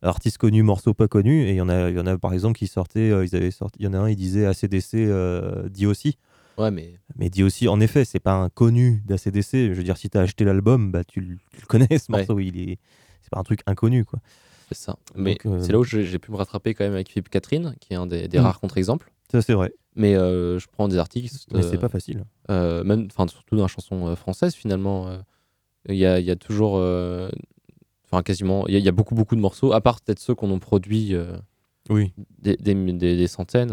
artistes 0.02 0.38
connus, 0.38 0.62
morceaux 0.62 0.94
pas 0.94 1.08
connus. 1.08 1.42
Et 1.44 1.50
il 1.50 1.56
y 1.56 1.60
en 1.60 1.68
a, 1.68 1.90
il 1.90 1.96
y 1.96 2.00
en 2.00 2.06
a 2.06 2.16
par 2.16 2.32
exemple 2.32 2.56
qui 2.58 2.68
sortaient, 2.68 3.10
euh, 3.10 3.24
ils 3.24 3.34
avaient 3.34 3.50
sorti, 3.50 3.78
il 3.80 3.84
y 3.84 3.88
en 3.88 3.94
a 3.94 3.98
un, 3.98 4.08
il 4.08 4.16
disait 4.16 4.46
ACDC 4.46 4.94
euh, 4.94 5.68
dit 5.68 5.86
aussi. 5.86 6.18
Ouais, 6.58 6.70
mais 6.70 6.94
Mais 7.18 7.28
dit 7.28 7.42
aussi, 7.42 7.68
en 7.68 7.80
effet, 7.80 8.04
c'est 8.06 8.20
pas 8.20 8.32
un 8.34 8.48
connu 8.48 9.02
d'ACDC. 9.06 9.50
Je 9.52 9.72
veux 9.74 9.82
dire, 9.82 9.98
si 9.98 10.08
t'as 10.08 10.22
acheté 10.22 10.44
l'album, 10.44 10.90
bah 10.90 11.04
tu, 11.04 11.20
le- 11.20 11.36
tu 11.52 11.60
le 11.60 11.66
connais 11.66 11.98
ce 11.98 12.10
Ouais. 12.10 12.18
morceau. 12.20 12.38
Il 12.38 12.58
est, 12.58 12.78
c'est 13.22 13.30
pas 13.30 13.40
un 13.40 13.42
truc 13.42 13.60
inconnu 13.66 14.04
quoi. 14.04 14.20
C'est 14.68 14.76
ça. 14.76 14.96
Mais 15.14 15.38
euh, 15.46 15.60
c'est 15.60 15.72
là 15.72 15.78
où 15.78 15.84
j'ai 15.84 16.18
pu 16.18 16.30
me 16.32 16.36
rattraper 16.36 16.74
quand 16.74 16.84
même 16.84 16.94
avec 16.94 17.08
Philippe 17.10 17.28
Catherine, 17.28 17.74
qui 17.80 17.92
est 17.92 17.96
un 17.96 18.06
des, 18.06 18.28
des 18.28 18.38
Mm. 18.38 18.42
rares 18.42 18.60
contre-exemples. 18.60 19.12
Ça 19.30 19.42
c'est 19.42 19.54
vrai. 19.54 19.72
Mais 19.94 20.14
euh, 20.14 20.58
je 20.58 20.66
prends 20.70 20.88
des 20.88 20.98
artistes. 20.98 21.46
Mais 21.54 21.62
c'est 21.62 21.76
euh, 21.76 21.80
pas 21.80 21.88
facile. 21.88 22.24
Même, 22.48 23.08
enfin, 23.10 23.26
surtout 23.28 23.56
dans 23.56 23.62
la 23.62 23.68
chanson 23.68 24.14
française, 24.16 24.54
finalement, 24.54 25.08
il 25.88 25.94
y, 25.96 26.04
a, 26.04 26.20
y 26.20 26.30
a 26.30 26.36
toujours, 26.36 26.74
enfin, 28.04 28.22
quasiment, 28.22 28.66
il 28.68 28.74
y, 28.74 28.76
a- 28.76 28.80
y 28.80 28.88
a 28.88 28.92
beaucoup, 28.92 29.14
beaucoup 29.14 29.36
de 29.36 29.40
morceaux, 29.40 29.72
à 29.72 29.80
part 29.80 30.00
peut-être 30.00 30.18
ceux 30.20 30.34
qu'on 30.34 30.50
en 30.50 30.58
produit 30.58 31.14
Oui. 31.88 32.12
des, 32.38 32.56
des- 32.56 33.26
centaines, 33.26 33.72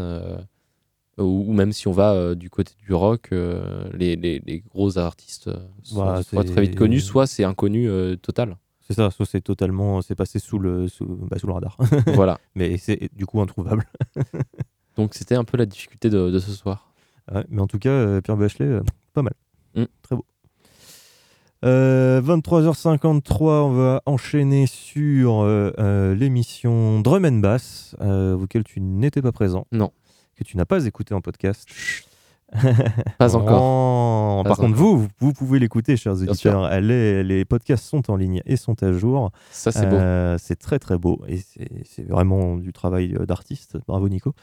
ou, 1.20 1.24
ou 1.48 1.54
même 1.54 1.72
si 1.74 1.88
on 1.88 1.92
va 1.92 2.14
euh, 2.14 2.36
du 2.36 2.50
côté 2.50 2.74
du 2.84 2.94
rock, 2.94 3.30
euh, 3.34 3.88
les, 3.94 4.16
les- 4.16 4.42
les 4.46 4.60
gros 4.62 4.98
artistes 4.98 5.48
euh, 5.48 5.58
sont 5.84 6.04
Bah, 6.06 6.24
soit 6.24 6.44
très 6.44 6.62
vite 6.62 6.76
connus, 6.76 7.02
soit 7.02 7.28
c'est 7.28 7.44
inconnu 7.44 7.88
total. 8.22 8.58
C'est 8.88 8.94
ça. 8.94 9.12
Soit 9.12 9.26
c'est 9.26 9.42
totalement, 9.42 10.02
c'est 10.02 10.16
passé 10.16 10.40
sous 10.40 10.60
le, 10.60 10.88
sous, 10.88 11.06
bah, 11.06 11.38
sous 11.40 11.48
le 11.48 11.54
radar. 11.54 11.78
voilà. 12.14 12.40
Mais 12.56 12.78
c'est 12.78 13.10
du 13.16 13.26
coup 13.26 13.42
introuvable. 13.42 13.86
Donc 14.98 15.14
c'était 15.14 15.36
un 15.36 15.44
peu 15.44 15.58
la 15.58 15.66
difficulté 15.66 16.10
de, 16.10 16.30
de 16.30 16.40
ce 16.40 16.52
soir. 16.52 16.94
Ouais, 17.34 17.46
mais 17.50 17.62
en 17.62 17.68
tout 17.68 17.80
cas, 17.80 17.90
euh, 17.90 18.22
Pierre 18.22 18.38
Bachelet, 18.38 18.66
euh, 18.66 18.84
pas 19.14 19.22
mal. 19.22 19.34
Mm. 19.76 19.86
Très 20.02 20.16
beau. 20.16 20.26
Euh, 21.64 22.22
23h53, 22.22 23.42
on 23.42 23.72
va 23.72 24.02
enchaîner 24.06 24.68
sur 24.68 25.42
euh, 25.42 25.72
euh, 25.80 26.14
l'émission 26.14 27.00
Drum 27.00 27.24
and 27.24 27.40
Bass, 27.40 27.96
euh, 28.02 28.36
auquel 28.36 28.66
tu 28.66 28.82
n'étais 28.82 29.22
pas 29.22 29.32
présent. 29.32 29.66
Non. 29.72 29.92
Que 30.36 30.44
tu 30.44 30.58
n'as 30.58 30.66
pas 30.66 30.86
écouté 30.86 31.14
en 31.14 31.22
podcast. 31.22 31.70
Pas 33.18 33.36
encore. 33.36 33.62
Oh, 33.62 34.44
Pas 34.44 34.50
Par 34.50 34.58
contre, 34.58 34.74
encore. 34.74 34.86
vous, 34.86 34.98
vous, 35.00 35.08
vous 35.20 35.34
pouvez 35.34 35.60
l'écouter, 35.60 35.98
chers 35.98 36.16
Bien 36.16 36.28
auditeurs. 36.30 36.82
Les, 36.82 37.24
les 37.24 37.46
podcasts 37.46 37.86
sont 37.86 38.10
en 38.12 38.16
ligne 38.16 38.42
et 38.46 38.56
sont 38.56 38.82
à 38.84 38.92
jour. 38.92 39.32
Ça, 39.52 39.72
c'est 39.72 39.88
beau. 39.90 39.96
Euh, 39.96 40.38
c'est 40.40 40.56
très 40.56 40.80
très 40.80 40.98
beau 40.98 41.22
et 41.28 41.40
c'est 41.86 42.08
vraiment 42.08 42.58
du 42.58 42.74
travail 42.74 43.16
euh, 43.16 43.26
d'artiste. 43.26 43.78
Bravo 43.88 44.10
Nico. 44.10 44.34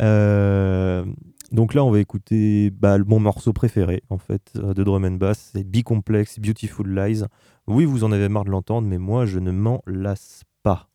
Euh, 0.00 1.04
donc 1.50 1.74
là, 1.74 1.84
on 1.84 1.90
va 1.90 2.00
écouter 2.00 2.70
bah, 2.70 2.98
mon 2.98 3.20
morceau 3.20 3.52
préféré 3.52 4.02
en 4.10 4.18
fait 4.18 4.56
de 4.56 4.82
drum 4.82 5.04
and 5.04 5.12
bass, 5.12 5.50
c'est 5.52 5.64
Bicomplex 5.64 6.40
Beautiful 6.40 6.88
Lies. 6.88 7.24
Oui, 7.66 7.84
vous 7.84 8.04
en 8.04 8.12
avez 8.12 8.28
marre 8.28 8.44
de 8.44 8.50
l'entendre, 8.50 8.88
mais 8.88 8.98
moi, 8.98 9.26
je 9.26 9.38
ne 9.38 9.52
m'en 9.52 9.82
lasse 9.86 10.42
pas. 10.62 10.88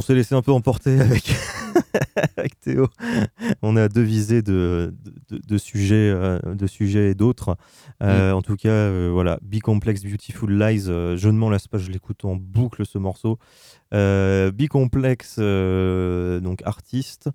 On 0.00 0.02
s'est 0.02 0.14
laissé 0.14 0.34
un 0.34 0.40
peu 0.40 0.50
emporter 0.50 0.98
avec, 1.00 1.30
avec 2.38 2.58
Théo. 2.58 2.88
On 3.60 3.76
a 3.76 3.90
deux 3.90 4.00
visées 4.00 4.40
de, 4.40 4.94
de, 5.28 5.36
de 5.46 5.58
sujets, 5.58 6.10
euh, 6.10 6.38
de 6.54 6.66
sujets 6.66 7.10
et 7.10 7.14
d'autres. 7.14 7.58
Euh, 8.02 8.32
En 8.32 8.40
tout 8.40 8.56
cas, 8.56 8.70
euh, 8.70 9.10
voilà, 9.12 9.38
Bicomplex 9.42 10.02
Beautiful 10.02 10.50
Lies, 10.58 10.86
euh, 10.88 11.18
je 11.18 11.28
ne 11.28 11.36
m'en 11.36 11.50
lasse 11.50 11.68
pas, 11.68 11.76
je 11.76 11.90
l'écoute 11.90 12.24
en 12.24 12.34
boucle 12.34 12.86
ce 12.86 12.96
morceau. 12.96 13.38
Bicomplex, 13.92 15.36
euh, 15.38 16.40
donc 16.40 16.62
artiste. 16.64 17.28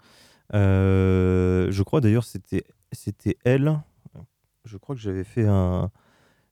Je 0.51 1.83
crois 1.83 2.01
d'ailleurs 2.01 2.23
c'était 2.23 2.63
c'était 2.91 3.37
elle. 3.45 3.79
Je 4.63 4.77
crois 4.77 4.95
que 4.95 5.01
j'avais 5.01 5.23
fait 5.23 5.45
un. 5.45 5.91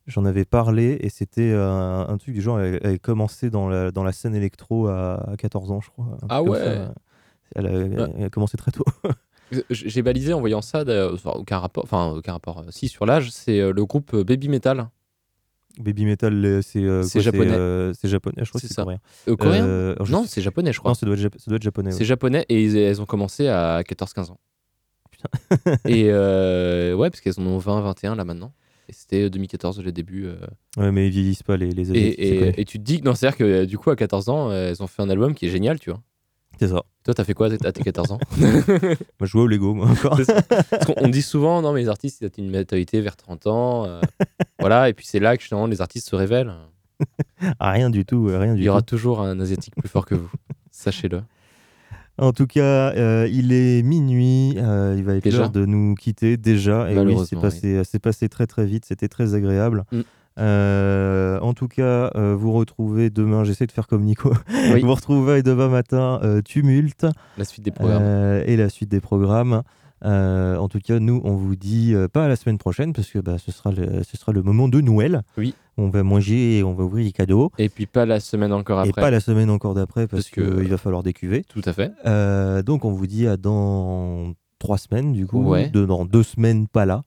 J'en 0.06 0.26
avais 0.26 0.43
parlé 0.43 0.97
et 1.01 1.10
c'était 1.10 1.54
un, 1.54 2.06
un 2.10 2.18
truc 2.18 2.34
du 2.36 2.41
genre, 2.41 2.60
elle, 2.60 2.80
elle 2.84 2.99
commencé 2.99 3.49
dans 3.49 3.70
la, 3.70 3.91
dans 3.91 4.04
la 4.04 4.12
scène 4.12 4.36
électro 4.36 4.88
à, 4.88 5.32
à 5.32 5.38
14 5.38 5.72
ans, 5.72 5.80
je 5.82 5.89
crois. 5.89 6.18
Ah 6.30 6.43
ouais. 6.43 6.60
Elle 7.56 7.68
a, 7.68 7.70
elle- 7.70 8.14
elle 8.18 8.24
a 8.26 8.30
commencé 8.30 8.58
très 8.58 8.72
tôt. 8.72 8.84
J'ai 9.70 10.01
balisé 10.01 10.34
en 10.34 10.39
voyant 10.39 10.62
ça, 10.62 10.84
aucun 11.36 11.60
rapport, 11.60 11.84
enfin 11.84 12.08
aucun 12.12 12.34
rapport, 12.34 12.60
euh, 12.60 12.64
si 12.72 12.88
sur 12.89 13.06
l'âge, 13.06 13.30
c'est 13.32 13.60
euh, 13.60 13.72
le 13.72 13.86
groupe 13.86 14.14
euh, 14.16 14.24
Baby 14.24 14.49
Metal, 14.49 14.89
Baby 15.80 16.06
Metal, 16.06 16.60
c'est 16.64 16.84
euh, 16.84 17.04
japonais. 17.04 17.51
euh, 17.51 17.93
C'est 17.93 18.08
japonais, 18.08 18.43
je 18.43 18.49
crois 18.49 18.60
C'est 18.62 18.68
ça. 18.74 18.84
coréen. 18.84 18.99
Euh, 19.28 19.36
coréen 19.36 19.64
Euh, 19.66 19.95
je 20.04 20.12
Non, 20.12 20.26
c'est 20.28 20.41
japonais, 20.41 20.74
je 20.74 20.80
crois. 20.80 20.91
Non, 20.91 20.95
ça 20.95 21.06
doit 21.06 21.16
être, 21.16 21.22
jap- 21.22 21.38
ça 21.38 21.45
doit 21.47 21.56
être 21.58 21.64
japonais. 21.64 21.91
C'est 21.91 21.99
ouais. 21.99 22.06
japonais 22.06 22.45
et 22.49 22.64
ils- 22.64 22.78
elles 22.78 23.01
ont 23.01 23.06
commencé 23.06 23.47
à 23.47 23.82
14-15 23.84 24.32
ans. 24.32 24.39
et 25.86 26.08
euh, 26.10 26.93
ouais, 26.95 27.10
parce 27.10 27.22
qu'elles 27.22 27.39
en 27.39 27.45
ont 27.47 27.58
20-21 27.60 28.16
là 28.16 28.26
maintenant. 28.26 28.51
Et 28.90 28.94
c'était 28.94 29.30
2014 29.30 29.82
le 29.82 29.92
début. 29.92 30.26
euh, 30.26 30.36
Ouais, 30.78 30.92
mais 30.92 31.08
ils 31.08 31.12
vieillissent 31.12 31.44
pas 31.44 31.56
les, 31.58 31.72
les 31.72 31.92
et, 31.92 32.60
et, 32.60 32.66
tu 32.66 32.80
te 32.80 32.84
dis 32.84 33.00
que 33.00 33.06
non, 33.06 33.16
c'est-à-dire 33.16 33.38
que 33.38 33.44
euh, 33.44 33.66
du 33.66 33.78
coup, 33.78 33.90
à 33.90 33.96
14 33.96 34.30
ans, 34.30 34.50
euh, 34.52 34.70
elles 34.70 34.84
ont 34.84 34.88
fait 34.88 35.02
un 35.02 35.10
album 35.10 35.34
qui 35.36 35.46
est 35.46 35.50
génial, 35.50 35.80
tu 35.80 35.90
vois. 35.90 36.02
C'est 36.60 36.68
ça. 36.68 36.84
Toi, 37.04 37.14
t'as 37.14 37.24
fait 37.24 37.34
quoi 37.34 37.48
à 37.48 37.72
tes 37.72 37.82
14 37.84 38.12
ans? 38.12 38.20
Moi, 38.40 38.96
je 39.22 39.26
jouais 39.26 39.42
au 39.42 39.48
Lego, 39.48 39.74
moi, 39.74 39.88
encore. 39.90 40.20
On 40.98 41.08
dit 41.10 41.22
souvent, 41.24 41.62
non, 41.62 41.74
mais 41.74 41.82
les 41.82 41.90
artistes, 41.90 42.22
ils 42.22 42.28
ont 42.28 42.32
une 42.38 42.52
mentalité 42.52 43.02
vers 43.02 43.16
30 43.16 43.48
ans. 43.48 43.86
euh, 43.86 44.02
voilà, 44.60 44.88
et 44.90 44.94
puis 44.94 45.06
c'est 45.06 45.20
là 45.20 45.36
que 45.36 45.42
justement 45.42 45.66
les 45.68 45.82
artistes 45.82 46.08
se 46.10 46.16
révèlent. 46.16 46.54
Ah, 47.60 47.72
rien 47.72 47.90
du 47.90 48.06
tout, 48.06 48.30
euh, 48.30 48.38
rien 48.40 48.54
Il 48.54 48.58
du 48.60 48.64
y 48.66 48.70
aura 48.70 48.82
tout. 48.82 48.96
toujours 48.96 49.22
un 49.22 49.40
Asiatique 49.40 49.76
plus 49.76 49.90
fort 49.90 50.06
que 50.06 50.16
vous. 50.16 50.30
Sachez-le. 50.72 51.22
En 52.20 52.32
tout 52.32 52.45
cas, 52.45 52.93
euh, 52.93 53.28
il 53.32 53.51
est 53.51 53.82
minuit, 53.82 54.53
euh, 54.57 54.93
il 54.97 55.03
va 55.03 55.16
être 55.16 55.32
l'heure 55.32 55.49
de 55.49 55.66
nous 55.66 55.95
quitter 55.95 56.38
déjà. 56.38 56.91
Et 56.91 56.97
oui, 56.97 57.16
c'est 57.28 57.39
passé, 57.39 57.82
c'est 57.84 57.99
passé 57.99 58.30
très 58.30 58.45
très 58.45 58.66
vite, 58.66 58.86
c'était 58.86 59.07
très 59.07 59.34
agréable. 59.34 59.84
Mm. 59.91 60.01
Euh, 60.39 61.39
en 61.41 61.53
tout 61.53 61.68
cas, 61.68 62.11
euh, 62.16 62.36
vous 62.36 62.51
retrouvez 62.51 63.09
demain, 63.09 63.43
j'essaie 63.43 63.68
de 63.68 63.72
faire 63.72 63.88
comme 63.88 64.03
Nico, 64.03 64.34
Oui. 64.74 64.82
vous 64.84 64.93
retrouvez 64.93 65.43
demain 65.43 65.70
matin 65.70 66.20
euh, 66.24 66.41
Tumulte 66.41 67.05
La 67.38 67.45
suite 67.45 67.66
des 67.66 67.72
programmes. 67.72 68.01
euh, 68.03 68.43
et 68.45 68.57
la 68.57 68.70
suite 68.70 68.89
des 68.89 68.99
programmes. 69.01 69.61
Euh, 70.04 70.58
en 70.58 70.68
tout 70.68 70.80
cas, 70.80 70.99
nous, 70.99 71.22
on 71.24 71.36
vous 71.36 71.56
dit 71.56 71.93
euh, 71.93 72.08
pas 72.08 72.26
à 72.26 72.28
la 72.28 72.36
semaine 72.36 72.58
prochaine 72.58 72.91
parce 72.93 73.10
que 73.10 73.20
bah, 73.20 73.38
ce, 73.38 73.51
sera 73.51 73.72
le, 73.72 74.04
ce 74.04 74.18
sera 74.18 74.32
le 74.34 74.41
moment 74.43 74.68
de 74.68 74.82
Noël. 74.82 75.22
Oui. 75.38 75.54
On 75.78 75.89
va 75.89 76.04
manger 76.04 76.58
et 76.60 76.64
on 76.64 76.74
va 76.74 76.84
ouvrir 76.84 77.06
les 77.06 77.12
cadeaux. 77.12 77.51
Et 77.58 77.70
puis 77.70 77.86
pas 77.86 78.06
la 78.06 78.20
semaine 78.20 78.51
encore 78.54 78.80
après. 78.80 78.89
Et 78.89 78.93
pas 78.93 79.10
la 79.12 79.20
semaine 79.20 79.49
encore 79.49 79.74
d'après 79.74 80.08
parce, 80.08 80.24
Parce 80.24 80.30
que- 80.30 80.41
que 80.58 80.62
il 80.64 80.70
va 80.70 80.78
falloir 80.78 81.04
décuver. 81.04 81.43
Tout 81.47 81.62
à 81.66 81.74
fait. 81.74 81.91
Euh, 82.06 82.62
donc 82.64 82.86
on 82.86 82.91
vous 82.91 83.08
dit 83.08 83.28
à 83.28 83.38
dans 83.38 84.34
trois 84.60 84.78
semaines 84.78 85.14
du 85.14 85.26
coup, 85.26 85.43
Ouais. 85.43 85.70
de- 85.70 85.86
dans 85.86 86.06
deux 86.06 86.24
semaines 86.24 86.68
pas 86.68 86.86
là. 86.86 87.04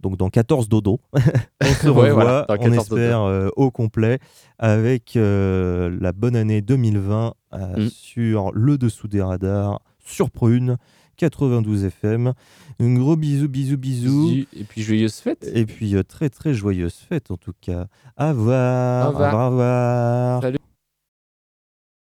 Donc 0.00 0.16
dans 0.16 0.30
14 0.30 0.68
dodo. 0.68 1.00
on 1.62 1.66
se 1.66 1.86
revoit, 1.88 2.04
Ouais, 2.04 2.10
voilà, 2.12 2.44
dans 2.48 2.54
on 2.54 2.58
14 2.58 2.76
espère 2.86 3.50
au 3.56 3.70
complet 3.70 4.18
avec 4.58 5.12
la 5.16 6.12
bonne 6.12 6.36
année 6.36 6.60
2020 6.62 7.34
euh, 7.54 7.76
Mm. 7.86 7.88
sur 7.88 8.52
le 8.52 8.78
dessous 8.78 9.08
des 9.08 9.20
radars 9.22 9.80
sur 9.98 10.30
Prune 10.30 10.76
92 11.20 11.84
FM. 11.84 12.32
Un 12.80 12.94
gros 12.94 13.14
bisou 13.14 13.46
bisou 13.46 13.76
bisou. 13.76 14.30
Et 14.56 14.64
puis 14.64 14.82
joyeuse 14.82 15.16
fête. 15.16 15.50
Et 15.54 15.66
puis 15.66 15.94
euh, 15.94 16.02
très 16.02 16.30
très 16.30 16.54
joyeuse 16.54 16.94
fête 16.94 17.30
en 17.30 17.36
tout 17.36 17.52
cas. 17.60 17.88
À 18.16 18.32
voir. 18.32 19.08
Au 19.08 19.12
revoir. 19.12 19.34
Au 19.34 19.50
revoir. 19.50 20.42
Salut. 20.42 20.58